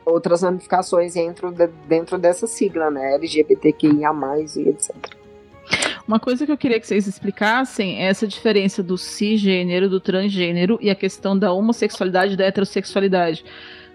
outras 0.04 0.42
ramificações 0.42 1.14
dentro, 1.14 1.50
de, 1.50 1.66
dentro 1.88 2.18
dessa 2.18 2.46
sigla, 2.46 2.90
né? 2.90 3.14
LGBTQIA+, 3.14 4.12
e 4.56 4.68
etc. 4.68 5.23
Uma 6.06 6.20
coisa 6.20 6.44
que 6.44 6.52
eu 6.52 6.58
queria 6.58 6.78
que 6.78 6.86
vocês 6.86 7.06
explicassem 7.06 8.02
é 8.02 8.08
essa 8.08 8.26
diferença 8.26 8.82
do 8.82 8.98
cisgênero, 8.98 9.88
do 9.88 9.98
transgênero 9.98 10.78
e 10.80 10.90
a 10.90 10.94
questão 10.94 11.38
da 11.38 11.50
homossexualidade 11.50 12.34
e 12.34 12.36
da 12.36 12.44
heterossexualidade. 12.44 13.42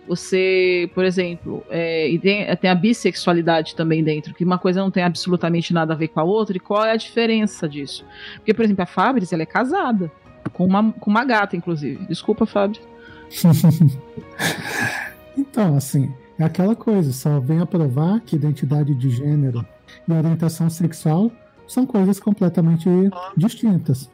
Você, 0.08 0.90
por 0.96 1.06
exemplo, 1.06 1.64
é, 1.70 2.10
tem, 2.20 2.56
tem, 2.56 2.70
a 2.70 2.74
bissexualidade 2.74 3.76
também 3.76 4.04
dentro, 4.04 4.34
que 4.34 4.44
uma 4.44 4.58
coisa 4.58 4.82
não 4.82 4.90
tem 4.90 5.04
absolutamente 5.04 5.72
nada 5.72 5.94
a 5.94 5.96
ver 5.96 6.08
com 6.08 6.20
a 6.20 6.24
outra, 6.24 6.58
e 6.58 6.60
qual 6.60 6.84
é 6.84 6.94
a 6.94 6.96
diferença 6.96 7.70
disso? 7.70 8.04
Porque, 8.38 8.52
por 8.52 8.66
exemplo, 8.66 8.82
a 8.82 8.88
Fabris, 8.88 9.32
ela 9.32 9.44
é 9.44 9.46
casada, 9.46 10.12
com 10.52 10.66
uma, 10.66 10.92
com 10.94 11.12
uma 11.12 11.24
gata, 11.24 11.56
inclusive. 11.56 12.08
Desculpa, 12.08 12.48
Fábio. 12.48 12.82
então, 15.38 15.78
assim, 15.78 16.12
é 16.40 16.44
aquela 16.44 16.76
coisa, 16.76 17.14
só 17.14 17.40
vem 17.40 17.60
a 17.60 17.68
provar 17.68 18.20
que 18.22 18.36
identidade 18.36 18.96
de 18.96 19.12
gênero 19.12 19.64
e 20.08 20.12
orientação 20.12 20.72
sexual 20.72 21.32
são 21.70 21.86
coisas 21.86 22.20
completamente 22.20 22.90
distintas. 23.38 24.10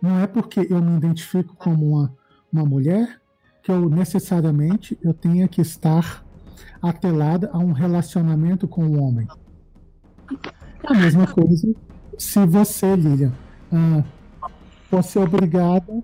Não 0.00 0.20
é 0.20 0.26
porque 0.26 0.66
eu 0.70 0.80
me 0.80 0.96
identifico 0.96 1.56
como 1.56 1.96
uma, 1.96 2.14
uma 2.52 2.64
mulher 2.64 3.20
que 3.62 3.72
eu 3.72 3.88
necessariamente 3.88 4.96
eu 5.02 5.12
tenha 5.14 5.48
que 5.48 5.60
estar 5.60 6.24
atrelada 6.80 7.50
a 7.52 7.58
um 7.58 7.72
relacionamento 7.72 8.68
com 8.68 8.84
um 8.84 9.02
homem. 9.02 9.26
É 10.84 10.92
a 10.92 10.94
mesma 10.94 11.26
coisa 11.26 11.74
se 12.18 12.44
você, 12.46 12.94
Lilian, 12.94 13.32
ah, 13.72 14.02
fosse 14.90 15.18
obrigada 15.18 16.02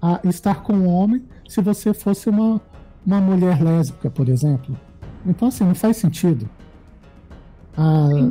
a 0.00 0.20
estar 0.24 0.62
com 0.62 0.72
um 0.72 0.88
homem 0.88 1.24
se 1.48 1.60
você 1.60 1.92
fosse 1.92 2.28
uma, 2.28 2.60
uma 3.04 3.20
mulher 3.20 3.62
lésbica, 3.62 4.10
por 4.10 4.28
exemplo. 4.28 4.78
Então, 5.26 5.48
assim, 5.48 5.64
não 5.64 5.74
faz 5.74 5.96
sentido. 5.96 6.48
Ah, 7.76 8.30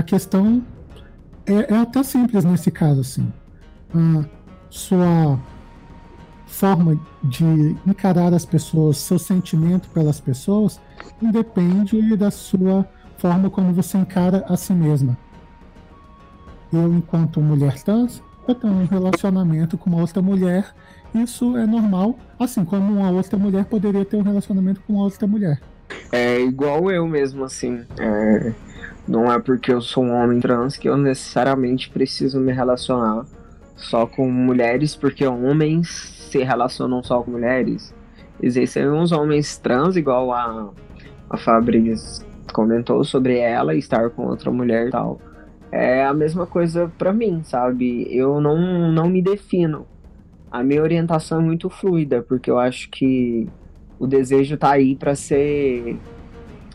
questão 0.00 0.62
é, 1.44 1.74
é 1.74 1.76
até 1.76 2.02
simples 2.04 2.44
nesse 2.44 2.70
caso, 2.70 3.00
assim. 3.00 3.32
A 3.94 4.24
sua 4.70 5.38
forma 6.46 6.98
de 7.24 7.76
encarar 7.86 8.32
as 8.32 8.44
pessoas, 8.44 8.98
seu 8.98 9.18
sentimento 9.18 9.88
pelas 9.90 10.20
pessoas, 10.20 10.80
independe 11.20 12.16
da 12.16 12.30
sua 12.30 12.86
forma 13.18 13.50
como 13.50 13.72
você 13.72 13.98
encara 13.98 14.44
a 14.48 14.56
si 14.56 14.72
mesma. 14.72 15.16
Eu, 16.72 16.92
enquanto 16.94 17.40
mulher 17.40 17.82
trans, 17.82 18.22
eu 18.46 18.54
tenho 18.54 18.72
um 18.72 18.86
relacionamento 18.86 19.76
com 19.76 19.90
uma 19.90 20.00
outra 20.00 20.22
mulher. 20.22 20.74
Isso 21.14 21.56
é 21.56 21.66
normal, 21.66 22.18
assim 22.38 22.64
como 22.64 23.00
uma 23.00 23.10
outra 23.10 23.38
mulher 23.38 23.66
poderia 23.66 24.04
ter 24.04 24.16
um 24.16 24.22
relacionamento 24.22 24.80
com 24.86 24.94
uma 24.94 25.04
outra 25.04 25.26
mulher. 25.26 25.60
É 26.10 26.40
igual 26.40 26.90
eu 26.90 27.06
mesmo, 27.06 27.44
assim. 27.44 27.84
É 27.98 28.52
não 29.06 29.30
é 29.30 29.38
porque 29.40 29.72
eu 29.72 29.80
sou 29.80 30.04
um 30.04 30.12
homem 30.12 30.40
trans 30.40 30.76
que 30.76 30.88
eu 30.88 30.96
necessariamente 30.96 31.90
preciso 31.90 32.38
me 32.38 32.52
relacionar 32.52 33.24
só 33.76 34.06
com 34.06 34.30
mulheres, 34.30 34.94
porque 34.94 35.26
homens 35.26 35.88
se 36.30 36.42
relacionam 36.42 37.02
só 37.02 37.22
com 37.22 37.32
mulheres. 37.32 37.94
Existem 38.40 38.88
uns 38.88 39.12
homens 39.12 39.58
trans, 39.58 39.96
igual 39.96 40.32
a, 40.32 40.70
a 41.28 41.36
Fabris 41.36 42.24
comentou 42.52 43.02
sobre 43.04 43.38
ela 43.38 43.74
estar 43.74 44.10
com 44.10 44.26
outra 44.26 44.50
mulher 44.50 44.88
e 44.88 44.90
tal. 44.90 45.20
É 45.70 46.04
a 46.04 46.12
mesma 46.12 46.46
coisa 46.46 46.90
para 46.98 47.12
mim, 47.12 47.42
sabe? 47.42 48.06
Eu 48.14 48.40
não, 48.40 48.92
não 48.92 49.08
me 49.08 49.22
defino. 49.22 49.86
A 50.50 50.62
minha 50.62 50.82
orientação 50.82 51.40
é 51.40 51.42
muito 51.42 51.70
fluida, 51.70 52.22
porque 52.22 52.50
eu 52.50 52.58
acho 52.58 52.90
que 52.90 53.48
o 53.98 54.06
desejo 54.06 54.56
tá 54.56 54.72
aí 54.72 54.94
para 54.94 55.14
ser 55.14 55.96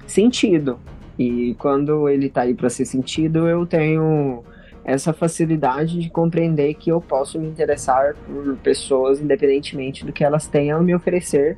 sentido. 0.07 0.80
E 1.18 1.55
quando 1.55 2.07
ele 2.07 2.30
tá 2.30 2.41
aí 2.41 2.53
para 2.53 2.70
ser 2.70 2.86
sentido, 2.86 3.47
eu 3.47 3.65
tenho 3.65 4.43
essa 4.86 5.11
facilidade 5.11 5.99
de 5.99 6.09
compreender 6.09 6.74
que 6.76 6.89
eu 6.91 7.01
posso 7.01 7.39
me 7.39 7.47
interessar 7.47 8.15
por 8.26 8.55
pessoas 8.57 9.20
independentemente 9.20 10.05
do 10.05 10.13
que 10.13 10.24
elas 10.24 10.47
tenham 10.47 10.80
a 10.80 10.82
me 10.82 10.95
oferecer 10.95 11.57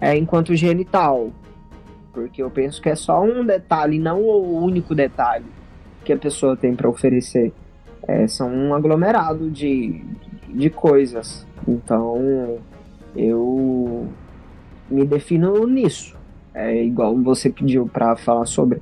é, 0.00 0.16
enquanto 0.16 0.54
genital. 0.54 1.30
Porque 2.12 2.42
eu 2.42 2.50
penso 2.50 2.80
que 2.80 2.88
é 2.88 2.94
só 2.94 3.22
um 3.22 3.44
detalhe, 3.44 3.98
não 3.98 4.22
o 4.22 4.62
único 4.62 4.94
detalhe 4.94 5.46
que 6.04 6.12
a 6.12 6.16
pessoa 6.16 6.56
tem 6.56 6.74
para 6.74 6.88
oferecer. 6.88 7.52
É, 8.06 8.26
são 8.26 8.50
um 8.50 8.74
aglomerado 8.74 9.50
de, 9.50 10.02
de 10.48 10.70
coisas. 10.70 11.46
Então, 11.66 12.58
Eu 13.14 14.08
me 14.90 15.04
defino 15.04 15.66
nisso. 15.66 16.16
É 16.54 16.82
igual 16.82 17.16
você 17.16 17.50
pediu 17.50 17.86
para 17.86 18.16
falar 18.16 18.46
sobre. 18.46 18.80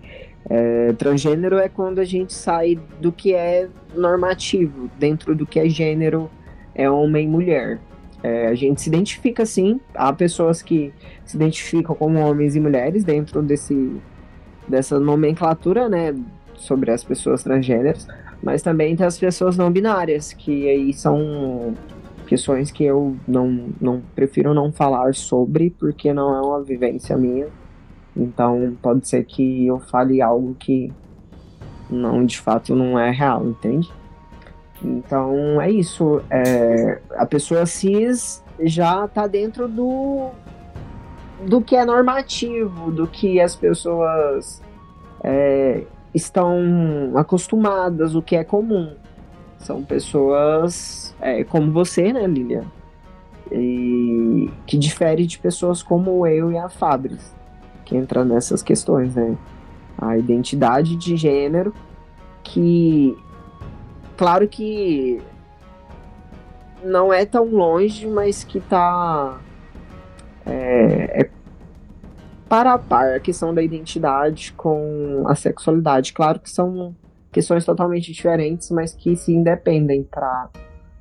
É, 0.48 0.92
transgênero 0.94 1.58
é 1.58 1.68
quando 1.68 1.98
a 1.98 2.04
gente 2.04 2.32
sai 2.32 2.78
do 3.00 3.12
que 3.12 3.34
é 3.34 3.68
normativo, 3.94 4.90
dentro 4.98 5.34
do 5.34 5.46
que 5.46 5.60
é 5.60 5.68
gênero, 5.68 6.30
é 6.74 6.90
homem 6.90 7.26
e 7.26 7.28
mulher. 7.28 7.80
É, 8.22 8.48
a 8.48 8.54
gente 8.54 8.82
se 8.82 8.88
identifica 8.88 9.46
sim, 9.46 9.80
há 9.94 10.12
pessoas 10.12 10.60
que 10.60 10.92
se 11.24 11.36
identificam 11.36 11.94
como 11.94 12.18
homens 12.18 12.54
e 12.54 12.60
mulheres 12.60 13.02
dentro 13.04 13.42
desse, 13.42 13.96
dessa 14.68 14.98
nomenclatura, 14.98 15.88
né, 15.88 16.14
sobre 16.54 16.90
as 16.90 17.02
pessoas 17.02 17.42
transgêneros, 17.42 18.06
mas 18.42 18.62
também 18.62 18.94
tem 18.94 19.06
as 19.06 19.18
pessoas 19.18 19.56
não 19.56 19.70
binárias, 19.70 20.32
que 20.32 20.68
aí 20.68 20.92
são 20.92 21.74
questões 22.26 22.70
que 22.70 22.84
eu 22.84 23.16
não, 23.26 23.70
não 23.80 24.02
prefiro 24.14 24.52
não 24.54 24.70
falar 24.70 25.14
sobre, 25.14 25.70
porque 25.70 26.12
não 26.12 26.34
é 26.34 26.40
uma 26.40 26.62
vivência 26.62 27.16
minha. 27.16 27.46
Então 28.16 28.76
pode 28.82 29.08
ser 29.08 29.24
que 29.24 29.66
eu 29.66 29.78
fale 29.78 30.20
algo 30.20 30.54
que 30.58 30.92
não 31.88 32.24
de 32.24 32.38
fato 32.38 32.74
não 32.74 32.98
é 32.98 33.10
real, 33.10 33.44
entende? 33.46 33.90
Então 34.82 35.60
é 35.60 35.70
isso. 35.70 36.22
É, 36.30 37.00
a 37.16 37.26
pessoa 37.26 37.66
cis 37.66 38.42
já 38.60 39.06
tá 39.08 39.26
dentro 39.26 39.68
do 39.68 40.30
do 41.46 41.62
que 41.62 41.74
é 41.74 41.84
normativo, 41.86 42.90
do 42.90 43.06
que 43.06 43.40
as 43.40 43.56
pessoas 43.56 44.62
é, 45.24 45.84
estão 46.14 47.12
acostumadas, 47.14 48.14
o 48.14 48.20
que 48.20 48.36
é 48.36 48.44
comum. 48.44 48.94
São 49.58 49.82
pessoas 49.82 51.14
é, 51.20 51.44
como 51.44 51.72
você, 51.72 52.12
né, 52.12 52.26
Lilia? 52.26 52.64
E 53.50 54.50
que 54.66 54.78
difere 54.78 55.26
de 55.26 55.38
pessoas 55.38 55.82
como 55.82 56.26
eu 56.26 56.52
e 56.52 56.58
a 56.58 56.68
Fabris, 56.68 57.34
que 57.90 57.96
entra 57.96 58.24
nessas 58.24 58.62
questões, 58.62 59.16
né? 59.16 59.36
A 59.98 60.16
identidade 60.16 60.96
de 60.96 61.16
gênero, 61.16 61.74
que 62.44 63.18
claro 64.16 64.46
que 64.46 65.20
não 66.84 67.12
é 67.12 67.26
tão 67.26 67.44
longe, 67.46 68.06
mas 68.06 68.44
que 68.44 68.60
tá 68.60 69.40
é, 70.46 71.22
é 71.22 71.30
para 72.48 72.74
a 72.74 72.78
par 72.78 73.14
a 73.14 73.20
questão 73.20 73.52
da 73.52 73.60
identidade 73.60 74.52
com 74.52 75.24
a 75.26 75.34
sexualidade. 75.34 76.12
Claro 76.12 76.38
que 76.38 76.48
são 76.48 76.94
questões 77.32 77.64
totalmente 77.64 78.12
diferentes, 78.12 78.70
mas 78.70 78.94
que 78.94 79.16
se 79.16 79.32
independem 79.32 80.04
para 80.04 80.48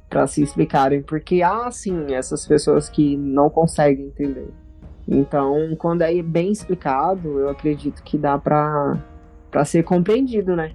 para 0.10 0.26
se 0.26 0.42
explicarem, 0.42 1.04
porque 1.04 1.44
há 1.44 1.70
sim 1.70 2.16
essas 2.16 2.44
pessoas 2.48 2.90
que 2.90 3.16
não 3.16 3.48
conseguem 3.48 4.08
entender. 4.08 4.52
Então, 5.12 5.76
quando 5.78 6.04
é 6.04 6.22
bem 6.22 6.52
explicado, 6.52 7.40
eu 7.40 7.50
acredito 7.50 8.04
que 8.04 8.16
dá 8.16 8.38
para 8.38 9.66
ser 9.66 9.84
compreendido, 9.84 10.56
né? 10.56 10.72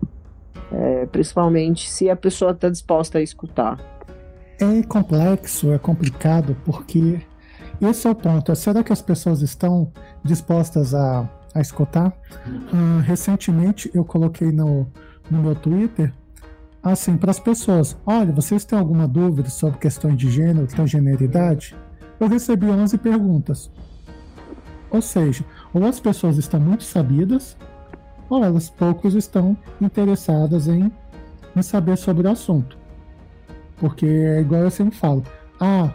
É, 0.72 1.06
principalmente 1.06 1.88
se 1.88 2.10
a 2.10 2.16
pessoa 2.16 2.50
está 2.50 2.68
disposta 2.68 3.18
a 3.18 3.22
escutar. 3.22 3.78
É 4.60 4.82
complexo, 4.82 5.72
é 5.72 5.78
complicado, 5.78 6.56
porque 6.64 7.20
esse 7.80 8.06
é 8.08 8.10
o 8.10 8.14
ponto. 8.14 8.54
Será 8.56 8.82
que 8.82 8.92
as 8.92 9.00
pessoas 9.00 9.40
estão 9.40 9.92
dispostas 10.24 10.94
a, 10.94 11.28
a 11.54 11.60
escutar? 11.60 12.12
Uh, 12.46 13.00
recentemente 13.02 13.88
eu 13.94 14.04
coloquei 14.04 14.50
no, 14.50 14.88
no 15.30 15.42
meu 15.42 15.54
Twitter 15.54 16.12
assim 16.82 17.16
para 17.16 17.30
as 17.30 17.38
pessoas: 17.38 17.96
olha, 18.04 18.32
vocês 18.32 18.64
têm 18.64 18.78
alguma 18.78 19.06
dúvida 19.06 19.48
sobre 19.48 19.78
questões 19.78 20.16
de 20.16 20.28
gênero, 20.28 20.66
transgeneridade? 20.66 21.76
Eu 22.18 22.28
recebi 22.28 22.66
11 22.66 22.98
perguntas. 22.98 23.70
Ou 24.94 25.02
seja, 25.02 25.44
ou 25.72 25.84
as 25.84 25.98
pessoas 25.98 26.38
estão 26.38 26.60
muito 26.60 26.84
sabidas, 26.84 27.56
ou 28.30 28.44
elas 28.44 28.70
poucos 28.70 29.14
estão 29.14 29.56
interessadas 29.80 30.68
em, 30.68 30.88
em 31.56 31.62
saber 31.62 31.98
sobre 31.98 32.28
o 32.28 32.30
assunto. 32.30 32.78
Porque 33.76 34.06
é 34.06 34.40
igual 34.40 34.62
eu 34.62 34.70
sempre 34.70 34.96
falo: 34.96 35.24
ah, 35.60 35.90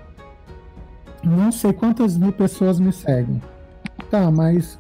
não 1.24 1.50
sei 1.50 1.72
quantas 1.72 2.18
mil 2.18 2.34
pessoas 2.34 2.78
me 2.78 2.92
seguem. 2.92 3.42
Tá, 4.12 4.30
mas 4.30 4.78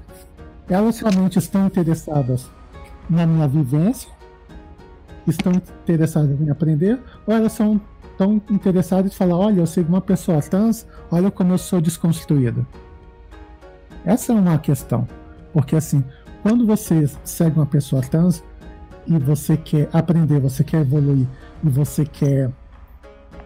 elas 0.67 0.99
realmente 0.99 1.39
estão 1.39 1.67
interessadas 1.67 2.51
na 3.09 3.25
minha 3.25 3.47
vivência? 3.47 4.09
Estão 5.25 5.53
interessadas 5.53 6.41
em 6.41 6.49
aprender? 6.49 6.99
Ou 7.25 7.33
elas 7.33 7.53
são 7.53 7.79
tão 8.17 8.41
interessadas 8.49 9.13
em 9.13 9.15
falar: 9.15 9.37
olha, 9.37 9.61
eu 9.61 9.65
sigo 9.65 9.87
uma 9.87 10.01
pessoa 10.01 10.41
trans, 10.41 10.85
olha 11.09 11.31
como 11.31 11.53
eu 11.53 11.57
sou 11.57 11.79
desconstruída? 11.79 12.67
Essa 14.05 14.33
é 14.33 14.35
uma 14.35 14.57
questão. 14.57 15.07
Porque 15.53 15.75
assim, 15.75 16.03
quando 16.41 16.65
você 16.65 17.07
segue 17.23 17.57
uma 17.57 17.65
pessoa 17.65 18.01
trans 18.01 18.43
e 19.05 19.17
você 19.17 19.57
quer 19.57 19.89
aprender, 19.91 20.39
você 20.39 20.63
quer 20.63 20.81
evoluir 20.81 21.27
e 21.63 21.69
você 21.69 22.05
quer 22.05 22.51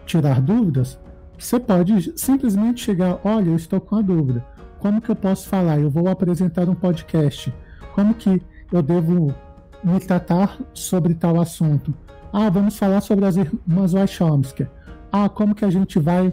tirar 0.06 0.40
dúvidas, 0.40 0.98
você 1.38 1.58
pode 1.58 2.12
simplesmente 2.16 2.82
chegar, 2.82 3.18
olha, 3.24 3.50
eu 3.50 3.56
estou 3.56 3.80
com 3.80 3.96
a 3.96 4.02
dúvida. 4.02 4.44
Como 4.78 5.00
que 5.00 5.10
eu 5.10 5.16
posso 5.16 5.48
falar? 5.48 5.80
Eu 5.80 5.90
vou 5.90 6.08
apresentar 6.08 6.68
um 6.68 6.74
podcast. 6.74 7.52
Como 7.94 8.14
que 8.14 8.40
eu 8.72 8.82
devo 8.82 9.34
me 9.82 9.98
tratar 9.98 10.58
sobre 10.72 11.14
tal 11.14 11.40
assunto? 11.40 11.94
Ah, 12.32 12.50
vamos 12.50 12.76
falar 12.76 13.00
sobre 13.00 13.24
as 13.24 13.36
irmãs 13.36 13.92
Wachomsky. 13.92 14.66
Ah, 15.10 15.28
como 15.28 15.54
que 15.54 15.64
a 15.64 15.70
gente 15.70 15.98
vai 15.98 16.32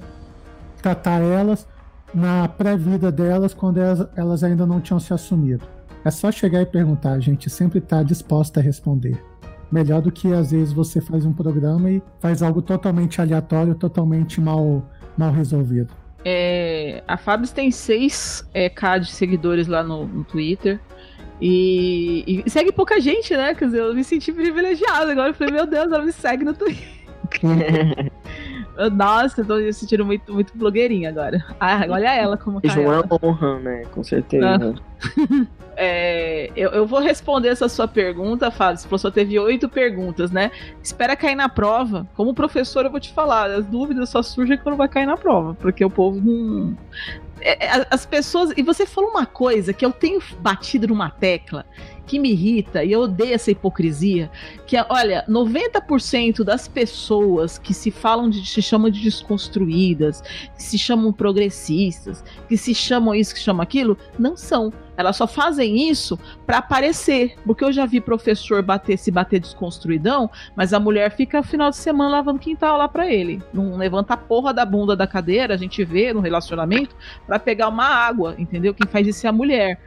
tratar 0.82 1.22
elas 1.22 1.68
na 2.14 2.47
pré-vida 2.47 3.12
delas 3.12 3.53
quando 3.53 3.80
elas, 3.80 4.07
elas 4.16 4.43
ainda 4.43 4.66
não 4.66 4.82
tinham 4.82 4.99
se 4.99 5.14
assumido? 5.14 5.66
É 6.03 6.12
só 6.12 6.32
chegar 6.32 6.62
e 6.62 6.66
perguntar, 6.66 7.14
a 7.14 7.20
gente 7.20 7.49
sempre 7.49 7.80
está 7.80 8.01
disposta 8.01 8.59
a 8.59 8.64
responder 8.64 9.22
melhor 9.72 10.01
do 10.01 10.12
que 10.12 10.34
às 10.34 10.51
vezes 10.51 10.74
você 10.74 10.99
faz 10.99 11.26
um 11.26 11.32
programa 11.32 11.89
e 11.89 12.03
faz 12.20 12.43
algo 12.43 12.62
totalmente 12.62 13.22
aleatório, 13.22 13.74
totalmente 13.74 14.41
mal, 14.41 14.86
mal 15.18 15.32
resolvido. 15.32 15.93
É, 16.26 17.01
a 17.07 17.18
Fabs 17.18 17.51
tem 17.51 17.70
6k 17.70 18.45
é, 18.53 18.99
de 18.99 19.12
seguidores 19.12 19.68
lá 19.68 19.82
no, 19.82 20.05
no 20.05 20.24
Twitter. 20.24 20.80
E, 21.39 22.43
e, 22.45 22.49
segue 22.49 22.72
pouca 22.72 22.99
gente, 22.99 23.36
né? 23.36 23.55
Quer 23.55 23.66
dizer, 23.66 23.80
eu 23.80 23.95
me 23.95 24.03
senti 24.03 24.32
privilegiado 24.32 25.09
agora. 25.09 25.30
Eu 25.30 25.34
falei, 25.34 25.53
meu 25.53 25.66
Deus, 25.66 25.91
ela 25.91 26.05
me 26.05 26.12
segue 26.12 26.43
no 26.43 26.53
Twitter. 26.53 26.88
Nossa, 28.92 29.42
eu 29.42 29.46
tô 29.46 29.56
me 29.58 29.74
sentindo 29.74 30.06
muito, 30.06 30.34
muito 30.34 30.58
blogueirinha 30.58 31.10
agora. 31.10 31.46
Ah, 31.60 31.86
olha 31.90 32.14
ela 32.14 32.38
como 32.38 32.62
tá. 32.62 32.68
Isso 32.68 32.80
é 32.80 32.88
uma 32.88 33.04
honra, 33.22 33.60
né? 33.60 33.84
Com 33.92 34.04
certeza. 34.04 34.76
Ah. 34.76 35.52
É, 35.84 36.52
eu, 36.56 36.70
eu, 36.72 36.86
vou 36.86 37.00
responder 37.00 37.48
essa 37.48 37.68
sua 37.68 37.88
pergunta, 37.88 38.52
Fábio. 38.52 38.82
Você 38.82 38.98
só 38.98 39.10
teve 39.10 39.40
oito 39.40 39.70
perguntas, 39.70 40.30
né? 40.30 40.52
Espera 40.84 41.16
cair 41.16 41.34
na 41.34 41.50
prova. 41.50 42.06
Como 42.14 42.36
professor, 42.36 42.86
eu 42.86 42.92
vou 42.92 43.00
te 43.00 43.12
falar, 43.12 43.50
as 43.50 43.66
dúvidas 43.66 44.10
só 44.10 44.22
surgem 44.22 44.58
quando 44.58 44.76
vai 44.76 44.88
cair 44.88 45.06
na 45.06 45.18
prova, 45.18 45.56
porque 45.56 45.84
o 45.84 45.90
povo 45.90 46.20
não. 46.22 46.78
É, 47.42 47.66
é 47.66 47.88
as 47.89 48.06
pessoas. 48.06 48.52
E 48.56 48.64
você 48.64 48.86
falou 48.86 49.10
uma 49.10 49.26
coisa 49.26 49.74
que 49.74 49.86
eu 49.86 49.92
tenho 49.92 50.22
batido 50.39 50.88
numa 50.88 51.10
tecla 51.10 51.66
que 52.06 52.20
me 52.20 52.32
irrita 52.32 52.84
e 52.84 52.92
eu 52.92 53.02
odeio 53.02 53.34
essa 53.34 53.52
hipocrisia, 53.52 54.30
que 54.68 54.76
é, 54.76 54.86
olha, 54.89 55.24
90% 55.30 56.44
das 56.44 56.68
pessoas 56.68 57.58
que 57.58 57.74
se 57.74 57.89
falam 57.89 58.30
de 58.30 58.46
se 58.46 58.62
chamam 58.62 58.89
de 58.89 59.02
desconstruídas, 59.02 60.22
que 60.22 60.62
se 60.62 60.78
chamam 60.78 61.14
progressistas, 61.14 62.24
que 62.50 62.58
se 62.58 62.76
chamam 62.76 63.16
isso, 63.16 63.34
que 63.34 63.39
se 63.39 63.46
chamam 63.46 63.62
aquilo, 63.62 63.98
não 64.20 64.36
são. 64.36 64.74
Elas 65.02 65.18
só 65.18 65.28
fazem 65.28 65.89
isso 65.89 66.18
para 66.45 66.60
aparecer, 66.60 67.36
porque 67.45 67.64
eu 67.64 67.72
já 67.72 67.86
vi 67.86 67.99
professor 67.99 68.62
bater 68.64 68.97
se 68.97 69.12
bater 69.12 69.39
desconstruidão, 69.39 70.30
mas 70.56 70.74
a 70.74 70.80
mulher 70.80 71.12
fica 71.12 71.43
final 71.43 71.70
de 71.70 71.78
semana 71.78 72.12
lavando 72.12 72.39
quintal 72.39 72.78
lá 72.78 72.88
para 72.88 73.12
ele. 73.12 73.41
Não 73.54 73.76
levanta 73.76 74.14
a 74.14 74.18
porra 74.18 74.54
da 74.54 74.66
bunda 74.66 74.95
da 74.95 75.06
cadeira, 75.06 75.54
a 75.54 75.58
gente 75.58 75.84
vê 75.84 76.14
no 76.14 76.20
relacionamento, 76.20 76.95
para 77.28 77.39
pegar 77.39 77.68
uma 77.68 77.86
água, 77.86 78.36
entendeu? 78.38 78.74
Quem 78.74 78.88
faz 78.88 79.08
isso 79.08 79.26
é 79.26 79.30
a 79.30 79.34
mulher. 79.34 79.80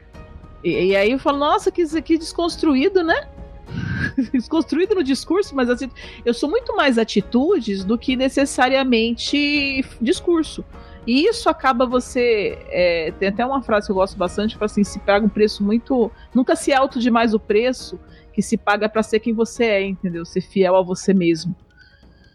E, 0.62 0.86
e 0.86 0.96
aí 0.96 1.10
eu 1.10 1.18
falo, 1.18 1.38
nossa, 1.38 1.70
que, 1.70 1.84
que 2.02 2.18
desconstruído, 2.18 3.02
né? 3.02 3.28
desconstruído 4.32 4.94
no 4.94 5.04
discurso, 5.04 5.54
mas 5.54 5.68
assim, 5.68 5.90
eu 6.24 6.34
sou 6.34 6.48
muito 6.48 6.74
mais 6.76 6.98
atitudes 6.98 7.84
do 7.84 7.98
que 7.98 8.16
necessariamente 8.16 9.84
discurso. 10.00 10.64
E 11.06 11.26
isso 11.26 11.48
acaba 11.48 11.86
você. 11.86 12.58
É, 12.68 13.12
tem 13.18 13.28
até 13.28 13.44
uma 13.44 13.62
frase 13.62 13.86
que 13.86 13.92
eu 13.92 13.96
gosto 13.96 14.16
bastante, 14.16 14.56
que 14.56 14.64
assim, 14.64 14.84
se 14.84 14.98
paga 15.00 15.26
um 15.26 15.28
preço 15.28 15.62
muito. 15.62 16.10
Nunca 16.34 16.56
se 16.56 16.72
alto 16.72 16.98
demais 16.98 17.34
o 17.34 17.40
preço 17.40 17.98
que 18.32 18.42
se 18.42 18.56
paga 18.56 18.88
para 18.88 19.02
ser 19.02 19.20
quem 19.20 19.32
você 19.32 19.64
é, 19.64 19.86
entendeu? 19.86 20.24
Ser 20.24 20.40
fiel 20.40 20.74
a 20.74 20.82
você 20.82 21.14
mesmo. 21.14 21.54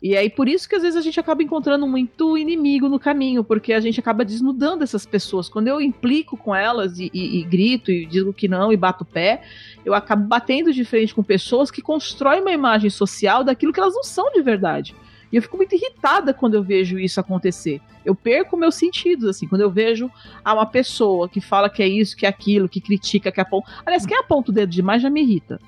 E 0.02 0.16
aí, 0.16 0.30
por 0.30 0.48
isso 0.48 0.68
que 0.70 0.76
às 0.76 0.82
vezes 0.82 0.96
a 0.96 1.02
gente 1.02 1.20
acaba 1.20 1.44
encontrando 1.44 1.86
muito 1.86 2.38
inimigo 2.38 2.88
no 2.88 2.98
caminho, 2.98 3.44
porque 3.44 3.74
a 3.74 3.82
gente 3.82 4.00
acaba 4.00 4.24
desnudando 4.24 4.82
essas 4.82 5.06
pessoas. 5.06 5.50
Quando 5.50 5.68
eu 5.68 5.82
implico 5.82 6.38
com 6.38 6.56
elas 6.56 7.00
e, 7.00 7.12
e, 7.14 7.40
e 7.40 7.44
grito 7.44 7.92
e 7.92 8.06
digo 8.06 8.32
que 8.32 8.48
não 8.48 8.72
e 8.72 8.78
bato 8.78 9.04
o 9.04 9.08
pé, 9.08 9.42
eu 9.84 9.94
acabo 9.94 10.26
batendo 10.26 10.72
de 10.72 10.86
frente 10.86 11.14
com 11.14 11.22
pessoas 11.22 11.70
que 11.70 11.82
constroem 11.82 12.40
uma 12.40 12.52
imagem 12.52 12.90
social 12.90 13.44
daquilo 13.44 13.74
que 13.74 13.80
elas 13.80 13.94
não 13.94 14.04
são 14.04 14.32
de 14.32 14.42
verdade. 14.42 14.96
E 15.32 15.36
eu 15.36 15.42
fico 15.42 15.58
muito 15.58 15.76
irritada 15.76 16.34
quando 16.34 16.56
eu 16.56 16.64
vejo 16.64 16.98
isso 16.98 17.20
acontecer. 17.20 17.82
Eu 18.04 18.16
perco 18.16 18.58
meus 18.58 18.76
sentidos, 18.76 19.26
assim, 19.26 19.48
quando 19.48 19.62
eu 19.62 19.70
vejo 19.70 20.10
uma 20.46 20.66
pessoa 20.66 21.30
que 21.30 21.40
fala 21.40 21.70
que 21.70 21.84
é 21.84 21.88
isso, 21.88 22.18
que 22.18 22.26
é 22.26 22.30
aquilo, 22.30 22.70
que 22.70 22.82
critica, 22.82 23.32
que 23.32 23.40
aponta. 23.40 23.70
Aliás, 23.86 24.06
quem 24.06 24.18
aponta 24.18 24.52
o 24.52 24.54
dedo 24.54 24.70
demais 24.70 25.02
já 25.02 25.10
me 25.10 25.22
irrita, 25.22 25.60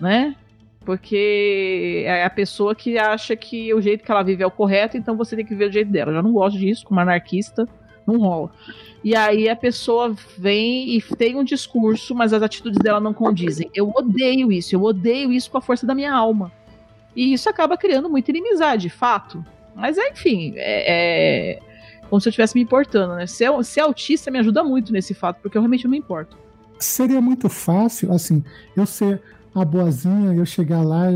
né? 0.00 0.34
Porque 0.84 2.02
é 2.06 2.24
a 2.24 2.30
pessoa 2.30 2.74
que 2.74 2.98
acha 2.98 3.36
que 3.36 3.72
o 3.72 3.80
jeito 3.80 4.04
que 4.04 4.10
ela 4.10 4.22
vive 4.22 4.42
é 4.42 4.46
o 4.46 4.50
correto, 4.50 4.96
então 4.96 5.16
você 5.16 5.36
tem 5.36 5.44
que 5.44 5.54
ver 5.54 5.68
o 5.68 5.72
jeito 5.72 5.90
dela. 5.90 6.10
Eu 6.10 6.16
já 6.16 6.22
não 6.22 6.32
gosto 6.32 6.58
disso, 6.58 6.84
como 6.84 7.00
anarquista, 7.00 7.68
não 8.06 8.18
rola. 8.18 8.50
E 9.02 9.14
aí 9.14 9.48
a 9.48 9.56
pessoa 9.56 10.14
vem 10.36 10.96
e 10.96 11.00
tem 11.16 11.36
um 11.36 11.44
discurso, 11.44 12.14
mas 12.14 12.32
as 12.32 12.42
atitudes 12.42 12.78
dela 12.78 13.00
não 13.00 13.14
condizem. 13.14 13.70
Eu 13.74 13.90
odeio 13.94 14.52
isso, 14.52 14.74
eu 14.74 14.82
odeio 14.82 15.32
isso 15.32 15.50
com 15.50 15.58
a 15.58 15.62
força 15.62 15.86
da 15.86 15.94
minha 15.94 16.12
alma. 16.12 16.52
E 17.14 17.32
isso 17.32 17.48
acaba 17.48 17.76
criando 17.76 18.08
muita 18.08 18.30
inimizade, 18.30 18.82
de 18.82 18.90
fato. 18.90 19.44
Mas 19.74 19.96
enfim, 19.98 20.52
é, 20.56 21.56
é 21.56 21.70
como 22.10 22.20
se 22.20 22.28
eu 22.28 22.30
estivesse 22.30 22.56
me 22.56 22.62
importando, 22.62 23.14
né? 23.14 23.26
Ser, 23.26 23.50
ser 23.64 23.80
autista 23.80 24.30
me 24.30 24.38
ajuda 24.40 24.64
muito 24.64 24.92
nesse 24.92 25.14
fato, 25.14 25.40
porque 25.40 25.56
eu 25.56 25.62
realmente 25.62 25.84
não 25.84 25.92
me 25.92 25.98
importo. 25.98 26.36
Seria 26.78 27.20
muito 27.20 27.48
fácil, 27.48 28.12
assim, 28.12 28.42
eu 28.76 28.84
ser 28.84 29.22
a 29.54 29.64
boazinha, 29.64 30.34
eu 30.34 30.44
chegar 30.44 30.82
lá 30.82 31.06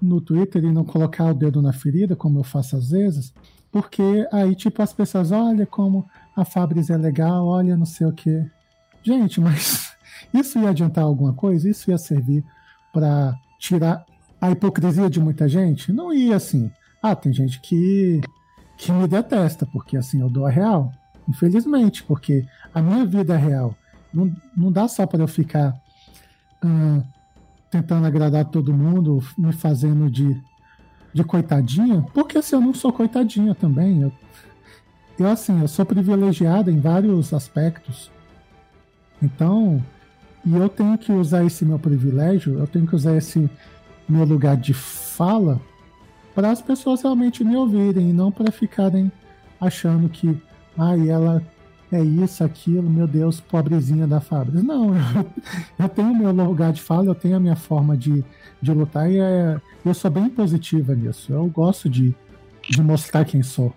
no 0.00 0.20
Twitter 0.20 0.62
e 0.64 0.72
não 0.72 0.84
colocar 0.84 1.24
o 1.30 1.34
dedo 1.34 1.62
na 1.62 1.72
ferida, 1.72 2.14
como 2.14 2.38
eu 2.38 2.44
faço 2.44 2.76
às 2.76 2.90
vezes, 2.90 3.32
porque 3.72 4.26
aí, 4.30 4.54
tipo, 4.54 4.82
as 4.82 4.92
pessoas, 4.92 5.32
olha 5.32 5.64
como 5.64 6.06
a 6.36 6.44
Fabris 6.44 6.90
é 6.90 6.96
legal, 6.96 7.46
olha 7.46 7.76
não 7.76 7.86
sei 7.86 8.06
o 8.06 8.12
que. 8.12 8.44
Gente, 9.02 9.40
mas 9.40 9.96
isso 10.34 10.58
ia 10.58 10.70
adiantar 10.70 11.04
alguma 11.04 11.32
coisa? 11.32 11.68
Isso 11.68 11.90
ia 11.90 11.98
servir 11.98 12.44
para 12.92 13.34
tirar 13.58 14.04
a 14.40 14.50
hipocrisia 14.50 15.08
de 15.08 15.20
muita 15.20 15.48
gente? 15.48 15.92
Não 15.92 16.12
ia 16.12 16.36
assim. 16.36 16.70
Ah, 17.02 17.14
tem 17.14 17.32
gente 17.32 17.60
que, 17.60 18.20
que 18.76 18.92
me 18.92 19.06
detesta, 19.06 19.66
porque 19.66 19.96
assim 19.96 20.20
eu 20.20 20.28
dou 20.28 20.46
a 20.46 20.50
real. 20.50 20.92
Infelizmente, 21.28 22.02
porque 22.02 22.46
a 22.74 22.80
minha 22.80 23.04
vida 23.04 23.34
é 23.34 23.38
real. 23.38 23.74
Não, 24.12 24.32
não 24.56 24.72
dá 24.72 24.86
só 24.88 25.06
para 25.06 25.22
eu 25.22 25.28
ficar 25.28 25.74
uh, 26.64 27.02
tentando 27.70 28.06
agradar 28.06 28.44
todo 28.44 28.72
mundo, 28.72 29.22
me 29.36 29.52
fazendo 29.52 30.10
de, 30.10 30.40
de 31.12 31.24
coitadinha, 31.24 32.04
porque 32.14 32.38
assim, 32.38 32.56
eu 32.56 32.60
não 32.60 32.72
sou 32.72 32.92
coitadinha 32.92 33.54
também, 33.54 34.02
eu 34.02 34.12
eu 35.18 35.28
assim, 35.28 35.60
eu 35.60 35.68
sou 35.68 35.86
privilegiada 35.86 36.70
em 36.70 36.78
vários 36.78 37.32
aspectos. 37.32 38.10
Então, 39.22 39.82
e 40.44 40.54
eu 40.54 40.68
tenho 40.68 40.98
que 40.98 41.10
usar 41.10 41.44
esse 41.44 41.64
meu 41.64 41.78
privilégio, 41.78 42.58
eu 42.58 42.66
tenho 42.66 42.86
que 42.86 42.94
usar 42.94 43.16
esse 43.16 43.48
meu 44.08 44.24
lugar 44.24 44.56
de 44.56 44.72
fala 44.74 45.60
para 46.34 46.50
as 46.50 46.60
pessoas 46.60 47.02
realmente 47.02 47.42
me 47.42 47.56
ouvirem 47.56 48.10
e 48.10 48.12
não 48.12 48.30
para 48.30 48.52
ficarem 48.52 49.10
achando 49.60 50.08
que, 50.08 50.36
ai, 50.76 51.10
ah, 51.10 51.12
ela 51.12 51.42
é 51.90 52.02
isso, 52.02 52.44
aquilo, 52.44 52.90
meu 52.90 53.06
Deus, 53.06 53.40
pobrezinha 53.40 54.06
da 54.06 54.20
fábrica. 54.20 54.62
Não, 54.62 54.94
eu, 54.94 55.26
eu 55.78 55.88
tenho 55.88 56.14
meu 56.14 56.32
lugar 56.32 56.72
de 56.72 56.82
fala, 56.82 57.06
eu 57.06 57.14
tenho 57.14 57.36
a 57.36 57.40
minha 57.40 57.56
forma 57.56 57.96
de, 57.96 58.24
de 58.60 58.72
lutar 58.72 59.10
e 59.10 59.18
é, 59.18 59.60
eu 59.84 59.94
sou 59.94 60.10
bem 60.10 60.28
positiva 60.28 60.94
nisso. 60.94 61.32
Eu 61.32 61.46
gosto 61.46 61.88
de, 61.88 62.14
de 62.68 62.82
mostrar 62.82 63.24
quem 63.24 63.42
sou 63.42 63.72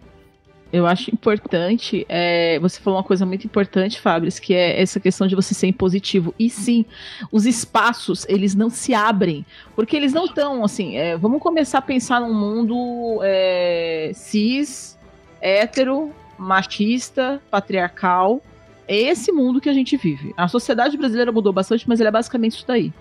eu 0.72 0.86
acho 0.86 1.12
importante. 1.12 2.06
É, 2.08 2.60
você 2.60 2.80
falou 2.80 3.00
uma 3.00 3.04
coisa 3.04 3.26
muito 3.26 3.46
importante, 3.46 4.00
Fabris, 4.00 4.40
que 4.40 4.54
é 4.54 4.82
essa 4.82 5.00
questão 5.00 5.28
de 5.28 5.36
você 5.36 5.54
ser 5.54 5.68
impositivo. 5.68 6.34
E 6.38 6.50
sim, 6.50 6.86
os 7.32 7.46
espaços 7.46 8.26
eles 8.30 8.54
não 8.56 8.70
se 8.70 8.94
abrem, 8.94 9.46
porque 9.76 9.96
eles 9.96 10.14
não 10.14 10.26
estão 10.26 10.64
assim. 10.64 10.98
É, 10.98 11.18
vamos 11.18 11.42
começar 11.42 11.80
a 11.80 11.82
pensar 11.82 12.22
num 12.22 12.34
mundo 12.34 13.20
é, 13.24 14.12
cis, 14.14 14.98
hétero, 15.42 16.12
machista, 16.38 17.42
patriarcal. 17.50 18.42
É 18.88 18.96
esse 18.96 19.32
mundo 19.32 19.62
que 19.62 19.70
a 19.70 19.74
gente 19.74 19.98
vive. 19.98 20.34
A 20.36 20.48
sociedade 20.48 20.98
brasileira 20.98 21.32
mudou 21.32 21.54
bastante, 21.54 21.88
mas 21.88 22.00
ele 22.00 22.10
é 22.10 22.12
basicamente 22.12 22.54
isso 22.54 22.66
daí. 22.68 22.92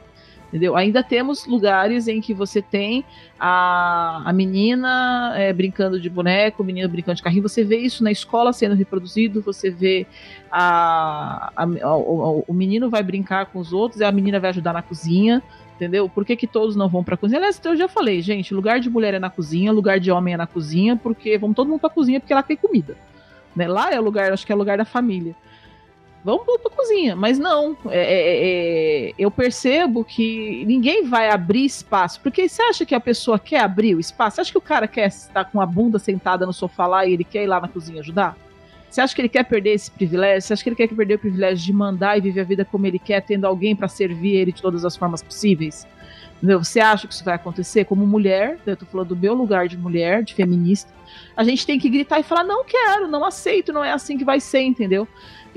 Entendeu? 0.49 0.75
Ainda 0.77 1.03
temos 1.03 1.47
lugares 1.47 2.09
em 2.09 2.23
que 2.23 2.33
você 2.33 2.63
tem 2.63 3.05
a, 3.39 4.23
a 4.25 4.33
menina 4.33 5.35
é, 5.37 5.53
brincando 5.53 6.01
de 6.01 6.09
boneco, 6.09 6.63
o 6.63 6.67
menino 6.67 6.89
brincando 6.89 7.17
de 7.17 7.23
carrinho. 7.23 7.43
Você 7.43 7.63
vê 7.63 7.77
isso 7.77 8.03
na 8.03 8.11
escola 8.11 8.51
sendo 8.53 8.75
reproduzido, 8.75 9.43
você 9.43 9.71
vê 9.71 10.07
a, 10.51 11.53
a, 11.55 11.65
a 11.65 11.97
o, 11.97 12.45
o, 12.49 12.55
menino 12.55 12.89
vai 12.89 13.03
brincar 13.03 13.47
com 13.47 13.59
os 13.59 13.75
outros 13.75 14.01
a 14.01 14.11
menina 14.11 14.41
vai 14.41 14.49
ajudar 14.51 14.73
na 14.73 14.81
cozinha. 14.81 15.43
Entendeu? 15.77 16.09
Por 16.09 16.25
que, 16.25 16.35
que 16.35 16.47
todos 16.47 16.75
não 16.75 16.89
vão 16.89 17.05
pra 17.05 17.17
cozinha? 17.17 17.39
Aliás, 17.39 17.61
eu 17.63 17.77
já 17.77 17.87
falei, 17.87 18.21
gente, 18.21 18.53
lugar 18.53 18.81
de 18.81 18.91
mulher 18.91 19.15
é 19.15 19.19
na 19.19 19.31
cozinha, 19.31 19.71
lugar 19.71 20.01
de 20.01 20.11
homem 20.11 20.35
é 20.35 20.37
na 20.37 20.47
cozinha, 20.47 20.97
porque 20.97 21.39
vamos 21.39 21.55
todo 21.55 21.69
mundo 21.69 21.79
pra 21.79 21.91
cozinha 21.91 22.19
porque 22.19 22.35
lá 22.35 22.43
tem 22.43 22.57
comida. 22.57 22.97
Né? 23.55 23.69
Lá 23.69 23.93
é 23.93 24.01
o 24.01 24.03
lugar, 24.03 24.33
acho 24.33 24.45
que 24.45 24.51
é 24.51 24.55
o 24.55 24.59
lugar 24.59 24.79
da 24.79 24.85
família 24.85 25.37
vamos 26.37 26.61
pra 26.61 26.71
cozinha. 26.71 27.17
Mas 27.17 27.39
não, 27.39 27.77
é, 27.87 27.99
é, 27.99 29.09
é, 29.09 29.15
eu 29.19 29.31
percebo 29.31 30.05
que 30.05 30.65
ninguém 30.67 31.05
vai 31.05 31.31
abrir 31.31 31.65
espaço. 31.65 32.21
Porque 32.21 32.49
você 32.49 32.61
acha 32.63 32.85
que 32.85 32.95
a 32.95 33.01
pessoa 33.01 33.39
quer 33.39 33.61
abrir 33.61 33.95
o 33.95 34.01
espaço? 34.01 34.37
Você 34.37 34.41
acha 34.43 34.53
que 34.53 34.59
o 34.59 34.63
cara 34.63 34.87
quer 34.87 35.09
estar 35.09 35.45
com 35.47 35.61
a 35.61 35.67
bunda 35.67 35.99
sentada 35.99 36.45
no 36.45 36.53
sofá 36.53 36.87
lá 36.87 37.07
e 37.07 37.15
ele 37.15 37.25
quer 37.25 37.45
ir 37.45 37.47
lá 37.47 37.61
na 37.61 37.69
cozinha 37.69 38.01
ajudar? 38.01 38.37
Você 38.91 39.01
acha 39.01 39.15
que 39.15 39.21
ele 39.21 39.29
quer 39.29 39.45
perder 39.45 39.75
esse 39.75 39.91
privilégio? 39.91 40.43
Você 40.43 40.53
acha 40.53 40.63
que 40.63 40.69
ele 40.69 40.77
quer 40.77 40.89
perder 40.89 41.15
o 41.15 41.19
privilégio 41.19 41.65
de 41.65 41.73
mandar 41.73 42.17
e 42.17 42.21
viver 42.21 42.41
a 42.41 42.45
vida 42.45 42.65
como 42.65 42.87
ele 42.87 42.99
quer, 42.99 43.21
tendo 43.21 43.47
alguém 43.47 43.77
para 43.77 43.87
servir 43.87 44.35
ele 44.37 44.53
de 44.53 44.63
todas 44.63 44.85
as 44.85 44.97
formas 44.97 45.23
possíveis? 45.23 45.87
Você 46.43 46.79
acha 46.79 47.07
que 47.07 47.13
isso 47.13 47.25
vai 47.25 47.35
acontecer? 47.35 47.85
Como 47.85 48.07
mulher, 48.07 48.59
eu 48.65 48.77
tô 48.77 48.87
falando 48.87 49.09
do 49.09 49.17
meu 49.17 49.35
lugar 49.35 49.67
de 49.67 49.77
mulher, 49.77 50.23
de 50.23 50.35
feminista, 50.35 50.93
a 51.37 51.43
gente 51.43 51.67
tem 51.67 51.79
que 51.79 51.89
gritar 51.89 52.21
e 52.21 52.23
falar: 52.23 52.45
não 52.45 52.65
quero, 52.65 53.09
não 53.09 53.25
aceito, 53.25 53.73
não 53.73 53.85
é 53.85 53.93
assim 53.93 54.17
que 54.17 54.25
vai 54.25 54.39
ser, 54.39 54.61
entendeu? 54.61 55.07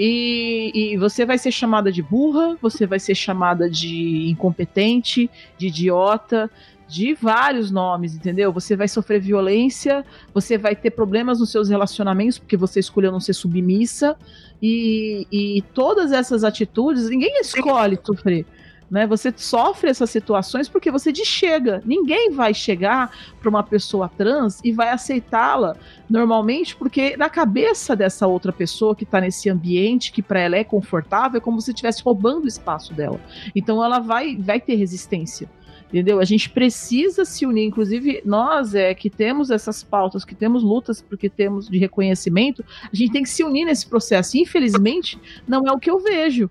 E, 0.03 0.71
e, 0.73 0.97
você 0.97 1.27
vai 1.27 1.37
ser 1.37 1.51
chamada 1.51 1.91
de 1.91 2.01
burra, 2.01 2.57
você 2.59 2.87
vai 2.87 2.99
ser 2.99 3.13
chamada 3.13 3.69
de 3.69 4.31
incompetente, 4.31 5.29
de 5.59 5.67
idiota, 5.67 6.49
de 6.87 7.13
vários 7.13 7.69
nomes, 7.69 8.15
entendeu? 8.15 8.51
Você 8.51 8.75
vai 8.75 8.87
sofrer 8.87 9.21
violência, 9.21 10.03
você 10.33 10.57
vai 10.57 10.75
ter 10.75 10.89
problemas 10.89 11.39
nos 11.39 11.51
seus 11.51 11.69
relacionamentos 11.69 12.39
porque 12.39 12.57
você 12.57 12.79
escolheu 12.79 13.11
não 13.11 13.19
ser 13.19 13.33
submissa, 13.33 14.17
e, 14.59 15.27
e 15.31 15.61
todas 15.71 16.11
essas 16.11 16.43
atitudes, 16.43 17.07
ninguém 17.07 17.39
escolhe 17.39 17.99
sofrer. 18.03 18.43
Né? 18.91 19.07
Você 19.07 19.33
sofre 19.33 19.89
essas 19.89 20.09
situações 20.09 20.67
porque 20.67 20.91
você 20.91 21.13
chega. 21.23 21.81
Ninguém 21.85 22.31
vai 22.31 22.53
chegar 22.53 23.09
para 23.39 23.49
uma 23.49 23.63
pessoa 23.63 24.09
trans 24.09 24.59
e 24.65 24.73
vai 24.73 24.89
aceitá-la 24.89 25.77
normalmente, 26.09 26.75
porque 26.75 27.15
na 27.15 27.29
cabeça 27.29 27.95
dessa 27.95 28.27
outra 28.27 28.51
pessoa 28.51 28.93
que 28.93 29.05
está 29.05 29.21
nesse 29.21 29.49
ambiente 29.49 30.11
que 30.11 30.21
para 30.21 30.41
ela 30.41 30.57
é 30.57 30.63
confortável, 30.65 31.37
é 31.37 31.41
como 31.41 31.61
se 31.61 31.71
estivesse 31.71 32.03
roubando 32.03 32.43
o 32.43 32.47
espaço 32.49 32.93
dela. 32.93 33.19
Então 33.55 33.81
ela 33.81 33.99
vai, 33.99 34.35
vai 34.35 34.59
ter 34.59 34.75
resistência 34.75 35.49
entendeu? 35.91 36.21
A 36.21 36.25
gente 36.25 36.49
precisa 36.49 37.25
se 37.25 37.45
unir, 37.45 37.65
inclusive 37.65 38.21
nós 38.23 38.73
é 38.73 38.95
que 38.95 39.09
temos 39.09 39.51
essas 39.51 39.83
pautas, 39.83 40.23
que 40.23 40.33
temos 40.33 40.63
lutas 40.63 41.01
porque 41.01 41.27
temos 41.27 41.67
de 41.67 41.77
reconhecimento, 41.77 42.63
a 42.89 42.95
gente 42.95 43.11
tem 43.11 43.23
que 43.23 43.29
se 43.29 43.43
unir 43.43 43.65
nesse 43.65 43.85
processo. 43.85 44.37
Infelizmente, 44.37 45.19
não 45.45 45.67
é 45.67 45.71
o 45.73 45.77
que 45.77 45.91
eu 45.91 45.99
vejo 45.99 46.49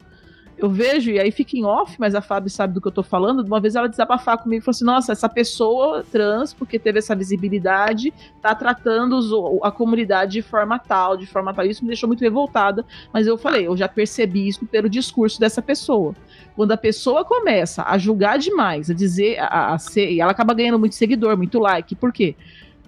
eu 0.61 0.69
vejo, 0.69 1.11
e 1.11 1.19
aí 1.19 1.31
fica 1.31 1.57
em 1.57 1.65
off, 1.65 1.97
mas 1.99 2.15
a 2.15 2.21
Fábio 2.21 2.51
sabe 2.51 2.75
do 2.75 2.83
que 2.83 2.89
eu 2.89 2.93
tô 2.93 3.03
falando. 3.03 3.41
Uma 3.41 3.59
vez 3.59 3.75
ela 3.75 3.89
desabafar 3.89 4.37
comigo 4.37 4.61
e 4.61 4.65
falou 4.65 4.73
assim: 4.73 4.85
nossa, 4.85 5.13
essa 5.13 5.27
pessoa 5.27 6.05
trans, 6.13 6.53
porque 6.53 6.79
teve 6.79 6.99
essa 6.99 7.17
visibilidade, 7.17 8.13
tá 8.43 8.55
tratando 8.55 9.17
os, 9.17 9.33
a 9.63 9.71
comunidade 9.71 10.33
de 10.33 10.43
forma 10.43 10.79
tal, 10.79 11.17
de 11.17 11.25
forma 11.25 11.55
tal. 11.55 11.65
Isso 11.65 11.83
me 11.83 11.89
deixou 11.89 12.07
muito 12.07 12.21
revoltada, 12.21 12.85
mas 13.11 13.27
eu 13.27 13.39
falei, 13.39 13.67
eu 13.67 13.75
já 13.75 13.89
percebi 13.89 14.49
isso 14.49 14.67
pelo 14.67 14.87
discurso 14.91 15.41
dessa 15.41 15.63
pessoa. 15.63 16.15
Quando 16.55 16.73
a 16.73 16.77
pessoa 16.77 17.25
começa 17.25 17.83
a 17.83 17.97
julgar 17.97 18.39
demais, 18.39 18.91
a 18.91 18.95
dizer, 18.95 19.39
a, 19.41 19.73
a 19.73 19.79
ser, 19.79 20.13
e 20.13 20.21
ela 20.21 20.33
acaba 20.33 20.53
ganhando 20.53 20.79
muito 20.79 20.95
seguidor, 20.95 21.39
muito 21.39 21.59
like, 21.59 21.95
por 21.95 22.13
quê? 22.13 22.37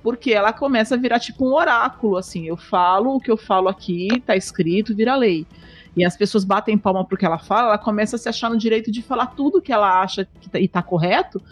porque 0.03 0.33
ela 0.33 0.53
começa 0.53 0.97
a 0.97 0.99
virar 0.99 1.21
tipo 1.21 1.47
um 1.47 1.55
oráculo, 1.55 2.17
assim, 2.17 2.45
eu 2.45 2.57
falo 2.57 3.15
o 3.15 3.21
que 3.21 3.31
eu 3.31 3.37
falo 3.37 3.69
aqui, 3.69 4.09
tá 4.27 4.35
escrito, 4.35 4.97
vira 4.97 5.15
lei 5.15 5.47
e 5.97 6.05
as 6.05 6.17
pessoas 6.17 6.45
batem 6.45 6.79
palma 6.79 7.05
porque 7.05 7.25
ela 7.25 7.39
fala, 7.39 7.69
ela 7.69 7.79
começa 7.79 8.17
a 8.17 8.19
se 8.19 8.29
achar 8.29 8.49
no 8.51 8.57
direito 8.57 8.91
de 8.91 9.03
falar 9.03 9.27
tudo 9.27 9.61
que 9.61 9.73
ela 9.73 10.01
acha 10.01 10.27
que 10.41 10.49
tá, 10.49 10.59
e 10.59 10.67
tá 10.67 10.83
correto. 10.83 11.43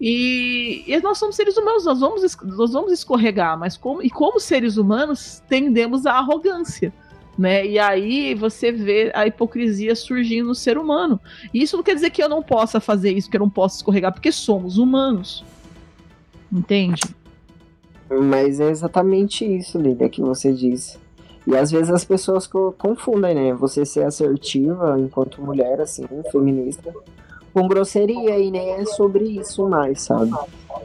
E, 0.00 0.84
e, 0.86 0.98
nós 1.00 1.18
somos 1.18 1.36
seres 1.36 1.56
humanos, 1.56 1.84
nós 1.84 2.00
vamos, 2.00 2.36
nós 2.42 2.72
vamos 2.72 2.92
escorregar, 2.92 3.58
mas 3.58 3.76
como, 3.76 4.02
e 4.02 4.08
como 4.08 4.40
seres 4.40 4.76
humanos 4.78 5.42
tendemos 5.48 6.06
à 6.06 6.14
arrogância. 6.14 6.92
Né? 7.38 7.66
E 7.66 7.78
aí 7.78 8.34
você 8.34 8.72
vê 8.72 9.10
a 9.14 9.26
hipocrisia 9.26 9.94
surgindo 9.94 10.48
no 10.48 10.54
ser 10.54 10.78
humano. 10.78 11.20
E 11.52 11.62
isso 11.62 11.76
não 11.76 11.82
quer 11.82 11.94
dizer 11.94 12.10
que 12.10 12.22
eu 12.22 12.28
não 12.28 12.42
possa 12.42 12.80
fazer 12.80 13.12
isso, 13.12 13.30
que 13.30 13.36
eu 13.36 13.40
não 13.40 13.50
possa 13.50 13.76
escorregar, 13.76 14.12
porque 14.12 14.32
somos 14.32 14.78
humanos. 14.78 15.44
Entende? 16.50 17.02
Mas 18.10 18.58
é 18.58 18.70
exatamente 18.70 19.44
isso, 19.44 19.78
Lídia, 19.78 20.08
que 20.08 20.20
você 20.20 20.52
disse. 20.52 20.98
E 21.46 21.56
às 21.56 21.70
vezes 21.70 21.90
as 21.90 22.04
pessoas 22.04 22.46
confundem, 22.46 23.34
né? 23.34 23.54
Você 23.54 23.84
ser 23.84 24.04
assertiva 24.04 24.98
enquanto 24.98 25.42
mulher, 25.42 25.80
assim, 25.80 26.06
feminista, 26.30 26.94
com 27.52 27.66
grosseria, 27.66 28.38
e 28.38 28.50
nem 28.50 28.70
é 28.70 28.84
sobre 28.84 29.24
isso 29.24 29.68
mais, 29.68 30.02
sabe? 30.02 30.32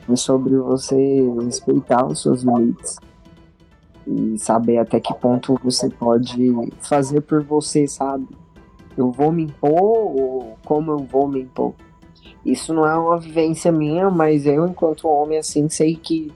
É 0.10 0.16
sobre 0.16 0.56
você 0.58 0.96
respeitar 1.44 2.06
os 2.06 2.22
seus 2.22 2.44
limites 2.44 2.98
e 4.08 4.38
saber 4.38 4.78
até 4.78 5.00
que 5.00 5.14
ponto 5.16 5.60
você 5.64 5.90
pode 5.90 6.52
fazer 6.80 7.22
por 7.22 7.44
você, 7.44 7.88
sabe? 7.88 8.28
Eu 8.98 9.12
vou 9.12 9.32
me 9.32 9.44
impor 9.44 9.82
ou 9.82 10.58
como 10.64 10.92
eu 10.92 11.00
vou 11.00 11.28
me 11.28 11.42
impor? 11.42 11.74
Isso 12.46 12.74
não 12.74 12.86
é 12.86 12.96
uma 12.96 13.18
vivência 13.18 13.72
minha, 13.72 14.10
mas 14.10 14.46
eu, 14.46 14.68
enquanto 14.68 15.08
homem, 15.08 15.40
assim, 15.40 15.68
sei 15.68 15.96
que 15.96 16.32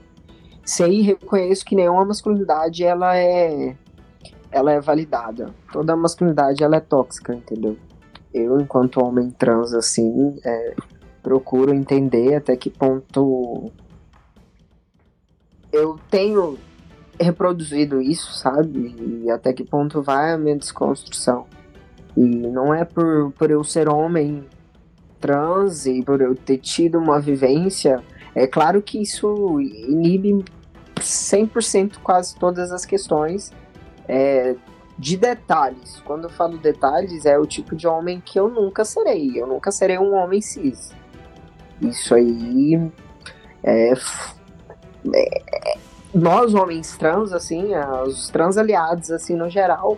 sei 0.64 1.00
e 1.00 1.02
reconheço 1.02 1.64
que 1.64 1.74
nenhuma 1.74 2.04
masculinidade 2.04 2.84
ela 2.84 3.16
é 3.16 3.76
ela 4.50 4.72
é 4.72 4.80
validada. 4.80 5.54
Toda 5.72 5.96
masculinidade 5.96 6.62
ela 6.62 6.76
é 6.76 6.80
tóxica, 6.80 7.34
entendeu? 7.34 7.76
Eu, 8.32 8.60
enquanto 8.60 9.02
homem 9.02 9.30
trans, 9.30 9.72
assim, 9.72 10.38
é, 10.44 10.74
procuro 11.22 11.74
entender 11.74 12.34
até 12.34 12.56
que 12.56 12.70
ponto 12.70 13.70
eu 15.72 15.98
tenho 16.10 16.58
reproduzido 17.20 18.00
isso, 18.00 18.32
sabe? 18.32 19.22
E 19.24 19.30
até 19.30 19.52
que 19.52 19.64
ponto 19.64 20.02
vai 20.02 20.32
a 20.32 20.38
minha 20.38 20.56
desconstrução. 20.56 21.46
E 22.16 22.20
não 22.20 22.74
é 22.74 22.84
por, 22.84 23.32
por 23.32 23.50
eu 23.50 23.62
ser 23.62 23.88
homem 23.88 24.44
trans 25.20 25.86
e 25.86 26.02
por 26.02 26.20
eu 26.20 26.34
ter 26.34 26.58
tido 26.58 26.98
uma 26.98 27.20
vivência, 27.20 28.02
é 28.34 28.46
claro 28.46 28.80
que 28.80 29.00
isso 29.00 29.60
inibe 29.60 30.44
100% 30.96 31.98
quase 32.02 32.34
todas 32.36 32.72
as 32.72 32.84
questões 32.84 33.52
é, 34.10 34.56
de 34.98 35.16
detalhes. 35.16 36.02
Quando 36.04 36.24
eu 36.24 36.30
falo 36.30 36.58
detalhes, 36.58 37.24
é 37.24 37.38
o 37.38 37.46
tipo 37.46 37.76
de 37.76 37.86
homem 37.86 38.20
que 38.20 38.38
eu 38.38 38.48
nunca 38.48 38.84
serei. 38.84 39.40
Eu 39.40 39.46
nunca 39.46 39.70
serei 39.70 39.98
um 39.98 40.14
homem 40.14 40.40
cis. 40.40 40.92
Isso 41.80 42.14
aí 42.14 42.90
é, 43.62 43.92
é 45.14 45.78
nós 46.12 46.54
homens 46.54 46.96
trans, 46.96 47.32
assim, 47.32 47.70
os 48.04 48.28
trans 48.30 48.58
aliados, 48.58 49.12
assim, 49.12 49.36
no 49.36 49.48
geral, 49.48 49.96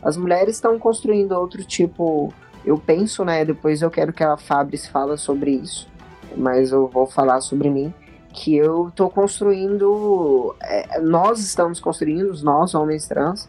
as 0.00 0.16
mulheres 0.16 0.54
estão 0.54 0.78
construindo 0.78 1.32
outro 1.32 1.64
tipo. 1.64 2.32
Eu 2.64 2.78
penso, 2.78 3.24
né? 3.24 3.44
Depois 3.44 3.82
eu 3.82 3.90
quero 3.90 4.12
que 4.12 4.22
a 4.22 4.36
Fabris 4.36 4.86
fala 4.86 5.16
sobre 5.16 5.50
isso, 5.50 5.88
mas 6.36 6.70
eu 6.70 6.86
vou 6.86 7.04
falar 7.06 7.40
sobre 7.40 7.68
mim. 7.68 7.92
Que 8.32 8.56
eu 8.56 8.92
tô 8.94 9.10
construindo. 9.10 10.54
É, 10.62 11.00
nós 11.00 11.40
estamos 11.40 11.80
construindo, 11.80 12.32
nós, 12.42 12.74
homens 12.74 13.06
trans, 13.06 13.48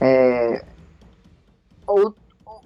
é, 0.00 0.64
ou, 1.86 2.14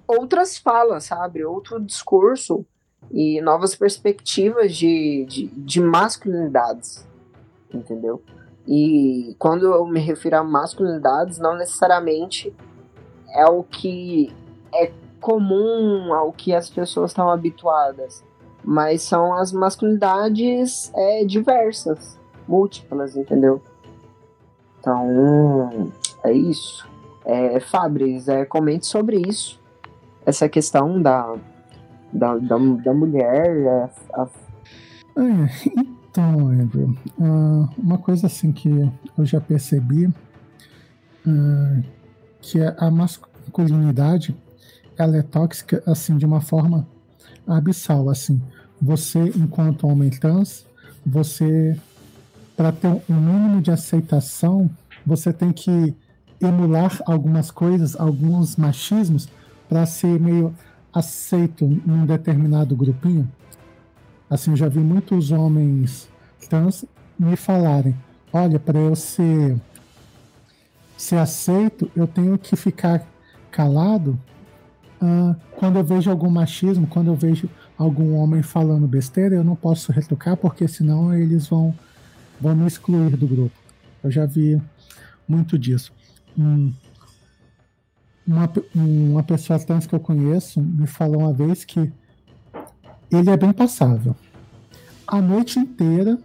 outras 0.07 0.57
falas, 0.57 1.05
sabe? 1.05 1.43
Outro 1.43 1.79
discurso 1.79 2.65
e 3.11 3.41
novas 3.41 3.75
perspectivas 3.75 4.75
de, 4.75 5.25
de, 5.27 5.47
de 5.47 5.81
masculinidades, 5.81 7.05
entendeu? 7.73 8.21
E 8.67 9.35
quando 9.39 9.65
eu 9.73 9.85
me 9.85 9.99
refiro 9.99 10.37
a 10.37 10.43
masculinidades, 10.43 11.37
não 11.37 11.55
necessariamente 11.55 12.53
é 13.33 13.45
o 13.45 13.63
que 13.63 14.33
é 14.73 14.91
comum 15.21 16.13
ao 16.13 16.31
que 16.31 16.53
as 16.53 16.69
pessoas 16.69 17.11
estão 17.11 17.29
habituadas, 17.29 18.23
mas 18.67 19.01
são 19.01 19.33
as 19.33 19.53
masculinidades 19.53 20.91
é, 20.93 21.23
diversas, 21.23 22.19
múltiplas, 22.45 23.15
entendeu? 23.15 23.63
Então, 24.77 25.89
é 26.21 26.33
isso. 26.33 26.85
É, 27.23 27.61
Fabris, 27.61 28.27
é, 28.27 28.43
comente 28.43 28.85
sobre 28.85 29.21
isso. 29.25 29.57
Essa 30.25 30.49
questão 30.49 31.01
da, 31.01 31.33
da, 32.11 32.37
da, 32.37 32.57
da 32.57 32.93
mulher. 32.93 33.55
É, 33.55 33.89
a... 34.13 34.27
é, 35.15 35.87
então, 36.09 36.49
Andrew, 36.49 36.93
uh, 37.17 37.69
uma 37.77 37.97
coisa 37.97 38.27
assim 38.27 38.51
que 38.51 38.69
eu 39.17 39.25
já 39.25 39.39
percebi 39.39 40.07
uh, 40.07 41.83
que 42.41 42.59
a 42.61 42.91
masculinidade 42.91 44.35
ela 44.97 45.15
é 45.15 45.21
tóxica 45.21 45.81
assim 45.85 46.17
de 46.17 46.25
uma 46.25 46.41
forma 46.41 46.85
abissal, 47.47 48.09
assim. 48.09 48.41
Você, 48.81 49.31
enquanto 49.35 49.87
homem 49.87 50.09
trans, 50.09 50.65
você 51.05 51.79
para 52.55 52.71
ter 52.71 52.87
um 52.87 53.13
mínimo 53.13 53.61
de 53.61 53.69
aceitação, 53.69 54.69
você 55.05 55.31
tem 55.31 55.51
que 55.51 55.95
emular 56.41 56.99
algumas 57.05 57.51
coisas, 57.51 57.95
alguns 57.95 58.55
machismos 58.55 59.29
para 59.69 59.85
ser 59.85 60.19
meio 60.19 60.53
aceito 60.93 61.67
num 61.85 62.05
determinado 62.05 62.75
grupinho. 62.75 63.31
Assim, 64.29 64.51
eu 64.51 64.57
já 64.57 64.67
vi 64.67 64.79
muitos 64.79 65.31
homens 65.31 66.09
trans 66.49 66.83
me 67.17 67.35
falarem: 67.35 67.95
olha, 68.33 68.59
para 68.59 68.79
eu 68.79 68.95
ser, 68.95 69.55
ser 70.97 71.17
aceito, 71.17 71.91
eu 71.95 72.07
tenho 72.07 72.37
que 72.37 72.55
ficar 72.55 73.05
calado 73.51 74.19
quando 75.55 75.77
eu 75.77 75.83
vejo 75.83 76.09
algum 76.09 76.29
machismo, 76.29 76.87
quando 76.87 77.07
eu 77.07 77.15
vejo 77.15 77.47
algum 77.77 78.15
homem 78.15 78.41
falando 78.41 78.87
besteira, 78.87 79.35
eu 79.35 79.43
não 79.43 79.55
posso 79.55 79.91
retocar, 79.91 80.35
porque 80.35 80.67
senão 80.67 81.13
eles 81.13 81.47
vão, 81.47 81.73
vão 82.41 82.55
me 82.55 82.67
excluir 82.67 83.15
do 83.15 83.27
grupo. 83.27 83.55
Eu 84.03 84.09
já 84.09 84.25
vi 84.25 84.59
muito 85.27 85.57
disso. 85.57 85.93
Uma, 88.25 88.49
uma 88.73 89.23
pessoa 89.23 89.59
trans 89.59 89.85
que 89.85 89.93
eu 89.93 89.99
conheço 89.99 90.61
me 90.61 90.87
falou 90.87 91.21
uma 91.21 91.33
vez 91.33 91.63
que 91.63 91.91
ele 93.11 93.29
é 93.29 93.37
bem 93.37 93.53
passável. 93.53 94.15
A 95.05 95.21
noite 95.21 95.59
inteira 95.59 96.17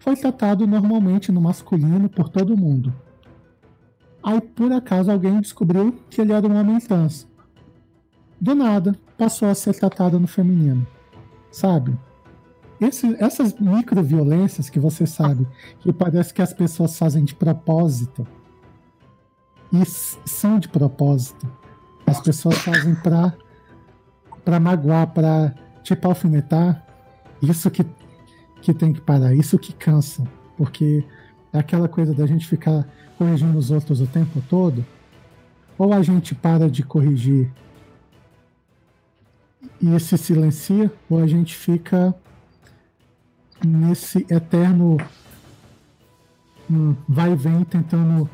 foi 0.00 0.16
tratado 0.16 0.66
normalmente 0.66 1.32
no 1.32 1.40
masculino 1.40 2.08
por 2.08 2.28
todo 2.28 2.56
mundo. 2.56 2.92
Aí 4.22 4.40
por 4.40 4.72
acaso 4.72 5.10
alguém 5.10 5.40
descobriu 5.40 5.92
que 6.10 6.20
ele 6.20 6.32
era 6.32 6.46
um 6.46 6.56
homem 6.56 6.78
trans. 6.80 7.26
Do 8.40 8.54
nada, 8.54 8.94
passou 9.16 9.48
a 9.48 9.54
ser 9.54 9.74
tratado 9.74 10.20
no 10.20 10.26
feminino. 10.26 10.86
Sabe? 11.56 11.98
Esse, 12.78 13.16
essas 13.18 13.58
microviolências 13.58 14.68
que 14.68 14.78
você 14.78 15.06
sabe, 15.06 15.48
que 15.80 15.90
parece 15.90 16.34
que 16.34 16.42
as 16.42 16.52
pessoas 16.52 16.98
fazem 16.98 17.24
de 17.24 17.34
propósito. 17.34 18.26
E 19.72 19.82
são 19.86 20.58
de 20.58 20.68
propósito. 20.68 21.50
As 22.06 22.20
pessoas 22.20 22.58
fazem 22.58 22.94
pra, 22.96 23.32
pra 24.44 24.60
magoar, 24.60 25.06
pra 25.14 25.54
tipo 25.82 26.06
alfinetar. 26.06 26.86
Isso 27.40 27.70
que, 27.70 27.86
que 28.60 28.74
tem 28.74 28.92
que 28.92 29.00
parar, 29.00 29.34
isso 29.34 29.58
que 29.58 29.72
cansa. 29.72 30.24
Porque 30.58 31.06
é 31.54 31.58
aquela 31.58 31.88
coisa 31.88 32.12
da 32.12 32.26
gente 32.26 32.46
ficar 32.46 32.86
corrigindo 33.16 33.56
os 33.56 33.70
outros 33.70 34.02
o 34.02 34.06
tempo 34.06 34.42
todo. 34.50 34.84
Ou 35.78 35.94
a 35.94 36.02
gente 36.02 36.34
para 36.34 36.68
de 36.68 36.82
corrigir 36.82 37.50
e 39.80 40.00
se 40.00 40.16
silencia, 40.18 40.92
ou 41.08 41.18
a 41.18 41.26
gente 41.26 41.54
fica 41.54 42.14
nesse 43.64 44.26
eterno 44.30 44.96
vai 47.08 47.32
e 47.32 47.36
vem 47.36 47.64
tentando 47.64 48.28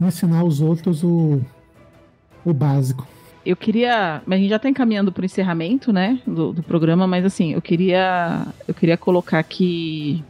ensinar 0.00 0.44
os 0.44 0.60
outros 0.60 1.02
o, 1.02 1.40
o 2.44 2.52
básico. 2.52 3.06
Eu 3.44 3.56
queria. 3.56 4.22
Mas 4.24 4.36
a 4.36 4.40
gente 4.40 4.50
já 4.50 4.56
está 4.56 4.68
encaminhando 4.68 5.10
para 5.10 5.22
o 5.22 5.24
encerramento, 5.24 5.92
né? 5.92 6.20
Do, 6.26 6.52
do, 6.52 6.62
programa, 6.62 7.06
mas 7.06 7.24
assim, 7.24 7.52
eu 7.52 7.62
queria. 7.62 8.46
Eu 8.66 8.74
queria 8.74 8.96
colocar 8.96 9.38
aqui. 9.38 10.22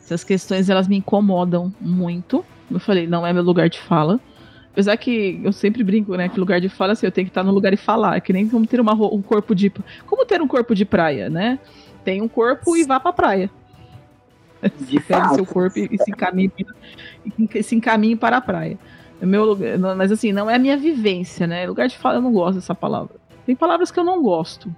Essas 0.00 0.24
questões 0.24 0.68
elas 0.68 0.88
me 0.88 0.96
incomodam 0.96 1.72
muito. 1.80 2.44
Eu 2.70 2.80
falei, 2.80 3.06
não 3.06 3.26
é 3.26 3.32
meu 3.32 3.42
lugar 3.42 3.68
de 3.68 3.78
fala. 3.80 4.20
Apesar 4.76 4.94
que 4.98 5.40
eu 5.42 5.54
sempre 5.54 5.82
brinco, 5.82 6.14
né? 6.16 6.28
Que 6.28 6.38
lugar 6.38 6.60
de 6.60 6.68
fala, 6.68 6.92
assim, 6.92 7.06
eu 7.06 7.10
tenho 7.10 7.24
que 7.24 7.30
estar 7.30 7.42
no 7.42 7.50
lugar 7.50 7.72
e 7.72 7.78
falar. 7.78 8.18
É 8.18 8.20
que 8.20 8.30
nem 8.30 8.46
como 8.46 8.66
ter 8.66 8.78
uma, 8.78 8.92
um 8.92 9.22
corpo 9.22 9.54
de. 9.54 9.72
Como 10.04 10.26
ter 10.26 10.42
um 10.42 10.46
corpo 10.46 10.74
de 10.74 10.84
praia, 10.84 11.30
né? 11.30 11.58
Tem 12.04 12.20
um 12.20 12.28
corpo 12.28 12.76
e 12.76 12.84
vá 12.84 13.00
pra 13.00 13.10
praia. 13.10 13.50
De 14.80 15.00
Pega 15.00 15.30
seu 15.30 15.46
corpo 15.46 15.78
e, 15.78 15.88
e 15.90 15.96
se 15.96 16.10
encaminhe, 16.10 16.52
e 17.54 17.62
se 17.62 17.74
encaminhe 17.74 18.16
para 18.16 18.36
a 18.36 18.40
praia. 18.42 18.78
É 19.18 19.24
meu 19.24 19.46
lugar, 19.46 19.78
mas 19.96 20.12
assim, 20.12 20.30
não 20.30 20.50
é 20.50 20.56
a 20.56 20.58
minha 20.58 20.76
vivência, 20.76 21.46
né? 21.46 21.66
Lugar 21.66 21.88
de 21.88 21.96
fala, 21.96 22.16
eu 22.16 22.22
não 22.22 22.30
gosto 22.30 22.56
dessa 22.56 22.74
palavra. 22.74 23.16
Tem 23.46 23.56
palavras 23.56 23.90
que 23.90 23.98
eu 23.98 24.04
não 24.04 24.22
gosto, 24.22 24.70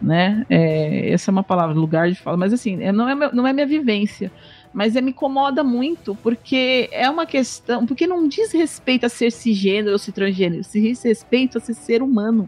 né? 0.00 0.44
É, 0.50 1.10
essa 1.10 1.30
é 1.30 1.32
uma 1.32 1.42
palavra, 1.42 1.74
lugar 1.74 2.10
de 2.10 2.16
fala, 2.16 2.36
mas 2.36 2.52
assim, 2.52 2.82
é, 2.82 2.92
não, 2.92 3.08
é, 3.08 3.32
não 3.32 3.46
é 3.46 3.52
minha 3.54 3.66
vivência. 3.66 4.30
Mas 4.76 4.94
me 5.00 5.10
incomoda 5.10 5.64
muito, 5.64 6.14
porque 6.16 6.90
é 6.92 7.08
uma 7.08 7.24
questão. 7.24 7.86
Porque 7.86 8.06
não 8.06 8.28
diz 8.28 8.52
respeito 8.52 9.06
a 9.06 9.08
ser 9.08 9.32
cisgênero 9.32 9.92
ou 9.92 9.98
se 9.98 10.12
transgênero, 10.12 10.62
se 10.62 10.78
diz 10.78 11.02
respeito 11.02 11.56
a 11.56 11.60
ser 11.62 11.72
ser 11.72 12.02
humano. 12.02 12.46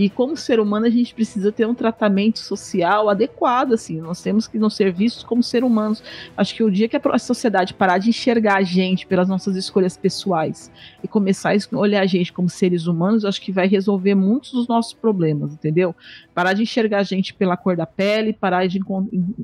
E 0.00 0.08
como 0.08 0.34
ser 0.34 0.58
humano, 0.58 0.86
a 0.86 0.90
gente 0.90 1.14
precisa 1.14 1.52
ter 1.52 1.66
um 1.66 1.74
tratamento 1.74 2.38
social 2.38 3.10
adequado, 3.10 3.74
assim. 3.74 4.00
Nós 4.00 4.22
temos 4.22 4.48
que 4.48 4.58
nos 4.58 4.74
ser 4.74 4.90
vistos 4.90 5.22
como 5.22 5.42
ser 5.42 5.62
humanos. 5.62 6.02
Acho 6.34 6.54
que 6.54 6.62
o 6.64 6.70
dia 6.70 6.88
que 6.88 6.96
a 6.96 7.18
sociedade 7.18 7.74
parar 7.74 7.98
de 7.98 8.08
enxergar 8.08 8.56
a 8.56 8.62
gente 8.62 9.06
pelas 9.06 9.28
nossas 9.28 9.56
escolhas 9.56 9.98
pessoais 9.98 10.72
e 11.04 11.06
começar 11.06 11.52
a 11.52 11.76
olhar 11.76 12.00
a 12.00 12.06
gente 12.06 12.32
como 12.32 12.48
seres 12.48 12.86
humanos, 12.86 13.26
acho 13.26 13.42
que 13.42 13.52
vai 13.52 13.68
resolver 13.68 14.14
muitos 14.14 14.52
dos 14.52 14.66
nossos 14.66 14.94
problemas, 14.94 15.52
entendeu? 15.52 15.94
Parar 16.34 16.54
de 16.54 16.62
enxergar 16.62 17.00
a 17.00 17.02
gente 17.02 17.34
pela 17.34 17.54
cor 17.54 17.76
da 17.76 17.84
pele, 17.84 18.32
parar 18.32 18.66
de 18.66 18.80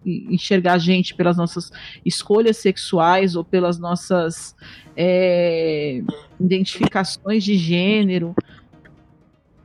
enxergar 0.06 0.72
a 0.72 0.78
gente 0.78 1.14
pelas 1.14 1.36
nossas 1.36 1.70
escolhas 2.02 2.56
sexuais 2.56 3.36
ou 3.36 3.44
pelas 3.44 3.78
nossas 3.78 4.56
é, 4.96 6.00
identificações 6.40 7.44
de 7.44 7.58
gênero 7.58 8.34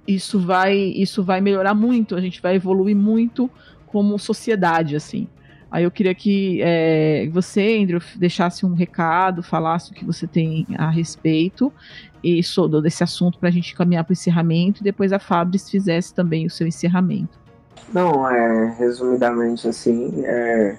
isso 0.08 0.40
vai 0.40 0.76
isso 0.76 1.24
vai 1.24 1.42
melhorar 1.42 1.74
muito, 1.74 2.16
a 2.16 2.22
gente 2.22 2.42
vai 2.42 2.56
evoluir 2.56 2.96
muito 2.96 3.50
como 3.88 4.18
sociedade, 4.18 4.96
assim. 4.96 5.28
Aí 5.70 5.86
eu 5.86 5.92
queria 5.92 6.14
que 6.14 6.62
é, 6.62 7.30
você, 7.32 7.78
Andrew, 7.82 8.02
deixasse 8.18 8.66
um 8.66 8.74
recado, 8.74 9.42
falasse 9.42 9.92
o 9.92 9.94
que 9.94 10.04
você 10.04 10.28
tem 10.28 10.68
a 10.78 10.90
respeito 10.90 11.72
e 12.22 12.44
sobre 12.44 12.82
desse 12.82 13.04
assunto 13.04 13.40
para 13.40 13.48
a 13.48 13.52
gente 13.52 13.74
caminhar 13.74 14.04
para 14.04 14.12
o 14.12 14.14
encerramento 14.14 14.82
e 14.82 14.84
depois 14.84 15.14
a 15.14 15.20
Fabris 15.20 15.70
fizesse 15.70 16.14
também 16.14 16.46
o 16.46 16.50
seu 16.50 16.68
encerramento. 16.68 17.40
Não, 17.94 18.30
é 18.30 18.76
resumidamente 18.78 19.68
assim, 19.68 20.24
é, 20.26 20.78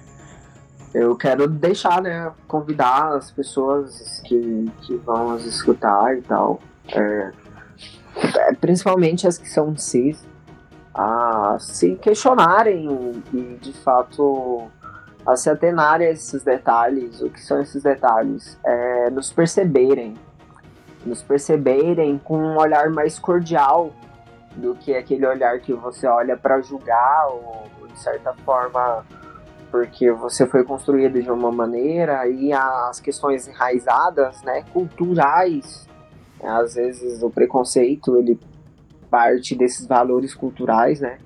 eu 0.93 1.15
quero 1.15 1.47
deixar, 1.47 2.01
né, 2.01 2.31
convidar 2.47 3.15
as 3.15 3.31
pessoas 3.31 4.21
que, 4.25 4.71
que 4.81 4.95
vão 4.97 5.31
nos 5.31 5.45
escutar 5.45 6.15
e 6.17 6.21
tal, 6.21 6.61
é, 6.89 7.31
principalmente 8.59 9.27
as 9.27 9.37
que 9.37 9.49
são 9.49 9.75
cis, 9.75 10.27
a 10.93 11.57
se 11.59 11.95
questionarem 11.95 12.87
e 13.33 13.57
de 13.59 13.73
fato 13.73 14.67
a 15.25 15.35
se 15.35 15.49
atenarem 15.49 16.07
a 16.07 16.11
esses 16.11 16.43
detalhes, 16.43 17.21
o 17.21 17.29
que 17.29 17.41
são 17.41 17.61
esses 17.61 17.81
detalhes, 17.81 18.59
é, 18.63 19.09
nos 19.09 19.31
perceberem, 19.31 20.15
nos 21.05 21.23
perceberem 21.23 22.17
com 22.17 22.37
um 22.37 22.57
olhar 22.57 22.89
mais 22.89 23.17
cordial 23.17 23.93
do 24.55 24.75
que 24.75 24.93
aquele 24.93 25.25
olhar 25.25 25.59
que 25.59 25.73
você 25.73 26.05
olha 26.07 26.37
para 26.37 26.61
julgar 26.61 27.27
ou 27.27 27.67
de 27.87 27.99
certa 27.99 28.33
forma 28.45 29.05
porque 29.71 30.11
você 30.11 30.45
foi 30.45 30.63
construído 30.63 31.19
de 31.19 31.31
uma 31.31 31.51
maneira 31.51 32.27
e 32.27 32.53
as 32.53 32.99
questões 32.99 33.47
enraizadas, 33.47 34.43
né, 34.43 34.63
culturais 34.71 35.87
às 36.45 36.75
vezes 36.75 37.21
o 37.23 37.29
preconceito 37.29 38.17
ele 38.17 38.39
parte 39.09 39.55
desses 39.55 39.85
valores 39.85 40.33
culturais, 40.33 40.99
né? 40.99 41.19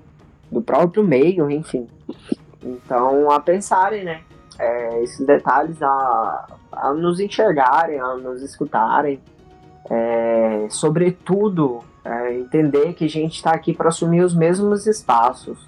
Do 0.50 0.60
próprio 0.60 1.02
meio, 1.02 1.50
enfim. 1.50 1.88
Então, 2.62 3.30
a 3.30 3.40
pensarem, 3.40 4.04
né? 4.04 4.20
É, 4.58 5.02
esses 5.02 5.24
detalhes, 5.26 5.80
a, 5.82 6.48
a 6.72 6.92
nos 6.92 7.18
enxergarem, 7.18 7.98
a 7.98 8.14
nos 8.16 8.42
escutarem. 8.42 9.20
É, 9.90 10.66
sobretudo, 10.68 11.82
é, 12.04 12.34
entender 12.34 12.92
que 12.92 13.06
a 13.06 13.08
gente 13.08 13.36
está 13.36 13.52
aqui 13.52 13.72
para 13.72 13.88
assumir 13.88 14.22
os 14.22 14.34
mesmos 14.34 14.86
espaços 14.86 15.66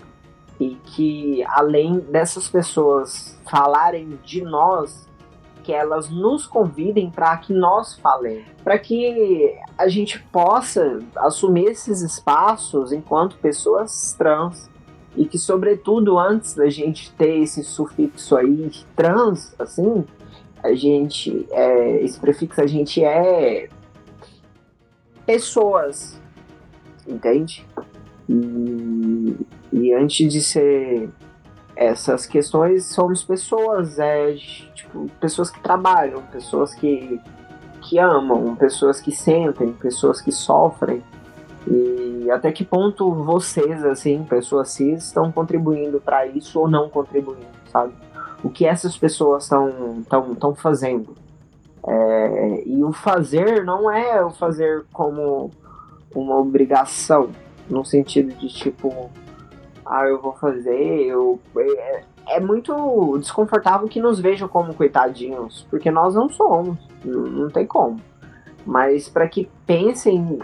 e 0.61 0.77
que 0.85 1.43
além 1.45 2.01
dessas 2.01 2.49
pessoas 2.49 3.39
falarem 3.51 4.19
de 4.23 4.43
nós, 4.43 5.09
que 5.61 5.73
elas 5.73 6.11
nos 6.11 6.47
convidem 6.47 7.11
para 7.11 7.37
que 7.37 7.53
nós 7.53 7.95
falemos, 7.95 8.47
para 8.65 8.79
que 8.79 9.55
a 9.79 9.89
gente 9.89 10.19
possa 10.33 10.99
assumir 11.17 11.67
esses 11.67 12.03
espaços 12.03 12.93
enquanto 12.93 13.37
pessoas 13.37 14.15
trans 14.15 14.69
e 15.17 15.25
que 15.25 15.39
sobretudo 15.39 16.19
antes 16.19 16.55
da 16.55 16.69
gente 16.69 17.13
ter 17.13 17.39
esse 17.39 17.63
sufixo 17.65 18.37
aí 18.37 18.71
trans, 18.95 19.55
assim, 19.59 20.05
a 20.63 20.73
gente 20.75 21.47
é, 21.51 22.03
esse 22.03 22.19
prefixo 22.19 22.61
a 22.61 22.67
gente 22.67 23.03
é 23.03 23.69
pessoas, 25.27 26.21
entende? 27.07 27.67
E, 28.29 29.37
e 29.73 29.93
antes 29.93 30.33
de 30.33 30.41
ser 30.43 31.11
essas 31.81 32.27
questões 32.27 32.85
somos 32.85 33.25
pessoas, 33.25 33.99
é, 33.99 34.35
tipo, 34.75 35.09
pessoas 35.19 35.51
que 35.51 35.59
trabalham, 35.61 36.21
pessoas 36.31 36.75
que, 36.75 37.19
que 37.81 37.99
amam, 37.99 38.55
pessoas 38.55 39.01
que 39.01 39.11
sentem, 39.11 39.73
pessoas 39.73 40.21
que 40.21 40.31
sofrem. 40.31 41.03
E 41.67 42.31
até 42.31 42.53
que 42.53 42.67
ponto 42.67 43.11
vocês, 43.15 43.83
assim, 43.83 44.23
pessoas 44.25 44.69
cis, 44.69 45.05
estão 45.05 45.33
contribuindo 45.33 45.99
para 46.03 46.27
isso 46.27 46.61
ou 46.61 46.69
não 46.69 46.91
contribuindo, 46.91 47.47
sabe? 47.73 47.95
O 48.45 48.51
que 48.51 48.67
essas 48.67 48.95
pessoas 48.99 49.45
estão 49.45 50.03
tão, 50.07 50.35
tão 50.35 50.55
fazendo. 50.55 51.17
É, 51.87 52.63
e 52.67 52.85
o 52.85 52.93
fazer 52.93 53.65
não 53.65 53.91
é 53.91 54.23
o 54.23 54.31
fazer 54.31 54.85
como 54.93 55.51
uma 56.15 56.37
obrigação, 56.37 57.31
no 57.71 57.87
sentido 57.87 58.35
de 58.35 58.49
tipo, 58.49 59.11
ah, 59.91 60.07
eu 60.07 60.21
vou 60.23 60.33
fazer, 60.35 61.03
eu. 61.03 61.41
É, 61.59 62.05
é 62.29 62.41
muito 62.41 63.19
desconfortável 63.19 63.89
que 63.89 64.01
nos 64.01 64.21
vejam 64.21 64.47
como 64.47 64.73
coitadinhos, 64.73 65.67
porque 65.69 65.91
nós 65.91 66.15
não 66.15 66.31
somos, 66.31 66.79
não, 67.05 67.23
não 67.23 67.51
tem 67.51 67.67
como. 67.67 68.01
Mas 68.65 69.09
para 69.09 69.27
que 69.29 69.51
pensem 69.67 70.39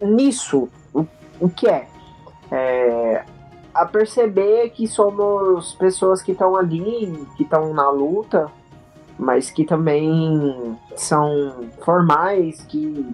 nisso, 0.00 0.68
o, 0.94 1.04
o 1.40 1.48
que 1.48 1.68
é? 1.68 1.88
é 2.52 3.24
a 3.74 3.84
perceber 3.84 4.70
que 4.70 4.86
somos 4.86 5.72
pessoas 5.74 6.22
que 6.22 6.32
estão 6.32 6.54
ali, 6.54 7.26
que 7.36 7.42
estão 7.42 7.74
na 7.74 7.90
luta, 7.90 8.48
mas 9.18 9.50
que 9.50 9.64
também 9.64 10.76
são 10.94 11.68
formais, 11.84 12.62
que 12.62 13.04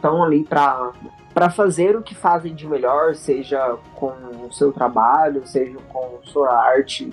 estão 0.00 0.24
ali 0.24 0.42
para 0.42 0.92
para 1.32 1.48
fazer 1.48 1.96
o 1.96 2.02
que 2.02 2.12
fazem 2.12 2.54
de 2.56 2.66
melhor, 2.66 3.14
seja 3.14 3.76
com 3.94 4.12
o 4.46 4.52
seu 4.52 4.72
trabalho, 4.72 5.46
seja 5.46 5.78
com 5.88 6.18
sua 6.24 6.52
arte, 6.52 7.08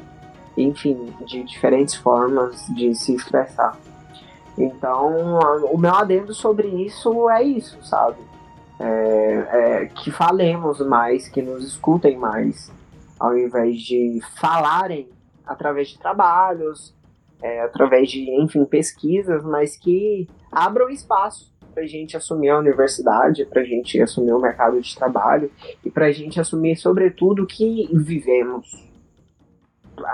enfim, 0.58 1.14
de 1.24 1.44
diferentes 1.44 1.94
formas 1.94 2.66
de 2.76 2.96
se 2.96 3.14
expressar. 3.14 3.78
Então, 4.58 5.38
o 5.72 5.78
meu 5.78 5.94
adendo 5.94 6.34
sobre 6.34 6.68
isso 6.68 7.30
é 7.30 7.44
isso, 7.44 7.78
sabe? 7.86 8.18
É, 8.80 9.48
é, 9.52 9.86
que 9.86 10.10
falemos 10.10 10.80
mais, 10.80 11.28
que 11.28 11.44
nos 11.44 11.64
escutem 11.64 12.18
mais, 12.18 12.72
ao 13.20 13.38
invés 13.38 13.80
de 13.82 14.20
falarem 14.42 15.08
através 15.46 15.90
de 15.90 16.00
trabalhos, 16.00 16.92
é, 17.40 17.62
através 17.62 18.10
de, 18.10 18.32
enfim, 18.42 18.66
pesquisas, 18.66 19.44
mas 19.44 19.78
que 19.78 20.28
abram 20.52 20.90
espaço 20.90 21.56
para 21.78 21.84
a 21.84 21.88
gente 21.88 22.18
assumir 22.18 22.50
a 22.50 22.58
universidade, 22.58 23.46
para 23.46 23.62
a 23.62 23.64
gente 23.64 24.02
assumir 24.02 24.34
o 24.34 24.40
mercado 24.40 24.82
de 24.82 24.96
trabalho 24.96 25.52
e 25.86 25.92
para 25.92 26.08
a 26.08 26.12
gente 26.12 26.40
assumir, 26.40 26.76
sobretudo, 26.76 27.44
o 27.44 27.46
que 27.46 27.88
vivemos. 27.94 28.84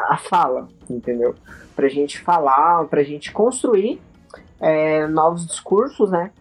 A 0.09 0.17
fala, 0.17 0.67
entendeu? 0.89 1.33
Para 1.73 1.85
a 1.85 1.89
gente 1.89 2.19
falar, 2.19 2.83
para 2.87 2.99
a 2.99 3.03
gente 3.03 3.31
construir 3.31 4.01
é, 4.59 5.07
novos 5.07 5.47
discursos, 5.47 6.11
né? 6.11 6.31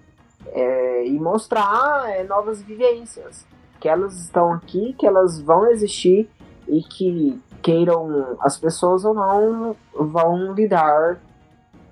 É, 0.48 1.06
e 1.06 1.12
mostrar 1.20 2.10
é, 2.10 2.24
novas 2.24 2.60
vivências. 2.60 3.46
Que 3.78 3.88
elas 3.88 4.20
estão 4.22 4.52
aqui, 4.52 4.92
que 4.98 5.06
elas 5.06 5.40
vão 5.40 5.70
existir 5.70 6.28
e 6.66 6.82
que 6.82 7.40
queiram 7.62 8.36
as 8.40 8.58
pessoas 8.58 9.04
ou 9.04 9.14
não 9.14 9.76
vão 9.94 10.52
lidar 10.52 11.20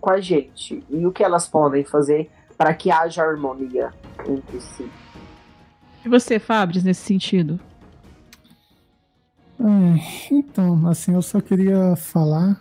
com 0.01 0.11
a 0.11 0.21
gente. 0.21 0.85
E 0.91 1.07
o 1.07 1.13
que 1.13 1.23
elas 1.23 1.47
podem 1.47 1.85
fazer 1.85 2.29
para 2.61 2.75
que 2.75 2.91
haja 2.91 3.23
harmonia 3.23 3.91
entre 4.29 4.61
si. 4.61 4.87
E 6.05 6.09
você, 6.11 6.39
Fabris, 6.39 6.85
nesse 6.85 7.01
sentido? 7.01 7.59
então, 10.31 10.87
assim, 10.87 11.15
eu 11.15 11.23
só 11.23 11.41
queria 11.41 11.97
falar 11.97 12.61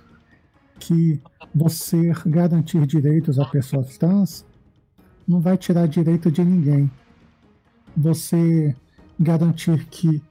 que 0.80 1.22
você 1.54 2.14
garantir 2.26 2.86
direitos 2.86 3.40
a 3.40 3.46
pessoas 3.46 3.98
trans 3.98 4.46
não 5.28 5.42
vai 5.42 5.58
tirar 5.58 5.86
direito 5.86 6.32
de 6.32 6.46
ninguém. 6.46 6.90
Você 7.96 8.74
garantir 9.20 9.86
que 9.86 10.24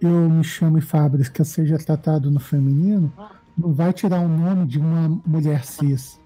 eu 0.00 0.28
me 0.28 0.42
chame 0.42 0.80
Fabris, 0.80 1.28
que 1.28 1.40
eu 1.40 1.44
seja 1.44 1.78
tratado 1.78 2.32
no 2.32 2.40
feminino, 2.40 3.12
não 3.56 3.72
vai 3.72 3.92
tirar 3.92 4.20
o 4.20 4.28
nome 4.28 4.66
de 4.66 4.80
uma 4.80 5.08
mulher 5.24 5.64
cis 5.64 6.18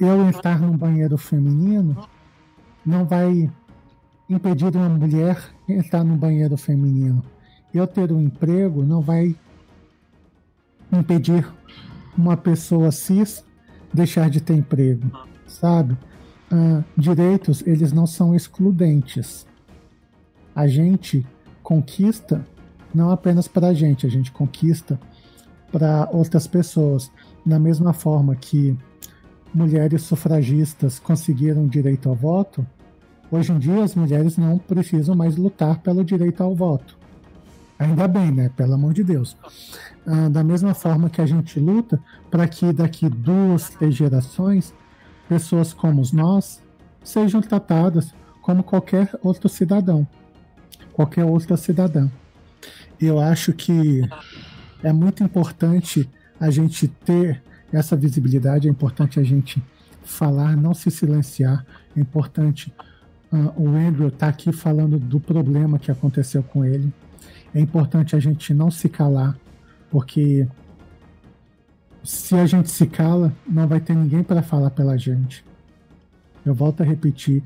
eu 0.00 0.28
estar 0.30 0.60
num 0.60 0.76
banheiro 0.76 1.18
feminino 1.18 2.08
não 2.84 3.04
vai 3.04 3.50
impedir 4.28 4.74
uma 4.76 4.88
mulher 4.88 5.42
estar 5.68 6.04
no 6.04 6.16
banheiro 6.16 6.56
feminino. 6.56 7.22
Eu 7.72 7.86
ter 7.86 8.10
um 8.12 8.20
emprego 8.20 8.82
não 8.82 9.00
vai 9.00 9.36
impedir 10.92 11.46
uma 12.16 12.36
pessoa 12.36 12.90
cis 12.90 13.44
deixar 13.92 14.28
de 14.30 14.40
ter 14.40 14.54
emprego, 14.54 15.10
sabe? 15.46 15.96
Uh, 16.50 16.82
direitos, 16.96 17.62
eles 17.66 17.92
não 17.92 18.06
são 18.06 18.34
excludentes. 18.34 19.46
A 20.54 20.66
gente 20.66 21.26
conquista 21.62 22.44
não 22.94 23.10
apenas 23.10 23.46
para 23.46 23.68
a 23.68 23.74
gente, 23.74 24.06
a 24.06 24.10
gente 24.10 24.32
conquista 24.32 24.98
para 25.70 26.08
outras 26.10 26.46
pessoas. 26.46 27.10
Da 27.44 27.58
mesma 27.58 27.92
forma 27.92 28.34
que 28.34 28.76
mulheres 29.54 30.02
sufragistas 30.02 30.98
conseguiram 30.98 31.66
direito 31.66 32.08
ao 32.08 32.14
voto, 32.14 32.66
hoje 33.30 33.52
em 33.52 33.58
dia 33.58 33.82
as 33.82 33.94
mulheres 33.94 34.36
não 34.36 34.58
precisam 34.58 35.14
mais 35.14 35.36
lutar 35.36 35.78
pelo 35.80 36.04
direito 36.04 36.42
ao 36.42 36.54
voto. 36.54 36.98
Ainda 37.78 38.08
bem, 38.08 38.32
né? 38.32 38.50
Pelo 38.56 38.74
amor 38.74 38.92
de 38.92 39.04
Deus. 39.04 39.36
Ah, 40.04 40.28
da 40.28 40.42
mesma 40.42 40.74
forma 40.74 41.08
que 41.08 41.20
a 41.20 41.26
gente 41.26 41.60
luta 41.60 42.00
para 42.30 42.48
que 42.48 42.72
daqui 42.72 43.08
duas, 43.08 43.70
três 43.70 43.94
gerações, 43.94 44.74
pessoas 45.28 45.72
como 45.72 46.02
nós 46.12 46.60
sejam 47.04 47.40
tratadas 47.40 48.12
como 48.42 48.62
qualquer 48.62 49.10
outro 49.22 49.48
cidadão, 49.48 50.06
qualquer 50.92 51.24
outra 51.24 51.56
cidadã. 51.56 52.08
Eu 53.00 53.20
acho 53.20 53.52
que 53.52 54.02
é 54.82 54.92
muito 54.92 55.22
importante 55.22 56.08
a 56.40 56.50
gente 56.50 56.88
ter 56.88 57.42
essa 57.72 57.96
visibilidade, 57.96 58.68
é 58.68 58.70
importante 58.70 59.20
a 59.20 59.22
gente 59.22 59.62
falar, 60.02 60.56
não 60.56 60.72
se 60.72 60.90
silenciar, 60.90 61.64
é 61.96 62.00
importante 62.00 62.72
uh, 63.32 63.62
o 63.62 63.68
Andrew 63.68 64.08
estar 64.08 64.26
tá 64.26 64.28
aqui 64.28 64.52
falando 64.52 64.98
do 64.98 65.20
problema 65.20 65.78
que 65.78 65.90
aconteceu 65.90 66.42
com 66.42 66.64
ele. 66.64 66.92
É 67.54 67.60
importante 67.60 68.16
a 68.16 68.20
gente 68.20 68.54
não 68.54 68.70
se 68.70 68.88
calar, 68.88 69.36
porque 69.90 70.46
se 72.02 72.34
a 72.34 72.46
gente 72.46 72.70
se 72.70 72.86
cala, 72.86 73.32
não 73.46 73.66
vai 73.66 73.80
ter 73.80 73.94
ninguém 73.94 74.22
para 74.22 74.42
falar 74.42 74.70
pela 74.70 74.96
gente. 74.96 75.44
Eu 76.44 76.54
volto 76.54 76.82
a 76.82 76.86
repetir, 76.86 77.42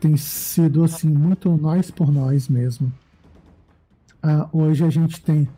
tem 0.00 0.16
sido 0.16 0.84
assim 0.84 1.08
muito 1.08 1.50
nós 1.56 1.90
por 1.90 2.10
nós 2.10 2.48
mesmo. 2.48 2.92
Uh, 4.24 4.58
hoje 4.58 4.84
a 4.84 4.90
gente 4.90 5.20
tem 5.20 5.48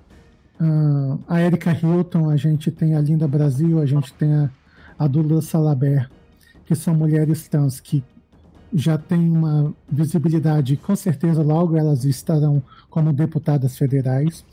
uh, 0.60 1.18
a 1.26 1.40
Erika 1.40 1.72
Hilton, 1.72 2.30
a 2.30 2.36
gente 2.36 2.70
tem 2.70 2.94
a 2.94 3.00
Linda 3.00 3.26
Brasil, 3.26 3.80
a 3.80 3.86
gente 3.86 4.12
tem 4.14 4.32
a, 4.32 4.50
a 4.98 5.06
Dula 5.06 5.42
Salaber, 5.42 6.10
que 6.64 6.74
são 6.74 6.94
mulheres 6.94 7.48
trans 7.48 7.80
que 7.80 8.04
já 8.72 8.96
têm 8.96 9.30
uma 9.30 9.74
visibilidade, 9.88 10.76
com 10.76 10.94
certeza 10.94 11.42
logo 11.42 11.76
elas 11.76 12.04
estarão 12.04 12.62
como 12.88 13.12
deputadas 13.12 13.76
federais. 13.76 14.44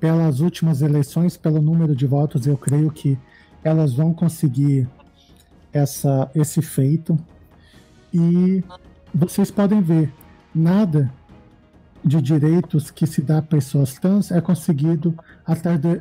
Pelas 0.00 0.40
últimas 0.40 0.82
eleições, 0.82 1.36
pelo 1.36 1.62
número 1.62 1.94
de 1.94 2.06
votos, 2.06 2.46
eu 2.46 2.56
creio 2.56 2.90
que 2.90 3.16
elas 3.62 3.94
vão 3.94 4.12
conseguir 4.12 4.88
essa, 5.72 6.28
esse 6.34 6.60
feito. 6.60 7.16
E 8.12 8.64
vocês 9.14 9.50
podem 9.50 9.80
ver, 9.80 10.12
nada 10.52 11.12
de 12.04 12.20
direitos 12.20 12.90
que 12.90 13.06
se 13.06 13.22
dá 13.22 13.38
a 13.38 13.42
pessoas 13.42 13.94
trans 13.94 14.30
é 14.30 14.40
conseguido 14.40 15.16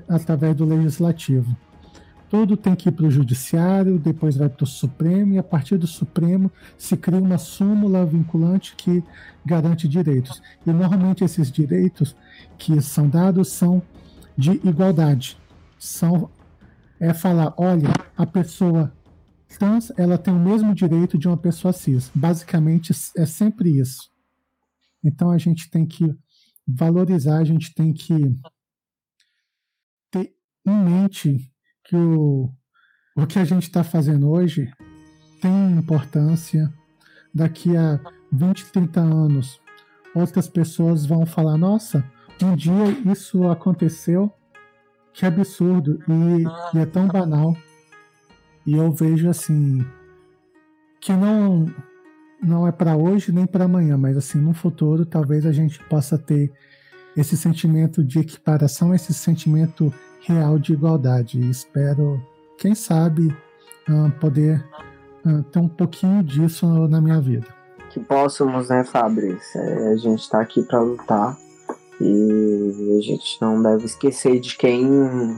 através 0.08 0.56
do 0.56 0.66
legislativo. 0.66 1.56
Tudo 2.30 2.56
tem 2.56 2.76
que 2.76 2.88
ir 2.88 2.94
para 2.94 3.06
o 3.06 3.12
judiciário, 3.12 4.00
depois 4.00 4.38
vai 4.38 4.48
para 4.48 4.64
o 4.64 4.68
Supremo, 4.68 5.34
e 5.34 5.38
a 5.38 5.44
partir 5.44 5.78
do 5.78 5.86
Supremo 5.86 6.50
se 6.78 6.96
cria 6.96 7.20
uma 7.20 7.38
súmula 7.38 8.06
vinculante 8.06 8.74
que 8.76 9.04
garante 9.46 9.88
direitos. 9.88 10.42
E 10.66 10.72
normalmente 10.72 11.26
esses 11.26 11.52
direitos 11.52 12.16
que 12.58 12.82
são 12.82 13.10
dados 13.10 13.50
são 13.50 13.82
de 14.38 14.52
igualdade. 14.64 15.38
São 15.78 16.30
é 17.02 17.14
falar, 17.14 17.54
olha, 17.58 17.90
a 18.16 18.26
pessoa 18.26 18.94
trans 19.58 19.92
ela 19.98 20.18
tem 20.18 20.34
o 20.34 20.40
mesmo 20.40 20.74
direito 20.74 21.18
de 21.18 21.28
uma 21.28 21.38
pessoa 21.38 21.74
cis. 21.74 22.12
Basicamente 22.14 22.94
é 23.18 23.26
sempre 23.26 23.80
isso. 23.80 24.11
Então 25.04 25.32
a 25.32 25.38
gente 25.38 25.70
tem 25.70 25.86
que 25.86 26.16
valorizar, 26.68 27.38
a 27.38 27.44
gente 27.44 27.74
tem 27.74 27.94
que 27.94 28.14
ter 30.12 30.34
em 30.66 30.84
mente 30.84 31.52
que 31.84 31.96
o, 31.96 32.54
o 33.16 33.28
que 33.28 33.40
a 33.40 33.46
gente 33.46 33.64
está 33.64 33.84
fazendo 33.84 34.30
hoje 34.30 34.72
tem 35.42 35.72
importância. 35.72 36.72
Daqui 37.34 37.76
a 37.76 38.00
20, 38.32 38.72
30 38.72 39.00
anos, 39.00 39.60
outras 40.14 40.48
pessoas 40.48 41.06
vão 41.06 41.26
falar: 41.26 41.58
nossa, 41.58 42.04
um 42.42 42.56
dia 42.56 42.90
isso 43.12 43.48
aconteceu, 43.48 44.32
que 45.14 45.26
absurdo, 45.26 46.00
e, 46.08 46.78
e 46.78 46.80
é 46.82 46.86
tão 46.86 47.08
banal. 47.08 47.56
E 48.66 48.74
eu 48.74 48.92
vejo 48.92 49.30
assim 49.30 49.86
que 51.00 51.12
não 51.12 51.66
não 52.42 52.68
é 52.68 52.72
para 52.72 52.96
hoje 52.96 53.32
nem 53.32 53.46
para 53.46 53.66
amanhã, 53.66 53.98
mas 53.98 54.18
assim, 54.18 54.40
no 54.40 54.54
futuro 54.54 55.06
talvez 55.06 55.46
a 55.46 55.52
gente 55.52 55.80
possa 55.86 56.18
ter 56.18 56.52
esse 57.16 57.38
sentimento 57.38 58.04
de 58.04 58.20
equiparação, 58.20 58.96
esse 58.96 59.14
sentimento 59.14 59.94
real 60.22 60.58
de 60.58 60.74
igualdade. 60.74 61.40
E 61.40 61.50
espero, 61.50 62.22
quem 62.58 62.74
sabe, 62.74 63.28
uh, 63.90 64.12
poder 64.20 64.64
uh, 65.26 65.44
ter 65.44 65.60
um 65.60 65.68
pouquinho 65.68 66.24
disso 66.24 66.66
na 66.88 67.02
minha 67.02 67.20
vida. 67.20 67.48
Que 67.90 68.00
possamos, 68.00 68.70
né, 68.70 68.84
Fabrício? 68.86 69.60
É, 69.60 69.94
a 69.94 69.98
gente 69.98 70.22
está 70.22 70.40
aqui 70.40 70.64
para 70.64 70.80
lutar 70.80 71.38
e 72.00 72.98
a 72.98 73.02
gente 73.02 73.38
não 73.42 73.62
deve 73.62 73.86
esquecer 73.86 74.40
de 74.40 74.56
quem 74.56 75.38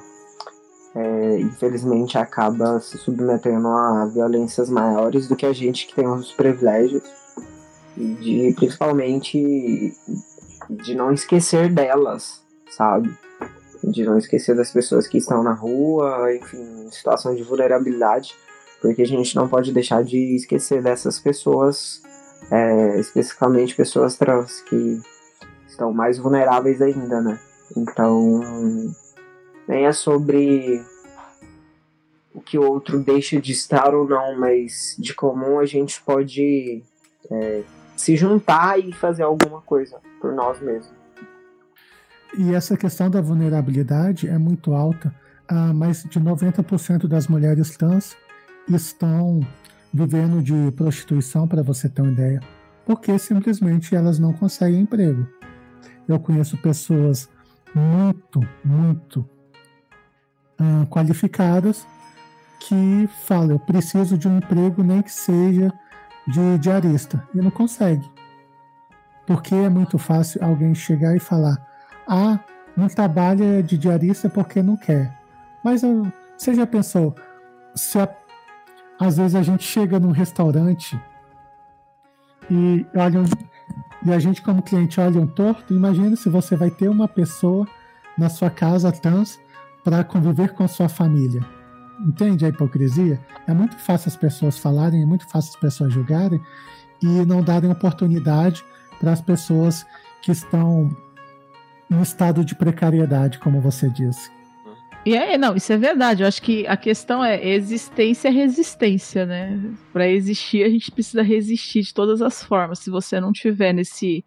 é, 0.95 1.39
infelizmente 1.39 2.17
acaba 2.17 2.79
se 2.79 2.97
submetendo 2.97 3.67
a 3.67 4.05
violências 4.05 4.69
maiores 4.69 5.27
do 5.27 5.35
que 5.35 5.45
a 5.45 5.53
gente 5.53 5.87
que 5.87 5.95
tem 5.95 6.07
os 6.07 6.31
privilégios 6.31 7.03
e 7.97 8.13
de 8.15 8.53
principalmente 8.55 9.93
de 10.69 10.95
não 10.95 11.11
esquecer 11.11 11.71
delas, 11.73 12.41
sabe? 12.69 13.11
De 13.83 14.05
não 14.05 14.17
esquecer 14.17 14.55
das 14.55 14.71
pessoas 14.71 15.07
que 15.07 15.17
estão 15.17 15.43
na 15.43 15.53
rua, 15.53 16.33
enfim, 16.35 16.87
situação 16.91 17.35
de 17.35 17.43
vulnerabilidade, 17.43 18.33
porque 18.81 19.01
a 19.01 19.07
gente 19.07 19.35
não 19.35 19.47
pode 19.47 19.71
deixar 19.73 20.03
de 20.03 20.35
esquecer 20.35 20.81
dessas 20.81 21.19
pessoas, 21.19 22.01
é, 22.51 22.99
especificamente 22.99 23.75
pessoas 23.75 24.15
trans 24.15 24.61
que 24.61 25.01
estão 25.67 25.91
mais 25.91 26.17
vulneráveis 26.17 26.81
ainda, 26.81 27.21
né? 27.21 27.39
Então, 27.75 28.41
nem 29.67 29.85
é 29.85 29.93
sobre 29.93 30.83
o 32.33 32.41
que 32.41 32.57
o 32.57 32.63
outro 32.63 32.99
deixa 32.99 33.39
de 33.39 33.51
estar 33.51 33.93
ou 33.93 34.07
não, 34.07 34.37
mas 34.39 34.95
de 34.97 35.13
comum 35.13 35.59
a 35.59 35.65
gente 35.65 36.01
pode 36.01 36.83
é, 37.29 37.63
se 37.95 38.15
juntar 38.15 38.79
e 38.79 38.91
fazer 38.91 39.23
alguma 39.23 39.61
coisa 39.61 39.99
por 40.19 40.33
nós 40.33 40.59
mesmos. 40.59 40.91
E 42.37 42.53
essa 42.53 42.75
questão 42.75 43.09
da 43.09 43.21
vulnerabilidade 43.21 44.27
é 44.27 44.37
muito 44.37 44.73
alta. 44.73 45.13
Ah, 45.47 45.73
mais 45.73 46.03
de 46.03 46.19
90% 46.19 47.07
das 47.07 47.27
mulheres 47.27 47.77
trans 47.77 48.15
estão 48.67 49.41
vivendo 49.93 50.41
de 50.41 50.71
prostituição, 50.71 51.47
para 51.47 51.61
você 51.61 51.87
ter 51.87 52.01
uma 52.01 52.11
ideia, 52.11 52.39
porque 52.85 53.19
simplesmente 53.19 53.95
elas 53.95 54.17
não 54.17 54.33
conseguem 54.33 54.81
emprego. 54.81 55.27
Eu 56.07 56.19
conheço 56.19 56.57
pessoas 56.57 57.29
muito, 57.75 58.41
muito 58.65 59.29
uh, 60.59 60.85
qualificadas 60.87 61.87
que 62.59 63.07
falam: 63.25 63.51
eu 63.51 63.59
preciso 63.59 64.17
de 64.17 64.27
um 64.27 64.37
emprego, 64.37 64.83
nem 64.83 65.01
que 65.01 65.11
seja 65.11 65.71
de 66.27 66.57
diarista, 66.57 67.27
e 67.33 67.37
não 67.39 67.51
consegue. 67.51 68.09
Porque 69.25 69.53
é 69.53 69.69
muito 69.69 69.97
fácil 69.97 70.43
alguém 70.43 70.73
chegar 70.73 71.15
e 71.15 71.19
falar: 71.19 71.57
ah, 72.07 72.39
não 72.75 72.87
trabalha 72.87 73.61
de 73.61 73.77
diarista 73.77 74.29
porque 74.29 74.61
não 74.61 74.77
quer. 74.77 75.17
Mas 75.63 75.83
ah, 75.83 76.11
você 76.37 76.53
já 76.53 76.65
pensou, 76.65 77.15
se 77.75 77.99
a, 77.99 78.09
às 78.99 79.17
vezes 79.17 79.35
a 79.35 79.43
gente 79.43 79.63
chega 79.63 79.99
num 79.99 80.11
restaurante 80.11 80.99
e 82.49 82.85
olha 82.95 83.23
e 84.05 84.11
a 84.11 84.19
gente 84.19 84.41
como 84.41 84.61
cliente 84.61 84.99
olha 84.99 85.21
um 85.21 85.27
torto, 85.27 85.73
imagina 85.73 86.15
se 86.17 86.27
você 86.27 86.57
vai 86.57 86.69
ter 86.69 86.89
uma 86.89 87.07
pessoa 87.07 87.65
na 88.17 88.29
sua 88.29 88.49
casa 88.49 88.91
trans 88.91 89.39
para 89.83 90.03
conviver 90.03 90.53
com 90.53 90.67
sua 90.67 90.89
família. 90.89 91.41
Entende 91.99 92.45
a 92.45 92.49
hipocrisia? 92.49 93.19
É 93.47 93.53
muito 93.53 93.77
fácil 93.77 94.09
as 94.09 94.15
pessoas 94.15 94.57
falarem, 94.57 95.03
é 95.03 95.05
muito 95.05 95.27
fácil 95.27 95.51
as 95.53 95.59
pessoas 95.59 95.93
julgarem 95.93 96.41
e 97.01 97.25
não 97.25 97.41
darem 97.41 97.69
oportunidade 97.69 98.63
para 98.99 99.11
as 99.11 99.21
pessoas 99.21 99.85
que 100.21 100.31
estão 100.31 100.95
em 101.91 102.01
estado 102.01 102.43
de 102.43 102.55
precariedade, 102.55 103.39
como 103.39 103.61
você 103.61 103.89
disse. 103.89 104.31
E 105.05 105.15
é, 105.15 105.37
não, 105.37 105.55
isso 105.55 105.71
é 105.73 105.77
verdade. 105.77 106.23
Eu 106.23 106.27
acho 106.27 106.41
que 106.41 106.65
a 106.65 106.77
questão 106.77 107.23
é 107.23 107.45
existência 107.45 108.29
e 108.29 108.33
resistência, 108.33 109.25
né? 109.25 109.59
Para 109.91 110.07
existir, 110.07 110.63
a 110.63 110.69
gente 110.69 110.89
precisa 110.89 111.21
resistir 111.21 111.81
de 111.81 111.93
todas 111.93 112.21
as 112.21 112.41
formas. 112.41 112.79
Se 112.79 112.89
você 112.89 113.19
não 113.19 113.33
tiver 113.33 113.73
nesse 113.73 114.23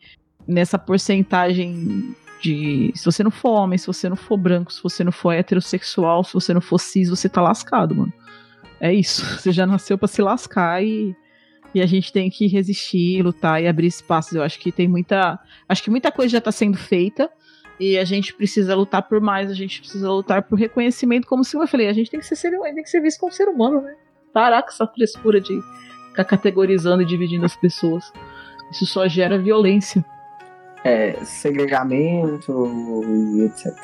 nessa 0.46 0.78
porcentagem 0.78 2.14
de 2.40 2.92
se 2.94 3.04
você 3.04 3.22
não 3.24 3.30
for 3.30 3.50
homem, 3.50 3.78
se 3.78 3.86
você 3.86 4.08
não 4.08 4.16
for 4.16 4.36
branco, 4.36 4.72
se 4.72 4.82
você 4.82 5.02
não 5.02 5.12
for 5.12 5.32
heterossexual, 5.32 6.24
se 6.24 6.34
você 6.34 6.52
não 6.52 6.60
for 6.60 6.78
cis, 6.78 7.08
você 7.08 7.28
tá 7.28 7.40
lascado, 7.40 7.94
mano. 7.94 8.12
É 8.80 8.92
isso. 8.92 9.24
Você 9.40 9.52
já 9.52 9.66
nasceu 9.66 9.96
para 9.96 10.08
se 10.08 10.20
lascar 10.20 10.84
e 10.84 11.16
E 11.74 11.80
a 11.80 11.86
gente 11.86 12.12
tem 12.12 12.30
que 12.30 12.46
resistir, 12.46 13.22
lutar 13.22 13.62
e 13.62 13.66
abrir 13.66 13.86
espaços. 13.86 14.34
Eu 14.34 14.42
acho 14.42 14.58
que 14.58 14.70
tem 14.70 14.86
muita. 14.86 15.38
Acho 15.68 15.82
que 15.82 15.90
muita 15.90 16.12
coisa 16.12 16.32
já 16.32 16.38
está 16.38 16.52
sendo 16.52 16.76
feita. 16.76 17.30
E 17.78 17.98
a 17.98 18.04
gente 18.04 18.32
precisa 18.32 18.74
lutar 18.74 19.02
por 19.02 19.20
mais, 19.20 19.50
a 19.50 19.54
gente 19.54 19.80
precisa 19.80 20.10
lutar 20.10 20.42
por 20.42 20.58
reconhecimento, 20.58 21.26
como 21.26 21.44
se 21.44 21.54
eu 21.54 21.66
falei, 21.66 21.88
a 21.88 21.92
gente 21.92 22.10
tem 22.10 22.18
que 22.18 22.26
ser, 22.26 22.50
tem 22.50 22.82
que 22.82 22.88
ser 22.88 23.02
visto 23.02 23.20
como 23.20 23.30
ser 23.30 23.48
humano, 23.48 23.82
né? 23.82 23.94
Caraca, 24.32 24.70
essa 24.70 24.86
frescura 24.86 25.40
de 25.40 25.60
ficar 26.08 26.24
categorizando 26.24 27.02
e 27.02 27.06
dividindo 27.06 27.44
as 27.44 27.54
pessoas. 27.54 28.10
Isso 28.70 28.86
só 28.86 29.06
gera 29.06 29.38
violência. 29.38 30.02
É, 30.86 31.24
segregamento 31.24 32.66
e 33.36 33.42
etc. 33.42 33.74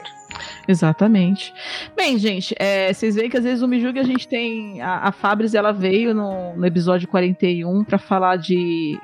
Exatamente. 0.66 1.52
Bem, 1.96 2.16
gente, 2.18 2.54
é, 2.58 2.92
vocês 2.92 3.14
veem 3.14 3.28
que 3.28 3.36
às 3.36 3.44
vezes 3.44 3.62
o 3.62 3.68
Me 3.68 3.84
a 3.86 4.02
gente 4.04 4.28
tem. 4.28 4.80
A, 4.80 5.08
a 5.08 5.12
Fabris 5.12 5.54
ela 5.54 5.72
veio 5.72 6.14
no, 6.14 6.54
no 6.56 6.66
episódio 6.66 7.08
41 7.08 7.84
para 7.84 7.98
falar 7.98 8.36
de 8.36 8.98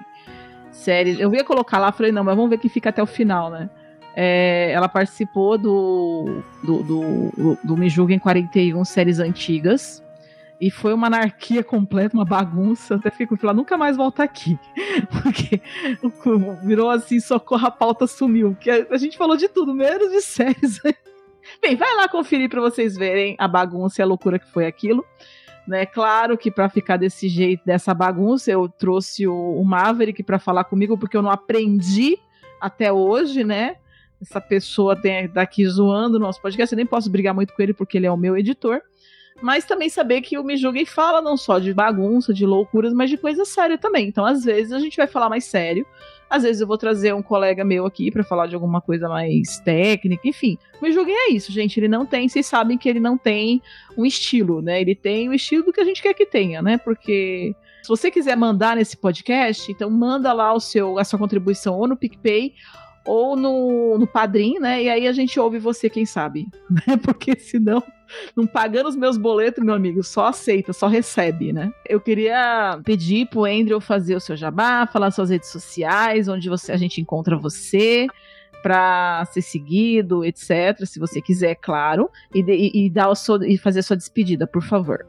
séries. 0.70 1.18
Eu 1.18 1.34
ia 1.34 1.44
colocar 1.44 1.78
lá, 1.78 1.92
falei, 1.92 2.12
não, 2.12 2.24
mas 2.24 2.36
vamos 2.36 2.51
ver 2.51 2.59
que 2.59 2.68
fica 2.68 2.90
até 2.90 3.03
o 3.03 3.07
final, 3.07 3.51
né? 3.51 3.68
É, 4.14 4.70
ela 4.72 4.88
participou 4.88 5.59
do, 5.59 6.42
do, 6.64 6.82
do, 6.82 7.03
do, 7.36 7.59
do 7.62 7.76
Me 7.76 7.88
Julguem 7.88 8.18
41 8.18 8.84
séries 8.84 9.18
antigas. 9.18 10.03
E 10.61 10.70
foi 10.70 10.92
uma 10.92 11.06
anarquia 11.06 11.62
completa, 11.62 12.16
uma 12.16 12.24
bagunça. 12.24 12.96
Até 12.96 13.11
fico 13.11 13.36
falar, 13.36 13.54
nunca 13.54 13.76
mais 13.76 13.96
volta 13.96 14.24
aqui. 14.24 14.59
Porque 15.22 15.61
virou 16.64 16.90
assim, 16.90 17.20
socorro, 17.20 17.66
a 17.66 17.70
pauta 17.70 18.06
sumiu. 18.06 18.54
Porque 18.54 18.70
a, 18.70 18.96
gente 18.96 19.16
falou 19.16 19.36
de 19.36 19.48
tudo, 19.48 19.72
menos 19.72 20.11
de 20.11 20.20
séries. 20.20 20.80
Bem, 21.62 21.76
vai 21.76 21.94
lá 21.94 22.09
conferir 22.09 22.50
para 22.50 22.61
vocês 22.61 22.96
verem 22.96 23.36
a 23.38 23.46
bagunça 23.46 24.00
e 24.00 24.02
a 24.02 24.06
loucura 24.06 24.38
que 24.38 24.50
foi 24.50 24.66
aquilo. 24.66 25.04
Né? 25.66 25.86
Claro 25.86 26.36
que 26.36 26.50
para 26.50 26.68
ficar 26.68 26.96
desse 26.96 27.28
jeito, 27.28 27.64
dessa 27.64 27.94
bagunça, 27.94 28.50
eu 28.50 28.68
trouxe 28.68 29.26
o, 29.26 29.61
o 29.61 29.64
Maverick 29.64 30.22
para 30.22 30.38
falar 30.38 30.64
comigo, 30.64 30.98
porque 30.98 31.16
eu 31.16 31.22
não 31.22 31.30
aprendi 31.30 32.18
até 32.61 32.92
hoje, 32.92 33.44
né? 33.44 33.76
essa 34.20 34.40
pessoa 34.40 35.00
tem 35.00 35.28
daqui 35.28 35.66
zoando 35.66 36.16
o 36.16 36.20
nosso 36.20 36.40
podcast. 36.40 36.72
Eu 36.72 36.76
nem 36.76 36.86
posso 36.86 37.11
brigar 37.11 37.34
muito 37.34 37.54
com 37.54 37.62
ele 37.62 37.72
porque 37.72 37.96
ele 37.96 38.06
é 38.06 38.11
o 38.11 38.16
meu 38.16 38.36
editor. 38.36 38.80
Mas 39.41 39.64
também 39.64 39.89
saber 39.89 40.20
que 40.20 40.36
o 40.36 40.43
Me 40.43 40.57
Julguem 40.57 40.84
fala 40.84 41.22
não 41.22 41.36
só 41.36 41.59
de 41.59 41.72
bagunça, 41.72 42.34
de 42.34 42.45
loucuras, 42.45 42.93
mas 42.93 43.09
de 43.09 43.16
coisa 43.16 43.45
séria 43.45 43.78
também. 43.78 44.09
Então, 44.09 44.26
às 44.26 44.45
vezes, 44.45 44.72
a 44.72 44.78
gente 44.78 44.97
vai 44.97 45.07
falar 45.07 45.28
mais 45.28 45.45
sério. 45.45 45.86
Às 46.28 46.43
vezes 46.43 46.61
eu 46.61 46.66
vou 46.66 46.76
trazer 46.76 47.14
um 47.14 47.22
colega 47.22 47.64
meu 47.64 47.86
aqui 47.86 48.11
para 48.11 48.22
falar 48.22 48.47
de 48.47 48.55
alguma 48.55 48.80
coisa 48.80 49.09
mais 49.09 49.61
técnica, 49.61 50.28
enfim. 50.28 50.59
Me 50.82 50.93
Julguem 50.93 51.14
é 51.14 51.32
isso, 51.32 51.51
gente. 51.51 51.78
Ele 51.80 51.89
não 51.89 52.05
tem, 52.05 52.28
vocês 52.28 52.47
sabem 52.47 52.76
que 52.76 52.89
ele 52.89 53.01
não 53.01 53.16
tem 53.16 53.62
um 53.97 54.05
estilo, 54.05 54.61
né? 54.61 54.80
Ele 54.80 54.95
tem 54.95 55.28
o 55.28 55.32
estilo 55.32 55.64
do 55.64 55.72
que 55.72 55.80
a 55.80 55.84
gente 55.84 56.03
quer 56.03 56.12
que 56.12 56.26
tenha, 56.26 56.61
né? 56.61 56.76
Porque 56.76 57.55
se 57.82 57.89
você 57.89 58.11
quiser 58.11 58.36
mandar 58.36 58.76
nesse 58.76 58.97
podcast, 58.97 59.70
então 59.72 59.89
manda 59.89 60.32
lá 60.32 60.53
o 60.53 60.61
seu, 60.61 60.99
a 60.99 61.05
sua 61.05 61.18
contribuição 61.18 61.78
ou 61.78 61.89
no 61.89 61.97
PicPay 61.97 62.53
ou 63.07 63.34
no, 63.34 63.97
no 63.97 64.07
Padrim, 64.07 64.59
né? 64.59 64.82
E 64.82 64.91
aí 64.91 65.07
a 65.07 65.12
gente 65.12 65.41
ouve 65.41 65.59
você, 65.59 65.89
quem 65.89 66.05
sabe, 66.05 66.47
né? 66.68 66.99
Porque 67.03 67.39
senão, 67.39 67.82
não 68.36 68.46
pagando 68.46 68.88
os 68.88 68.96
meus 68.96 69.16
boletos, 69.16 69.64
meu 69.64 69.74
amigo, 69.74 70.02
só 70.02 70.26
aceita, 70.26 70.72
só 70.72 70.86
recebe, 70.86 71.52
né? 71.52 71.72
Eu 71.88 72.00
queria 72.00 72.80
pedir 72.84 73.28
pro 73.28 73.44
Andrew 73.44 73.80
fazer 73.80 74.16
o 74.16 74.20
seu 74.20 74.36
jabá, 74.36 74.86
falar 74.86 75.11
suas 75.11 75.30
redes 75.30 75.48
sociais, 75.48 76.28
onde 76.28 76.48
você, 76.48 76.72
a 76.72 76.76
gente 76.76 77.00
encontra 77.00 77.36
você 77.36 78.06
para 78.62 79.24
ser 79.26 79.42
seguido, 79.42 80.24
etc. 80.24 80.84
Se 80.84 80.98
você 80.98 81.20
quiser, 81.20 81.54
claro, 81.56 82.11
e, 82.34 82.40
e, 82.40 82.86
e 82.86 82.90
dar 82.90 83.09
o 83.09 83.14
seu, 83.14 83.42
e 83.42 83.56
fazer 83.56 83.80
a 83.80 83.82
sua 83.82 83.96
despedida, 83.96 84.46
por 84.46 84.62
favor. 84.62 85.06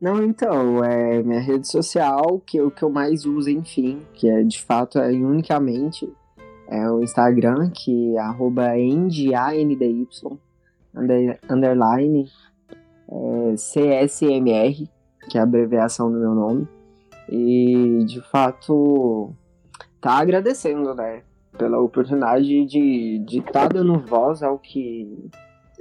Não, 0.00 0.22
então, 0.22 0.84
é 0.84 1.22
minha 1.22 1.40
rede 1.40 1.66
social, 1.68 2.40
que 2.44 2.58
é 2.58 2.62
o 2.62 2.70
que 2.70 2.82
eu 2.82 2.90
mais 2.90 3.24
uso, 3.24 3.48
enfim, 3.48 4.00
que 4.12 4.28
é 4.28 4.42
de 4.42 4.60
fato 4.60 4.98
é 4.98 5.10
unicamente 5.10 6.12
é 6.68 6.90
o 6.90 7.02
Instagram, 7.02 7.70
que 7.70 8.16
é 8.16 8.20
arroba 8.20 8.72
under, 10.96 11.38
underline, 11.48 12.30
é, 13.08 13.54
CSMR, 13.56 14.88
que 15.28 15.38
é 15.38 15.40
a 15.40 15.44
abreviação 15.44 16.10
do 16.10 16.18
meu 16.18 16.34
nome. 16.34 16.68
E, 17.28 18.04
de 18.06 18.20
fato, 18.30 19.32
tá 20.00 20.18
agradecendo, 20.18 20.94
né, 20.94 21.22
pela 21.56 21.80
oportunidade 21.80 22.64
de 22.66 23.22
estar 23.22 23.24
de 23.24 23.52
tá 23.52 23.68
dando 23.68 23.98
voz 23.98 24.42
ao 24.42 24.58
que 24.58 25.30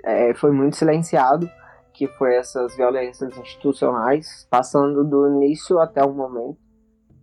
é, 0.03 0.34
foi 0.34 0.51
muito 0.51 0.76
silenciado, 0.76 1.49
que 1.93 2.07
foi 2.07 2.36
essas 2.36 2.76
violências 2.76 3.38
institucionais, 3.38 4.47
passando 4.49 5.03
do 5.03 5.28
início 5.36 5.80
até 5.80 6.03
o 6.03 6.14
momento 6.14 6.57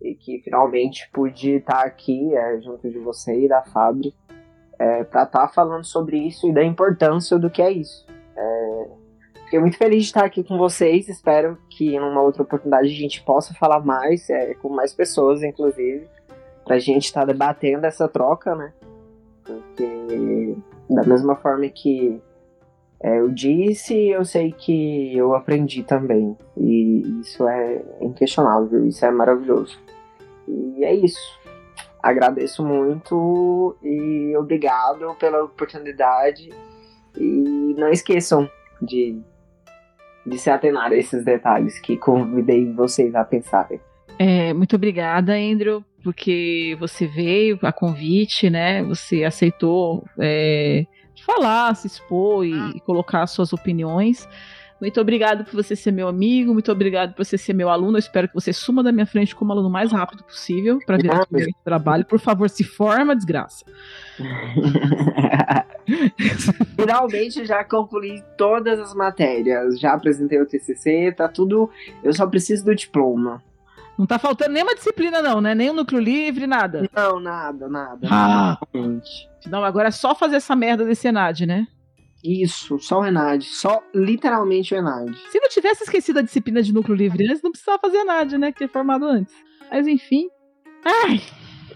e 0.01 0.15
que 0.15 0.41
finalmente 0.43 1.09
pude 1.13 1.57
estar 1.57 1.83
aqui 1.85 2.33
é, 2.33 2.59
junto 2.59 2.89
de 2.89 2.97
você 2.97 3.45
e 3.45 3.47
da 3.47 3.61
Fabri 3.61 4.13
é, 4.81 5.03
para 5.03 5.23
estar 5.23 5.41
tá 5.41 5.47
falando 5.47 5.85
sobre 5.85 6.17
isso 6.17 6.49
e 6.49 6.51
da 6.51 6.63
importância 6.63 7.37
do 7.37 7.51
que 7.51 7.61
é 7.61 7.69
isso. 7.71 8.03
É, 8.35 8.87
fiquei 9.43 9.59
muito 9.59 9.77
feliz 9.77 9.99
de 9.99 10.05
estar 10.09 10.25
aqui 10.25 10.43
com 10.43 10.57
vocês. 10.57 11.07
Espero 11.07 11.55
que 11.69 11.95
em 11.95 11.99
uma 11.99 12.21
outra 12.21 12.41
oportunidade 12.41 12.87
a 12.87 12.99
gente 12.99 13.21
possa 13.21 13.53
falar 13.53 13.79
mais, 13.79 14.27
é, 14.31 14.55
com 14.55 14.69
mais 14.69 14.91
pessoas, 14.91 15.43
inclusive, 15.43 16.07
para 16.65 16.77
a 16.77 16.79
gente 16.79 17.05
estar 17.05 17.21
tá 17.21 17.27
debatendo 17.27 17.85
essa 17.85 18.07
troca, 18.07 18.55
né? 18.55 18.73
Porque 19.43 20.57
da 20.89 21.03
mesma 21.03 21.35
forma 21.35 21.67
que 21.69 22.19
é, 23.03 23.19
eu 23.19 23.29
disse, 23.29 23.93
eu 23.93 24.25
sei 24.25 24.51
que 24.51 25.15
eu 25.15 25.35
aprendi 25.35 25.83
também. 25.83 26.35
E 26.57 27.19
isso 27.21 27.47
é 27.47 27.83
inquestionável, 28.01 28.87
isso 28.87 29.05
é 29.05 29.11
maravilhoso. 29.11 29.77
E 30.47 30.83
é 30.83 30.95
isso. 30.95 31.39
Agradeço 32.01 32.63
muito 32.63 33.77
e 33.83 34.35
obrigado 34.37 35.15
pela 35.15 35.43
oportunidade. 35.43 36.49
E 37.17 37.75
não 37.77 37.89
esqueçam 37.89 38.49
de, 38.81 39.19
de 40.25 40.37
se 40.37 40.49
atenar 40.49 40.91
a 40.91 40.95
esses 40.95 41.23
detalhes 41.23 41.79
que 41.79 41.97
convidei 41.97 42.71
vocês 42.73 43.13
a 43.13 43.23
pensarem. 43.23 43.79
É, 44.17 44.53
muito 44.53 44.75
obrigada, 44.75 45.33
Andrew, 45.33 45.83
porque 46.03 46.75
você 46.79 47.07
veio 47.07 47.57
a 47.61 47.71
convite, 47.71 48.49
né? 48.49 48.83
Você 48.83 49.23
aceitou 49.23 50.05
é, 50.19 50.85
falar, 51.25 51.75
se 51.75 51.87
expor 51.87 52.45
e, 52.45 52.53
e 52.75 52.79
colocar 52.81 53.25
suas 53.27 53.53
opiniões. 53.53 54.27
Muito 54.81 54.99
obrigado 54.99 55.45
por 55.45 55.53
você 55.53 55.75
ser 55.75 55.91
meu 55.91 56.07
amigo, 56.07 56.53
muito 56.53 56.71
obrigado 56.71 57.13
por 57.13 57.23
você 57.23 57.37
ser 57.37 57.53
meu 57.53 57.69
aluno. 57.69 57.97
Eu 57.97 57.99
espero 57.99 58.27
que 58.27 58.33
você 58.33 58.51
suma 58.51 58.81
da 58.81 58.91
minha 58.91 59.05
frente 59.05 59.35
como 59.35 59.51
aluno 59.51 59.67
o 59.67 59.71
mais 59.71 59.91
rápido 59.91 60.23
possível 60.23 60.79
para 60.83 60.97
virar 60.97 61.27
meu 61.29 61.47
trabalho. 61.63 62.03
Por 62.03 62.19
favor, 62.19 62.49
se 62.49 62.63
forma, 62.63 63.15
desgraça. 63.15 63.63
Finalmente 66.75 67.45
já 67.45 67.63
concluí 67.63 68.23
todas 68.35 68.79
as 68.79 68.95
matérias, 68.95 69.79
já 69.79 69.93
apresentei 69.93 70.41
o 70.41 70.47
TCC, 70.47 71.13
tá 71.15 71.27
tudo. 71.27 71.69
Eu 72.03 72.11
só 72.11 72.25
preciso 72.25 72.65
do 72.65 72.73
diploma. 72.73 73.43
Não 73.99 74.07
tá 74.07 74.17
faltando 74.17 74.53
nenhuma 74.53 74.73
disciplina, 74.73 75.21
não, 75.21 75.39
né? 75.39 75.53
Nem 75.53 75.69
o 75.69 75.73
núcleo 75.73 76.01
livre, 76.01 76.47
nada. 76.47 76.89
Não, 76.91 77.19
nada, 77.19 77.69
nada. 77.69 78.07
Ah. 78.09 78.57
Não, 79.45 79.63
agora 79.63 79.89
é 79.89 79.91
só 79.91 80.15
fazer 80.15 80.37
essa 80.37 80.55
merda 80.55 80.83
desse 80.83 81.07
Enad, 81.07 81.41
né? 81.41 81.67
Isso, 82.23 82.77
só 82.79 82.99
o 82.99 83.05
Enad. 83.05 83.43
Só 83.43 83.81
literalmente 83.93 84.73
o 84.73 84.77
Enad. 84.77 85.13
Se 85.31 85.39
não 85.39 85.49
tivesse 85.49 85.83
esquecido 85.83 86.19
a 86.19 86.21
disciplina 86.21 86.61
de 86.61 86.73
núcleo 86.73 86.95
livre 86.95 87.25
antes, 87.27 87.41
não 87.41 87.51
precisava 87.51 87.79
fazer 87.79 87.97
Enad, 87.97 88.33
né? 88.33 88.51
Que 88.51 88.59
tinha 88.59 88.69
formado 88.69 89.05
antes. 89.05 89.33
Mas 89.71 89.87
enfim. 89.87 90.27
Ai! 90.85 91.21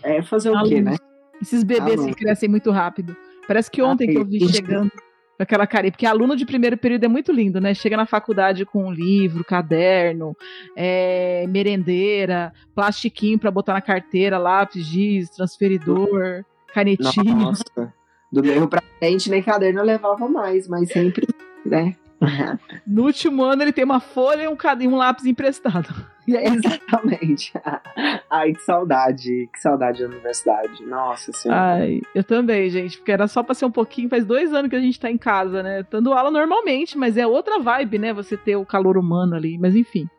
É 0.03 0.21
fazer 0.21 0.51
o 0.51 0.63
quê, 0.63 0.81
né? 0.81 0.95
Esses 1.41 1.63
bebês 1.63 2.03
que 2.05 2.13
crescem 2.13 2.47
muito 2.47 2.71
rápido. 2.71 3.15
Parece 3.47 3.69
que 3.69 3.81
ontem 3.81 4.07
que 4.07 4.17
eu 4.17 4.25
vi 4.25 4.47
chegando 4.47 4.91
com 4.91 5.43
aquela 5.43 5.67
carinha. 5.67 5.91
Porque 5.91 6.05
aluno 6.05 6.35
de 6.35 6.45
primeiro 6.45 6.77
período 6.77 7.03
é 7.03 7.07
muito 7.07 7.31
lindo, 7.31 7.59
né? 7.59 7.73
Chega 7.73 7.97
na 7.97 8.05
faculdade 8.05 8.65
com 8.65 8.85
um 8.85 8.91
livro, 8.91 9.43
caderno, 9.43 10.35
é, 10.76 11.45
merendeira, 11.47 12.53
plastiquinho 12.73 13.39
para 13.39 13.51
botar 13.51 13.73
na 13.73 13.81
carteira, 13.81 14.38
lápis, 14.38 14.85
giz, 14.85 15.30
transferidor, 15.30 16.43
canetinha. 16.73 17.35
Nossa. 17.35 17.93
Do 18.36 18.44
meio 18.44 18.68
pra 18.68 18.84
frente, 18.99 19.30
nem 19.30 19.41
caderno 19.41 19.80
eu 19.80 19.86
levava 19.86 20.28
mais, 20.28 20.68
mas 20.68 20.91
sempre, 20.91 21.26
né? 21.66 21.95
No 22.86 23.03
último 23.03 23.44
ano 23.44 23.62
ele 23.62 23.72
tem 23.72 23.86
uma 23.86 24.02
folha 24.02 24.44
e 24.44 24.48
um, 24.48 24.57
e 24.82 24.88
um 24.88 24.95
lápis 24.98 25.26
emprestado. 25.26 25.88
É 26.28 26.44
exatamente. 26.44 27.53
Ai, 28.32 28.52
que 28.53 28.62
saudade. 28.64 29.48
Que 29.53 29.62
saudade 29.62 30.02
da 30.02 30.07
universidade. 30.10 30.84
Nossa 30.84 31.32
senhora. 31.32 31.62
Ai, 31.62 32.02
eu 32.16 32.24
também, 32.24 32.68
gente. 32.68 32.98
Porque 32.98 33.12
era 33.12 33.28
só 33.28 33.44
pra 33.44 33.53
ser 33.53 33.66
um 33.66 33.72
pouquinho. 33.72 34.10
Faz 34.10 34.26
dois 34.26 34.52
anos 34.52 34.72
que 34.72 34.76
a 34.76 34.80
gente 34.80 34.99
tá 34.99 35.07
em 35.07 35.20
casa, 35.20 35.62
né? 35.62 35.86
Dando 35.88 36.12
aula 36.14 36.32
normalmente, 36.32 36.98
mas 36.98 37.16
é 37.16 37.28
outra 37.28 37.60
vibe, 37.60 37.99
né? 37.99 38.12
Você 38.12 38.36
ter 38.36 38.56
o 38.56 38.66
calor 38.66 38.98
humano 38.98 39.36
ali. 39.36 39.60
Mas 39.60 39.76
enfim. 39.76 40.10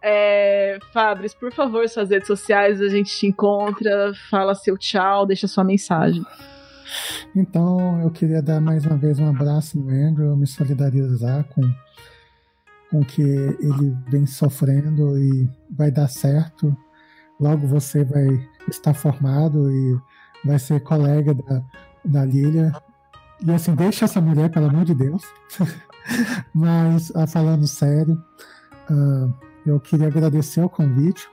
é, 0.00 0.78
Fabris, 0.90 1.34
por 1.34 1.52
favor, 1.52 1.86
suas 1.86 2.08
redes 2.08 2.26
sociais, 2.26 2.80
a 2.80 2.88
gente 2.88 3.14
te 3.14 3.26
encontra. 3.26 4.14
Fala 4.30 4.54
seu 4.54 4.78
tchau, 4.78 5.26
deixa 5.26 5.46
sua 5.46 5.64
mensagem. 5.64 6.24
Então, 7.34 8.00
eu 8.00 8.10
queria 8.10 8.42
dar 8.42 8.60
mais 8.60 8.84
uma 8.86 8.96
vez 8.96 9.18
um 9.18 9.28
abraço 9.28 9.78
no 9.78 9.90
Andrew, 9.90 10.36
me 10.36 10.46
solidarizar 10.46 11.44
com 11.44 11.62
com 12.90 13.04
que 13.04 13.22
ele 13.22 13.96
vem 14.08 14.26
sofrendo 14.26 15.18
e 15.18 15.48
vai 15.70 15.90
dar 15.90 16.08
certo. 16.08 16.76
Logo 17.38 17.66
você 17.66 18.04
vai 18.04 18.26
estar 18.68 18.94
formado 18.94 19.70
e 19.70 20.00
vai 20.44 20.58
ser 20.58 20.80
colega 20.80 21.34
da, 21.34 21.62
da 22.04 22.24
Lilia. 22.24 22.72
E 23.44 23.52
assim, 23.52 23.74
deixa 23.74 24.04
essa 24.04 24.20
mulher, 24.20 24.50
pelo 24.50 24.66
amor 24.66 24.84
de 24.84 24.94
Deus. 24.94 25.22
Mas, 26.54 27.12
ah, 27.14 27.26
falando 27.26 27.66
sério, 27.66 28.22
ah, 28.88 29.28
eu 29.66 29.78
queria 29.80 30.06
agradecer 30.06 30.62
o 30.62 30.68
convite. 30.68 31.28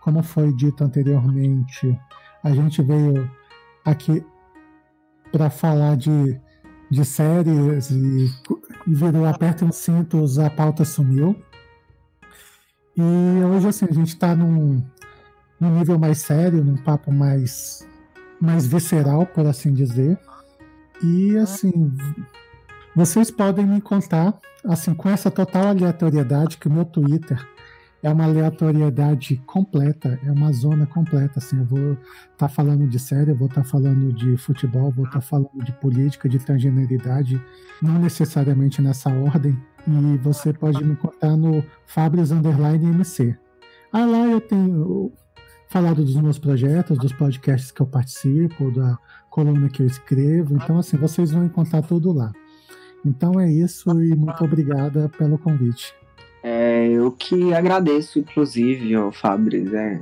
Como 0.00 0.22
foi 0.22 0.52
dito 0.52 0.82
anteriormente, 0.82 1.98
a 2.42 2.50
gente 2.50 2.82
veio 2.82 3.30
aqui 3.84 4.24
para 5.32 5.48
falar 5.48 5.96
de, 5.96 6.38
de 6.90 7.04
séries 7.04 7.90
e 7.90 8.30
virou 8.86 9.26
aperta 9.26 9.64
os 9.64 9.76
cintos, 9.76 10.38
a 10.38 10.50
pauta 10.50 10.84
sumiu. 10.84 11.34
E 12.94 13.02
hoje, 13.44 13.68
assim, 13.68 13.86
a 13.90 13.94
gente 13.94 14.08
está 14.08 14.36
num, 14.36 14.84
num 15.58 15.78
nível 15.78 15.98
mais 15.98 16.18
sério, 16.18 16.62
num 16.62 16.76
papo 16.76 17.10
mais, 17.10 17.88
mais 18.38 18.66
visceral, 18.66 19.24
por 19.24 19.46
assim 19.46 19.72
dizer. 19.72 20.18
E, 21.02 21.36
assim, 21.38 21.96
vocês 22.94 23.30
podem 23.30 23.66
me 23.66 23.80
contar, 23.80 24.38
assim, 24.64 24.94
com 24.94 25.08
essa 25.08 25.30
total 25.30 25.68
aleatoriedade 25.68 26.58
que 26.58 26.68
o 26.68 26.70
meu 26.70 26.84
Twitter 26.84 27.44
é 28.02 28.10
uma 28.10 28.24
aleatoriedade 28.24 29.36
completa, 29.46 30.18
é 30.24 30.30
uma 30.30 30.52
zona 30.52 30.86
completa. 30.86 31.38
Assim, 31.38 31.58
eu 31.58 31.64
vou 31.64 31.92
estar 31.92 31.98
tá 32.36 32.48
falando 32.48 32.86
de 32.88 32.98
série, 32.98 33.32
vou 33.32 33.46
estar 33.46 33.62
tá 33.62 33.68
falando 33.68 34.12
de 34.12 34.36
futebol, 34.36 34.90
vou 34.90 35.04
estar 35.06 35.20
tá 35.20 35.26
falando 35.26 35.64
de 35.64 35.72
política, 35.72 36.28
de 36.28 36.38
transgeneridade, 36.38 37.40
não 37.80 37.98
necessariamente 37.98 38.82
nessa 38.82 39.10
ordem. 39.10 39.56
E 39.86 40.16
você 40.18 40.52
pode 40.52 40.84
me 40.84 40.96
contar 40.96 41.36
no 41.36 41.64
Fabris 41.86 42.32
Underline 42.32 42.86
MC. 42.86 43.36
Ah, 43.92 44.04
lá 44.04 44.26
eu 44.26 44.40
tenho 44.40 45.12
falado 45.68 46.04
dos 46.04 46.16
meus 46.16 46.38
projetos, 46.38 46.98
dos 46.98 47.12
podcasts 47.12 47.70
que 47.70 47.80
eu 47.80 47.86
participo, 47.86 48.70
da 48.72 48.98
coluna 49.30 49.68
que 49.68 49.82
eu 49.82 49.86
escrevo. 49.86 50.54
Então, 50.56 50.78
assim, 50.78 50.96
vocês 50.96 51.30
vão 51.30 51.44
encontrar 51.44 51.82
tudo 51.82 52.12
lá. 52.12 52.32
Então 53.04 53.40
é 53.40 53.50
isso 53.50 53.90
e 54.02 54.14
muito 54.14 54.44
obrigada 54.44 55.08
pelo 55.08 55.38
convite. 55.38 55.92
É, 56.42 56.88
eu 56.88 57.12
que 57.12 57.54
agradeço, 57.54 58.18
inclusive, 58.18 58.94
ao 58.94 59.12
Fabris, 59.12 59.72
é, 59.72 60.00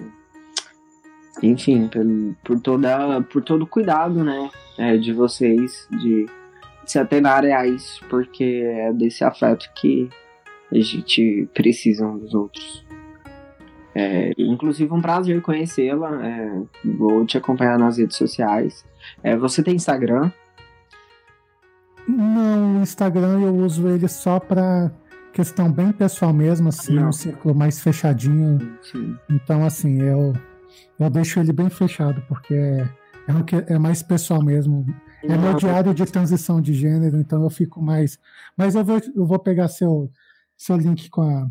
enfim, 1.42 1.88
por, 1.88 2.04
por, 2.42 2.60
toda, 2.60 3.20
por 3.22 3.42
todo 3.42 3.62
o 3.62 3.66
cuidado, 3.66 4.24
né, 4.24 4.50
é, 4.78 4.96
de 4.96 5.12
vocês, 5.12 5.86
de, 5.90 6.26
se 6.86 6.98
atenarem 6.98 7.52
a 7.52 7.66
isso, 7.66 8.02
porque 8.08 8.64
é 8.64 8.92
desse 8.92 9.22
afeto 9.22 9.70
que 9.74 10.08
a 10.72 10.78
gente 10.80 11.48
precisa 11.52 12.06
um 12.06 12.18
dos 12.18 12.34
outros. 12.34 12.84
É, 13.94 14.32
inclusive, 14.38 14.92
um 14.92 15.00
prazer 15.00 15.42
conhecê-la. 15.42 16.24
É, 16.24 16.62
vou 16.84 17.26
te 17.26 17.36
acompanhar 17.36 17.78
nas 17.78 17.98
redes 17.98 18.16
sociais. 18.16 18.84
É, 19.22 19.36
você 19.36 19.62
tem 19.62 19.74
Instagram? 19.74 20.30
Não, 22.08 22.78
o 22.78 22.82
Instagram 22.82 23.40
eu 23.40 23.54
uso 23.54 23.88
ele 23.88 24.08
só 24.08 24.38
para 24.38 24.90
questão 25.32 25.70
bem 25.70 25.92
pessoal 25.92 26.32
mesmo, 26.32 26.68
assim, 26.68 26.94
Não. 26.94 27.08
um 27.08 27.12
círculo 27.12 27.54
mais 27.54 27.80
fechadinho. 27.80 28.58
Sim. 28.82 29.16
Então, 29.28 29.64
assim, 29.64 30.00
eu, 30.00 30.32
eu 30.98 31.10
deixo 31.10 31.40
ele 31.40 31.52
bem 31.52 31.70
fechado, 31.70 32.22
porque 32.28 32.54
é, 32.54 32.88
é, 33.28 33.34
o 33.34 33.44
que 33.44 33.56
é 33.56 33.78
mais 33.78 34.02
pessoal 34.02 34.42
mesmo. 34.42 34.86
É 35.22 35.36
meu 35.36 35.54
diário 35.54 35.92
de 35.94 36.04
transição 36.06 36.60
de 36.60 36.72
gênero, 36.72 37.18
então 37.18 37.42
eu 37.42 37.50
fico 37.50 37.82
mais. 37.82 38.18
Mas 38.56 38.74
eu 38.74 38.84
vou, 38.84 39.00
eu 39.14 39.26
vou 39.26 39.38
pegar 39.38 39.68
seu, 39.68 40.10
seu 40.56 40.76
link 40.76 41.10
com 41.10 41.22
a. 41.22 41.46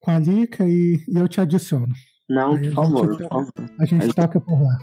Com 0.00 0.10
a 0.12 0.18
Lica 0.18 0.64
e, 0.64 1.04
e 1.08 1.18
eu 1.18 1.26
te 1.26 1.40
adiciono. 1.40 1.92
Não, 2.28 2.56
por 2.56 2.72
favor, 2.72 3.18
por 3.18 3.28
favor. 3.28 3.52
A 3.78 3.84
gente 3.84 4.14
toca 4.14 4.40
por 4.40 4.62
lá. 4.62 4.78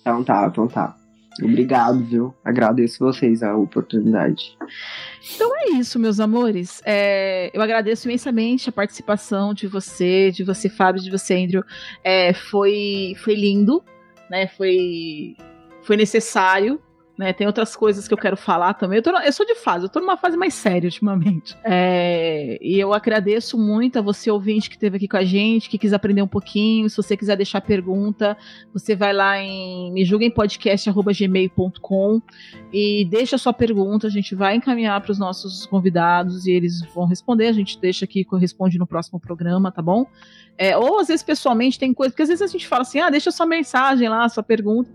Então 0.00 0.24
tá, 0.24 0.46
então 0.48 0.68
tá. 0.68 0.96
Obrigado, 1.42 1.98
viu? 2.04 2.34
Agradeço 2.44 2.98
vocês 2.98 3.42
a 3.42 3.56
oportunidade. 3.56 4.56
Então 5.34 5.50
é 5.56 5.70
isso, 5.70 5.98
meus 5.98 6.20
amores. 6.20 6.80
É, 6.84 7.50
eu 7.52 7.60
agradeço 7.60 8.06
imensamente 8.06 8.68
a 8.68 8.72
participação 8.72 9.52
de 9.52 9.66
você, 9.66 10.30
de 10.30 10.44
você, 10.44 10.68
Fábio, 10.68 11.02
de 11.02 11.10
você, 11.10 11.34
Andrew. 11.34 11.64
É, 12.04 12.32
foi, 12.32 13.14
foi 13.18 13.34
lindo, 13.34 13.82
né? 14.30 14.46
Foi, 14.46 15.36
foi 15.82 15.96
necessário. 15.96 16.80
Né, 17.16 17.32
tem 17.32 17.46
outras 17.46 17.76
coisas 17.76 18.08
que 18.08 18.14
eu 18.14 18.18
quero 18.18 18.36
falar 18.36 18.74
também. 18.74 18.96
Eu, 18.96 19.02
tô, 19.02 19.16
eu 19.16 19.32
sou 19.32 19.46
de 19.46 19.54
fase, 19.54 19.84
eu 19.84 19.88
tô 19.88 20.00
numa 20.00 20.16
fase 20.16 20.36
mais 20.36 20.52
séria 20.52 20.88
ultimamente. 20.88 21.56
É, 21.62 22.58
e 22.60 22.76
eu 22.78 22.92
agradeço 22.92 23.56
muito 23.56 24.00
a 24.00 24.02
você, 24.02 24.32
ouvinte, 24.32 24.68
que 24.68 24.74
esteve 24.74 24.96
aqui 24.96 25.06
com 25.06 25.16
a 25.16 25.24
gente, 25.24 25.70
que 25.70 25.78
quis 25.78 25.92
aprender 25.92 26.22
um 26.22 26.26
pouquinho. 26.26 26.90
Se 26.90 26.96
você 26.96 27.16
quiser 27.16 27.36
deixar 27.36 27.60
pergunta, 27.60 28.36
você 28.72 28.96
vai 28.96 29.12
lá 29.12 29.38
em 29.38 29.92
mejulguempodcast.gmail.com 29.92 32.20
e 32.72 33.06
deixa 33.08 33.36
a 33.36 33.38
sua 33.38 33.52
pergunta. 33.52 34.08
A 34.08 34.10
gente 34.10 34.34
vai 34.34 34.56
encaminhar 34.56 35.00
para 35.00 35.12
os 35.12 35.18
nossos 35.18 35.66
convidados 35.66 36.48
e 36.48 36.50
eles 36.50 36.80
vão 36.92 37.06
responder. 37.06 37.46
A 37.46 37.52
gente 37.52 37.78
deixa 37.78 38.04
aqui, 38.04 38.24
corresponde 38.24 38.76
no 38.76 38.88
próximo 38.88 39.20
programa, 39.20 39.70
tá 39.70 39.80
bom? 39.80 40.04
É, 40.58 40.76
ou 40.76 40.98
às 40.98 41.06
vezes 41.06 41.22
pessoalmente 41.22 41.78
tem 41.78 41.94
coisa, 41.94 42.10
porque 42.10 42.22
às 42.22 42.28
vezes 42.28 42.42
a 42.42 42.48
gente 42.48 42.66
fala 42.66 42.82
assim: 42.82 42.98
ah, 42.98 43.08
deixa 43.08 43.30
sua 43.30 43.46
mensagem 43.46 44.08
lá, 44.08 44.28
sua 44.28 44.42
pergunta. 44.42 44.90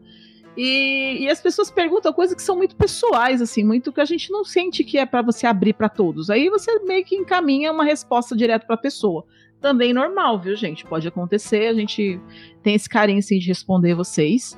E, 0.62 1.24
e, 1.24 1.30
as 1.30 1.40
pessoas 1.40 1.72
perguntam 1.72 2.12
coisas 2.12 2.36
que 2.36 2.42
são 2.42 2.58
muito 2.58 2.76
pessoais, 2.76 3.42
assim, 3.42 3.64
muito 3.64 3.94
que 3.94 4.02
a 4.02 4.06
gente 4.06 4.30
não 4.30 4.44
sente 4.44 4.84
que 4.84 4.98
é 4.98 5.06
para 5.06 5.22
você 5.22 5.48
abrir 5.48 5.72
para 5.72 5.88
todos. 5.88 6.30
Aí 6.30 6.50
você 6.50 6.80
meio 6.80 7.06
que 7.06 7.16
encaminha 7.16 7.72
uma 7.72 7.86
resposta 7.86 8.36
direto 8.36 8.66
para 8.66 8.76
a 8.76 8.78
pessoa. 8.78 9.24
Também 9.62 9.94
normal, 9.94 10.38
viu, 10.38 10.58
gente? 10.58 10.86
Pode 10.86 11.08
acontecer, 11.08 11.68
a 11.68 11.74
gente 11.74 12.20
tem 12.62 12.76
esse 12.76 12.90
carinho, 12.90 13.20
assim, 13.20 13.40
de 13.40 13.48
responder 13.48 13.94
vocês. 13.94 14.58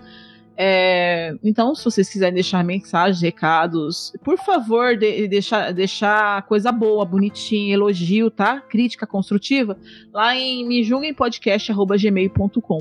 É, 0.57 1.33
então, 1.43 1.73
se 1.73 1.83
vocês 1.83 2.09
quiserem 2.09 2.33
deixar 2.33 2.63
mensagens, 2.63 3.21
recados, 3.21 4.13
por 4.23 4.37
favor, 4.37 4.97
de, 4.97 5.27
deixar, 5.27 5.71
deixar 5.73 6.41
coisa 6.43 6.71
boa, 6.71 7.05
bonitinha, 7.05 7.73
elogio, 7.73 8.29
tá? 8.29 8.59
Crítica 8.61 9.07
construtiva, 9.07 9.77
lá 10.13 10.35
em 10.35 10.67
me 10.67 10.83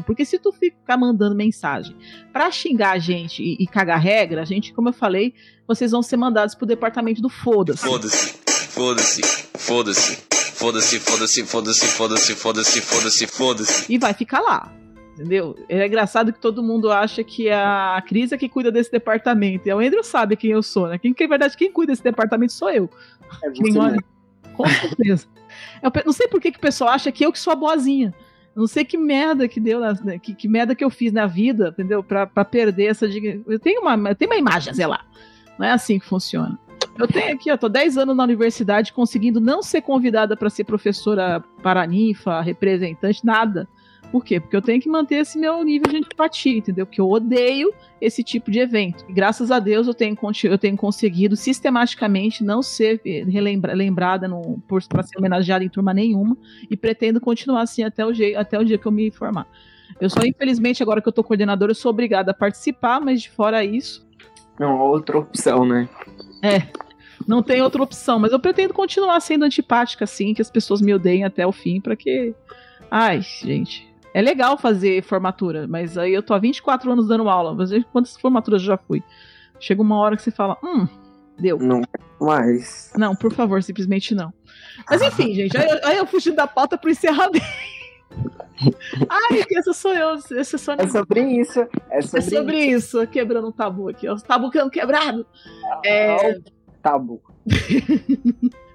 Porque 0.03 0.25
se 0.25 0.39
tu 0.39 0.53
ficar 0.53 0.97
mandando 0.97 1.35
mensagem 1.35 1.97
pra 2.33 2.51
xingar 2.51 2.93
a 2.93 2.99
gente 2.99 3.43
e, 3.43 3.57
e 3.61 3.67
cagar 3.67 4.01
regra, 4.01 4.43
a 4.43 4.45
gente, 4.45 4.73
como 4.73 4.89
eu 4.89 4.93
falei, 4.93 5.33
vocês 5.67 5.93
vão 5.93 6.03
ser 6.03 6.17
mandados 6.17 6.55
pro 6.55 6.67
departamento 6.67 7.23
do 7.23 7.29
foda-se. 7.29 7.83
Foda-se, 7.83 8.35
foda-se, 8.45 9.23
foda-se. 9.57 10.31
Foda-se, 10.61 11.01
foda-se, 11.01 11.43
foda-se, 11.45 11.87
foda-se, 11.87 12.35
foda-se, 12.35 12.81
foda-se, 12.83 13.27
foda-se. 13.27 13.91
E 13.91 13.97
vai 13.97 14.13
ficar 14.13 14.41
lá 14.41 14.71
entendeu? 15.21 15.55
É 15.69 15.87
engraçado 15.87 16.33
que 16.33 16.41
todo 16.41 16.63
mundo 16.63 16.91
acha 16.91 17.23
que 17.23 17.49
é 17.49 17.55
a 17.55 18.03
Cris 18.07 18.33
é 18.33 18.39
que 18.39 18.49
cuida 18.49 18.73
desse 18.73 18.91
departamento. 18.91 19.69
E 19.69 19.73
o 19.73 19.79
Andrew 19.79 20.03
sabe 20.03 20.35
quem 20.35 20.51
eu 20.51 20.63
sou, 20.63 20.89
né? 20.89 20.99
Quem, 20.99 21.13
que, 21.13 21.25
na 21.25 21.29
verdade, 21.29 21.57
quem 21.57 21.71
cuida 21.71 21.93
desse 21.93 22.03
departamento 22.03 22.55
sou 22.55 22.71
eu. 22.71 22.89
É 23.45 23.51
você 23.51 23.63
quem 23.63 23.79
olha... 23.79 24.03
Com 24.55 24.67
certeza. 24.67 25.27
eu 25.83 26.03
não 26.07 26.13
sei 26.13 26.27
por 26.27 26.41
que, 26.41 26.51
que 26.51 26.59
o 26.59 26.63
pessoal 26.63 26.91
acha 26.91 27.13
que 27.13 27.25
eu 27.25 27.33
que 27.33 27.39
sou 27.39 27.53
a 27.53 27.57
boazinha. 27.57 28.15
Eu 28.57 28.61
não 28.61 28.67
sei 28.67 28.85
que 28.85 28.97
merda 28.97 29.47
que 29.47 29.61
deu, 29.61 29.81
né? 29.81 30.19
que, 30.19 30.35
que 30.35 30.49
merda 30.49 30.75
que 30.75 30.83
eu 30.83 30.91
fiz 30.91 31.13
na 31.13 31.27
vida, 31.27 31.69
entendeu? 31.69 32.03
Pra, 32.03 32.27
pra 32.27 32.45
perder 32.45 32.87
essa. 32.87 33.07
Eu 33.07 33.59
tenho 33.59 33.83
uma, 33.83 34.11
eu 34.11 34.15
tenho 34.15 34.31
uma 34.31 34.39
imagem, 34.39 34.75
sei 34.75 34.87
lá. 34.87 35.05
Não 35.59 35.67
é 35.67 35.71
assim 35.71 35.99
que 35.99 36.07
funciona. 36.07 36.59
Eu 36.99 37.07
tenho 37.07 37.35
aqui, 37.35 37.49
eu 37.51 37.57
tô 37.57 37.69
10 37.69 37.99
anos 37.99 38.17
na 38.17 38.25
universidade 38.25 38.93
conseguindo 38.93 39.41
não 39.41 39.63
ser 39.63 39.83
convidada 39.83 40.37
para 40.37 40.51
ser 40.51 40.65
professora 40.65 41.43
paraninfa, 41.63 42.41
representante, 42.41 43.25
nada. 43.25 43.69
Por 44.11 44.25
quê? 44.25 44.41
Porque 44.41 44.57
eu 44.57 44.63
tenho 44.63 44.81
que 44.81 44.89
manter 44.89 45.17
esse 45.17 45.39
meu 45.39 45.63
nível 45.63 45.89
de 45.89 45.99
antipatia, 45.99 46.59
entendeu? 46.59 46.85
Porque 46.85 47.01
eu 47.01 47.09
odeio 47.09 47.73
esse 48.01 48.25
tipo 48.25 48.51
de 48.51 48.59
evento. 48.59 49.05
E 49.09 49.13
graças 49.13 49.51
a 49.53 49.61
Deus 49.61 49.87
eu 49.87 49.95
tenho, 49.95 50.17
eu 50.45 50.59
tenho 50.59 50.77
conseguido 50.77 51.37
sistematicamente 51.37 52.43
não 52.43 52.61
ser 52.61 53.01
relembra, 53.05 53.73
lembrada 53.73 54.29
para 54.89 55.03
ser 55.03 55.17
homenageada 55.19 55.65
em 55.65 55.69
turma 55.69 55.95
nenhuma 55.95 56.37
e 56.69 56.77
pretendo 56.77 57.21
continuar 57.21 57.63
assim 57.63 57.85
até 57.85 58.05
o, 58.05 58.11
até 58.37 58.59
o 58.59 58.65
dia 58.65 58.79
que 58.79 58.87
eu 58.87 58.93
me 58.93 59.11
formar. 59.13 59.47
Eu 60.01 60.11
só, 60.11 60.21
infelizmente, 60.25 60.83
agora 60.83 61.01
que 61.01 61.09
eu 61.09 61.13
tô 61.13 61.23
coordenadora, 61.23 61.71
eu 61.71 61.77
sou 61.77 61.91
obrigada 61.91 62.33
a 62.33 62.35
participar, 62.35 63.01
mas 63.01 63.23
de 63.23 63.31
fora 63.31 63.65
isso. 63.65 64.07
Não, 64.59 64.79
outra 64.79 65.19
opção, 65.19 65.65
né? 65.65 65.89
É. 66.43 66.63
Não 67.27 67.43
tem 67.43 67.61
outra 67.61 67.83
opção, 67.83 68.19
mas 68.19 68.33
eu 68.33 68.41
pretendo 68.41 68.73
continuar 68.73 69.21
sendo 69.21 69.45
antipática, 69.45 70.05
assim, 70.05 70.33
que 70.33 70.43
as 70.43 70.51
pessoas 70.51 70.81
me 70.81 70.93
odeiem 70.93 71.25
até 71.25 71.47
o 71.47 71.53
fim, 71.53 71.81
para 71.81 71.95
que. 71.95 72.35
Ai, 72.91 73.21
gente, 73.21 73.90
é 74.13 74.21
legal 74.21 74.59
fazer 74.59 75.03
formatura, 75.03 75.67
mas 75.69 75.97
aí 75.97 76.13
eu 76.13 76.23
tô 76.23 76.35
há 76.35 76.39
24 76.39 76.91
anos 76.93 77.09
dando 77.09 77.29
aula. 77.29 77.55
Mas 77.55 77.71
quantas 77.93 78.17
formaturas 78.17 78.63
eu 78.63 78.67
já 78.67 78.77
fui? 78.77 79.03
Chega 79.59 79.83
uma 79.83 79.99
hora 79.99 80.17
que 80.17 80.23
você 80.23 80.31
fala, 80.31 80.57
hum, 80.63 80.87
deu. 81.39 81.59
Não 81.59 81.83
mais. 82.21 82.93
Não, 82.97 83.17
por 83.17 83.33
favor, 83.33 83.63
simplesmente 83.63 84.15
não. 84.15 84.33
Mas 84.89 85.01
enfim, 85.03 85.33
gente, 85.35 85.57
aí, 85.57 85.81
aí 85.85 85.97
eu 85.97 86.07
fugi 86.07 86.31
da 86.31 86.47
pauta 86.47 86.77
pro 86.77 86.91
encerramento. 86.91 87.41
Ai, 89.09 89.45
essa 89.57 89.73
sou 89.73 89.95
eu. 89.95 90.19
Essa 90.37 90.59
sou 90.59 90.75
é 90.75 90.87
sobre 90.87 91.23
isso. 91.23 91.61
É 91.89 92.03
sobre, 92.03 92.19
é 92.19 92.23
sobre 92.23 92.59
isso. 92.59 93.01
isso. 93.01 93.11
Quebrando 93.11 93.49
um 93.49 93.53
tabu 93.53 93.89
aqui. 93.89 94.09
O 94.09 94.21
tabu 94.21 94.51
quebrado. 94.71 95.27
É... 95.85 96.39
Tabu. 96.83 97.23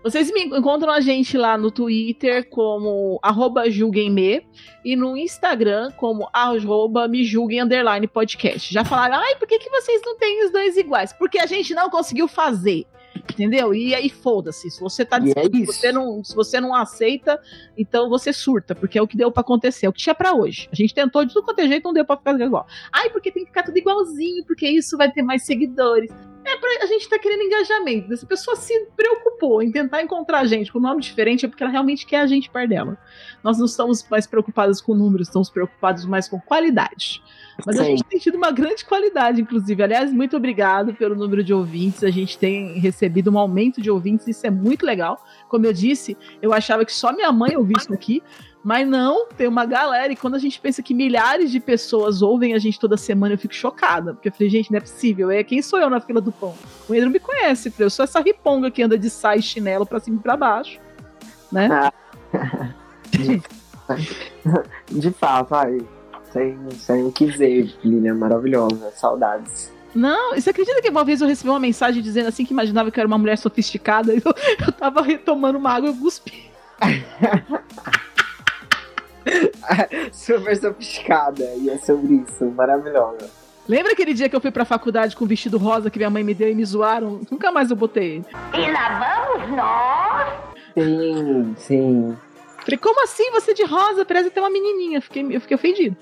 Vocês 0.05 0.31
me 0.31 0.43
encontram 0.43 0.93
a 0.93 0.99
gente 0.99 1.35
lá 1.35 1.57
no 1.57 1.71
Twitter 1.71 2.47
como 2.47 3.19
arroba 3.23 3.67
julguemme 3.71 4.45
e 4.83 4.95
no 4.95 5.17
Instagram 5.17 5.89
como 5.97 6.29
arroba 6.31 7.07
me 7.07 7.23
julguem 7.23 7.63
underline 7.63 8.07
podcast. 8.07 8.71
Já 8.71 8.85
falaram, 8.85 9.15
ai, 9.15 9.35
por 9.37 9.47
que, 9.47 9.57
que 9.57 9.67
vocês 9.67 10.03
não 10.05 10.15
têm 10.15 10.45
os 10.45 10.51
dois 10.51 10.77
iguais? 10.77 11.11
Porque 11.11 11.39
a 11.39 11.47
gente 11.47 11.73
não 11.73 11.89
conseguiu 11.89 12.27
fazer. 12.27 12.85
Entendeu? 13.15 13.73
E 13.73 13.95
aí 13.95 14.07
foda-se. 14.07 14.69
Se 14.69 14.79
você 14.79 15.03
tá 15.03 15.17
E 15.17 15.31
é 15.31 15.65
você 15.65 15.91
não, 15.91 16.23
se 16.23 16.35
você 16.35 16.61
não 16.61 16.75
aceita, 16.75 17.41
então 17.75 18.07
você 18.07 18.31
surta, 18.31 18.75
porque 18.75 18.99
é 18.99 19.01
o 19.01 19.07
que 19.07 19.17
deu 19.17 19.31
pra 19.31 19.41
acontecer, 19.41 19.87
é 19.87 19.89
o 19.89 19.93
que 19.93 20.03
tinha 20.03 20.13
pra 20.13 20.35
hoje. 20.35 20.69
A 20.71 20.75
gente 20.75 20.93
tentou 20.93 21.25
de 21.25 21.33
tudo 21.33 21.45
quanto 21.45 21.61
é 21.61 21.67
jeito, 21.67 21.83
não 21.83 21.93
deu 21.93 22.05
pra 22.05 22.15
ficar 22.15 22.39
igual. 22.39 22.67
Ai, 22.93 23.09
porque 23.09 23.31
tem 23.31 23.43
que 23.43 23.49
ficar 23.49 23.63
tudo 23.63 23.77
igualzinho, 23.79 24.45
porque 24.45 24.69
isso 24.69 24.95
vai 24.97 25.11
ter 25.11 25.23
mais 25.23 25.43
seguidores. 25.43 26.11
É 26.45 26.57
pra, 26.57 26.69
a 26.83 26.85
gente 26.85 27.09
tá 27.09 27.17
querendo 27.17 27.41
engajamento. 27.41 28.15
Se 28.15 28.23
a 28.23 28.27
pessoa 28.27 28.55
se 28.55 28.87
preocupou 28.95 29.63
em 29.63 29.71
tentar 29.71 30.03
encontrar 30.03 30.41
a 30.41 30.45
gente 30.45 30.71
com 30.71 30.79
nome 30.79 31.01
diferente, 31.01 31.45
é 31.45 31.49
porque 31.49 31.63
ela 31.63 31.71
realmente 31.71 32.05
quer 32.05 32.21
a 32.21 32.27
gente 32.27 32.49
par 32.51 32.67
dela. 32.67 32.97
Nós 33.43 33.57
não 33.57 33.65
estamos 33.65 34.07
mais 34.07 34.27
preocupados 34.27 34.79
com 34.79 34.93
números, 34.93 35.27
estamos 35.27 35.49
preocupados 35.49 36.05
mais 36.05 36.29
com 36.29 36.39
qualidade. 36.39 37.21
Mas 37.65 37.79
a 37.79 37.83
Sim. 37.83 37.91
gente 37.91 38.03
tem 38.03 38.19
tido 38.19 38.35
uma 38.35 38.51
grande 38.51 38.83
qualidade, 38.83 39.41
inclusive. 39.41 39.81
Aliás, 39.81 40.11
muito 40.11 40.35
obrigado 40.35 40.93
pelo 40.93 41.15
número 41.15 41.43
de 41.43 41.53
ouvintes. 41.53 42.03
A 42.03 42.09
gente 42.09 42.37
tem 42.37 42.79
recebido 42.79 43.31
um 43.31 43.37
aumento 43.37 43.81
de 43.81 43.89
ouvintes, 43.89 44.27
isso 44.27 44.45
é 44.45 44.49
muito 44.49 44.85
legal. 44.85 45.23
Como 45.47 45.65
eu 45.65 45.71
disse, 45.71 46.17
eu 46.41 46.53
achava 46.53 46.83
que 46.83 46.91
só 46.93 47.13
minha 47.13 47.31
mãe 47.31 47.55
ouvia 47.55 47.77
isso 47.79 47.93
aqui, 47.93 48.21
mas 48.63 48.87
não, 48.87 49.27
tem 49.29 49.47
uma 49.47 49.65
galera. 49.65 50.11
E 50.11 50.15
quando 50.15 50.35
a 50.35 50.39
gente 50.39 50.59
pensa 50.59 50.81
que 50.81 50.93
milhares 50.93 51.51
de 51.51 51.59
pessoas 51.59 52.21
ouvem 52.21 52.53
a 52.53 52.59
gente 52.59 52.79
toda 52.79 52.97
semana, 52.97 53.35
eu 53.35 53.37
fico 53.37 53.53
chocada. 53.53 54.13
Porque 54.13 54.29
eu 54.29 54.33
falei, 54.33 54.49
gente, 54.49 54.71
não 54.71 54.77
é 54.77 54.81
possível. 54.81 55.31
É 55.31 55.43
quem 55.43 55.61
sou 55.61 55.79
eu 55.79 55.89
na 55.89 56.01
fila 56.01 56.19
do 56.19 56.31
pão? 56.31 56.55
O 56.83 56.91
Pedro 56.91 57.09
me 57.09 57.19
conhece, 57.19 57.71
eu 57.79 57.89
sou 57.89 58.03
essa 58.03 58.19
riponga 58.19 58.69
que 58.69 58.81
anda 58.81 58.97
de 58.97 59.09
saia 59.09 59.39
e 59.39 59.43
chinelo 59.43 59.85
pra 59.85 59.99
cima 59.99 60.17
e 60.17 60.19
pra 60.19 60.35
baixo. 60.35 60.79
Né? 61.51 61.69
De 64.91 65.11
fato, 65.11 65.53
ai, 65.53 65.77
sem, 66.35 66.69
sem 66.71 67.03
o 67.05 67.11
que 67.13 67.27
dizer, 67.27 67.73
Lilian, 67.81 68.15
maravilhosa, 68.15 68.91
saudades. 68.91 69.71
Não, 69.95 70.35
você 70.35 70.49
acredita 70.49 70.81
que 70.81 70.89
uma 70.89 71.05
vez 71.05 71.21
eu 71.21 71.27
recebi 71.27 71.49
uma 71.49 71.59
mensagem 71.59 72.03
dizendo 72.03 72.27
assim 72.27 72.43
que 72.43 72.51
imaginava 72.51 72.91
que 72.91 72.99
eu 72.99 73.01
era 73.01 73.07
uma 73.07 73.17
mulher 73.17 73.37
sofisticada? 73.37 74.11
Eu, 74.13 74.33
eu 74.67 74.71
tava 74.73 75.01
retomando 75.01 75.57
uma 75.57 75.71
água 75.71 75.89
e 75.89 75.93
eu 75.93 75.97
cuspi. 75.97 76.51
Super 80.11 80.57
sofisticada, 80.57 81.45
e 81.55 81.69
é 81.69 81.77
sobre 81.77 82.15
isso, 82.15 82.45
maravilhosa. 82.51 83.29
Lembra 83.67 83.93
aquele 83.93 84.13
dia 84.13 84.29
que 84.29 84.35
eu 84.35 84.41
fui 84.41 84.51
pra 84.51 84.63
faculdade 84.63 85.15
com 85.15 85.25
o 85.25 85.27
vestido 85.27 85.57
rosa 85.57 85.89
que 85.89 85.97
minha 85.97 86.09
mãe 86.09 86.23
me 86.23 86.35
deu 86.35 86.51
e 86.51 86.53
me 86.53 86.63
zoaram? 86.63 87.21
Nunca 87.31 87.51
mais 87.51 87.71
eu 87.71 87.75
botei. 87.75 88.23
E 88.53 88.71
lá 88.71 89.25
vamos 89.33 89.49
nós. 89.55 90.33
Sim, 90.75 91.55
sim. 91.57 92.15
Falei, 92.65 92.77
como 92.79 93.01
assim 93.03 93.29
você 93.31 93.53
de 93.53 93.63
rosa? 93.63 94.03
Parece 94.03 94.27
até 94.29 94.41
uma 94.41 94.49
menininha. 94.49 94.99
Fiquei, 94.99 95.23
eu 95.29 95.39
fiquei 95.39 95.55
ofendido. 95.55 95.95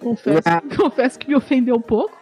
Confesso, 0.00 0.42
Ah. 0.44 0.60
confesso 0.76 1.18
que 1.18 1.28
me 1.28 1.36
ofendeu 1.36 1.76
um 1.76 1.80
pouco. 1.80 2.16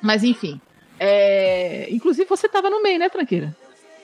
Mas 0.00 0.22
enfim. 0.24 0.60
É... 0.98 1.86
Inclusive 1.90 2.28
você 2.28 2.48
tava 2.48 2.70
no 2.70 2.82
meio, 2.82 2.98
né, 2.98 3.08
Tranqueira? 3.08 3.54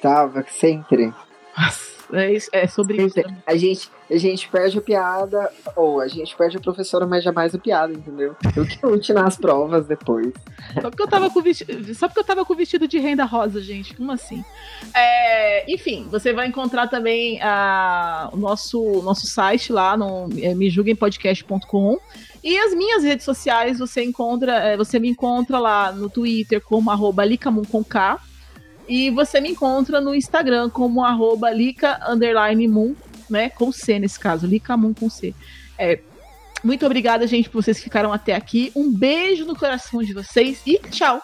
Tava 0.02 0.44
sempre. 0.50 1.12
Nossa, 1.56 1.92
é, 2.12 2.36
é 2.52 2.66
sobre 2.66 3.02
isso. 3.02 3.14
sempre. 3.14 3.34
A 3.46 3.56
gente, 3.56 3.90
a 4.10 4.16
gente 4.16 4.48
perde 4.48 4.78
a 4.78 4.80
piada, 4.80 5.50
ou 5.74 6.00
a 6.00 6.08
gente 6.08 6.36
perde 6.36 6.56
a 6.56 6.60
professora, 6.60 7.06
mas 7.06 7.24
jamais 7.24 7.54
a 7.54 7.58
piada, 7.58 7.92
entendeu? 7.92 8.36
O 8.56 8.64
que 8.64 8.84
lute 8.84 9.12
nas 9.12 9.36
provas 9.36 9.86
depois. 9.86 10.32
Só 10.74 10.90
porque 10.90 11.02
eu 11.02 11.08
tava 11.08 11.30
com 11.30 11.42
vestido, 11.42 11.94
só 11.94 12.08
porque 12.08 12.20
eu 12.20 12.24
tava 12.24 12.44
com 12.44 12.54
vestido 12.54 12.86
de 12.86 12.98
renda 12.98 13.24
rosa, 13.24 13.60
gente. 13.60 13.94
Como 13.94 14.12
assim? 14.12 14.44
É, 14.94 15.72
enfim, 15.72 16.06
você 16.10 16.32
vai 16.32 16.46
encontrar 16.46 16.88
também 16.88 17.40
a, 17.42 18.30
o 18.32 18.36
nosso, 18.36 19.02
nosso 19.02 19.26
site 19.26 19.72
lá 19.72 19.96
no 19.96 20.28
é, 20.40 20.54
mejulguempodcast.com. 20.54 21.98
E 22.42 22.56
as 22.58 22.74
minhas 22.74 23.02
redes 23.02 23.24
sociais 23.24 23.78
você 23.78 24.04
encontra, 24.04 24.52
é, 24.58 24.76
você 24.76 25.00
me 25.00 25.08
encontra 25.08 25.58
lá 25.58 25.90
no 25.90 26.08
Twitter 26.08 26.60
como 26.60 26.90
arroba 26.90 27.24
licamun 27.24 27.64
com 27.64 27.82
K. 27.82 28.20
E 28.88 29.10
você 29.10 29.40
me 29.40 29.50
encontra 29.50 30.00
no 30.00 30.14
Instagram 30.14 30.70
como 30.70 31.04
arroba 31.04 31.50
lica 31.50 32.00
underline 32.08 32.68
moon, 32.68 32.94
né? 33.28 33.48
Com 33.50 33.72
C 33.72 33.98
nesse 33.98 34.18
caso, 34.18 34.46
licamun 34.46 34.94
com 34.94 35.10
C. 35.10 35.34
É, 35.78 36.00
muito 36.62 36.84
obrigada, 36.84 37.26
gente, 37.26 37.48
por 37.48 37.62
vocês 37.62 37.76
que 37.78 37.84
ficaram 37.84 38.12
até 38.12 38.34
aqui. 38.34 38.72
Um 38.74 38.92
beijo 38.92 39.44
no 39.44 39.56
coração 39.56 40.02
de 40.02 40.12
vocês 40.12 40.60
e 40.66 40.78
tchau. 40.90 41.20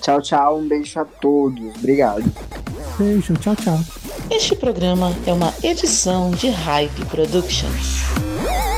Tchau, 0.00 0.22
tchau, 0.22 0.58
um 0.58 0.68
beijo 0.68 0.98
a 0.98 1.04
todos. 1.04 1.74
Obrigado. 1.76 2.24
Beijo, 2.98 3.34
tchau, 3.34 3.56
tchau. 3.56 3.78
Este 4.30 4.54
programa 4.56 5.14
é 5.26 5.32
uma 5.32 5.52
edição 5.62 6.30
de 6.30 6.48
Hype 6.48 7.04
Productions. 7.06 8.77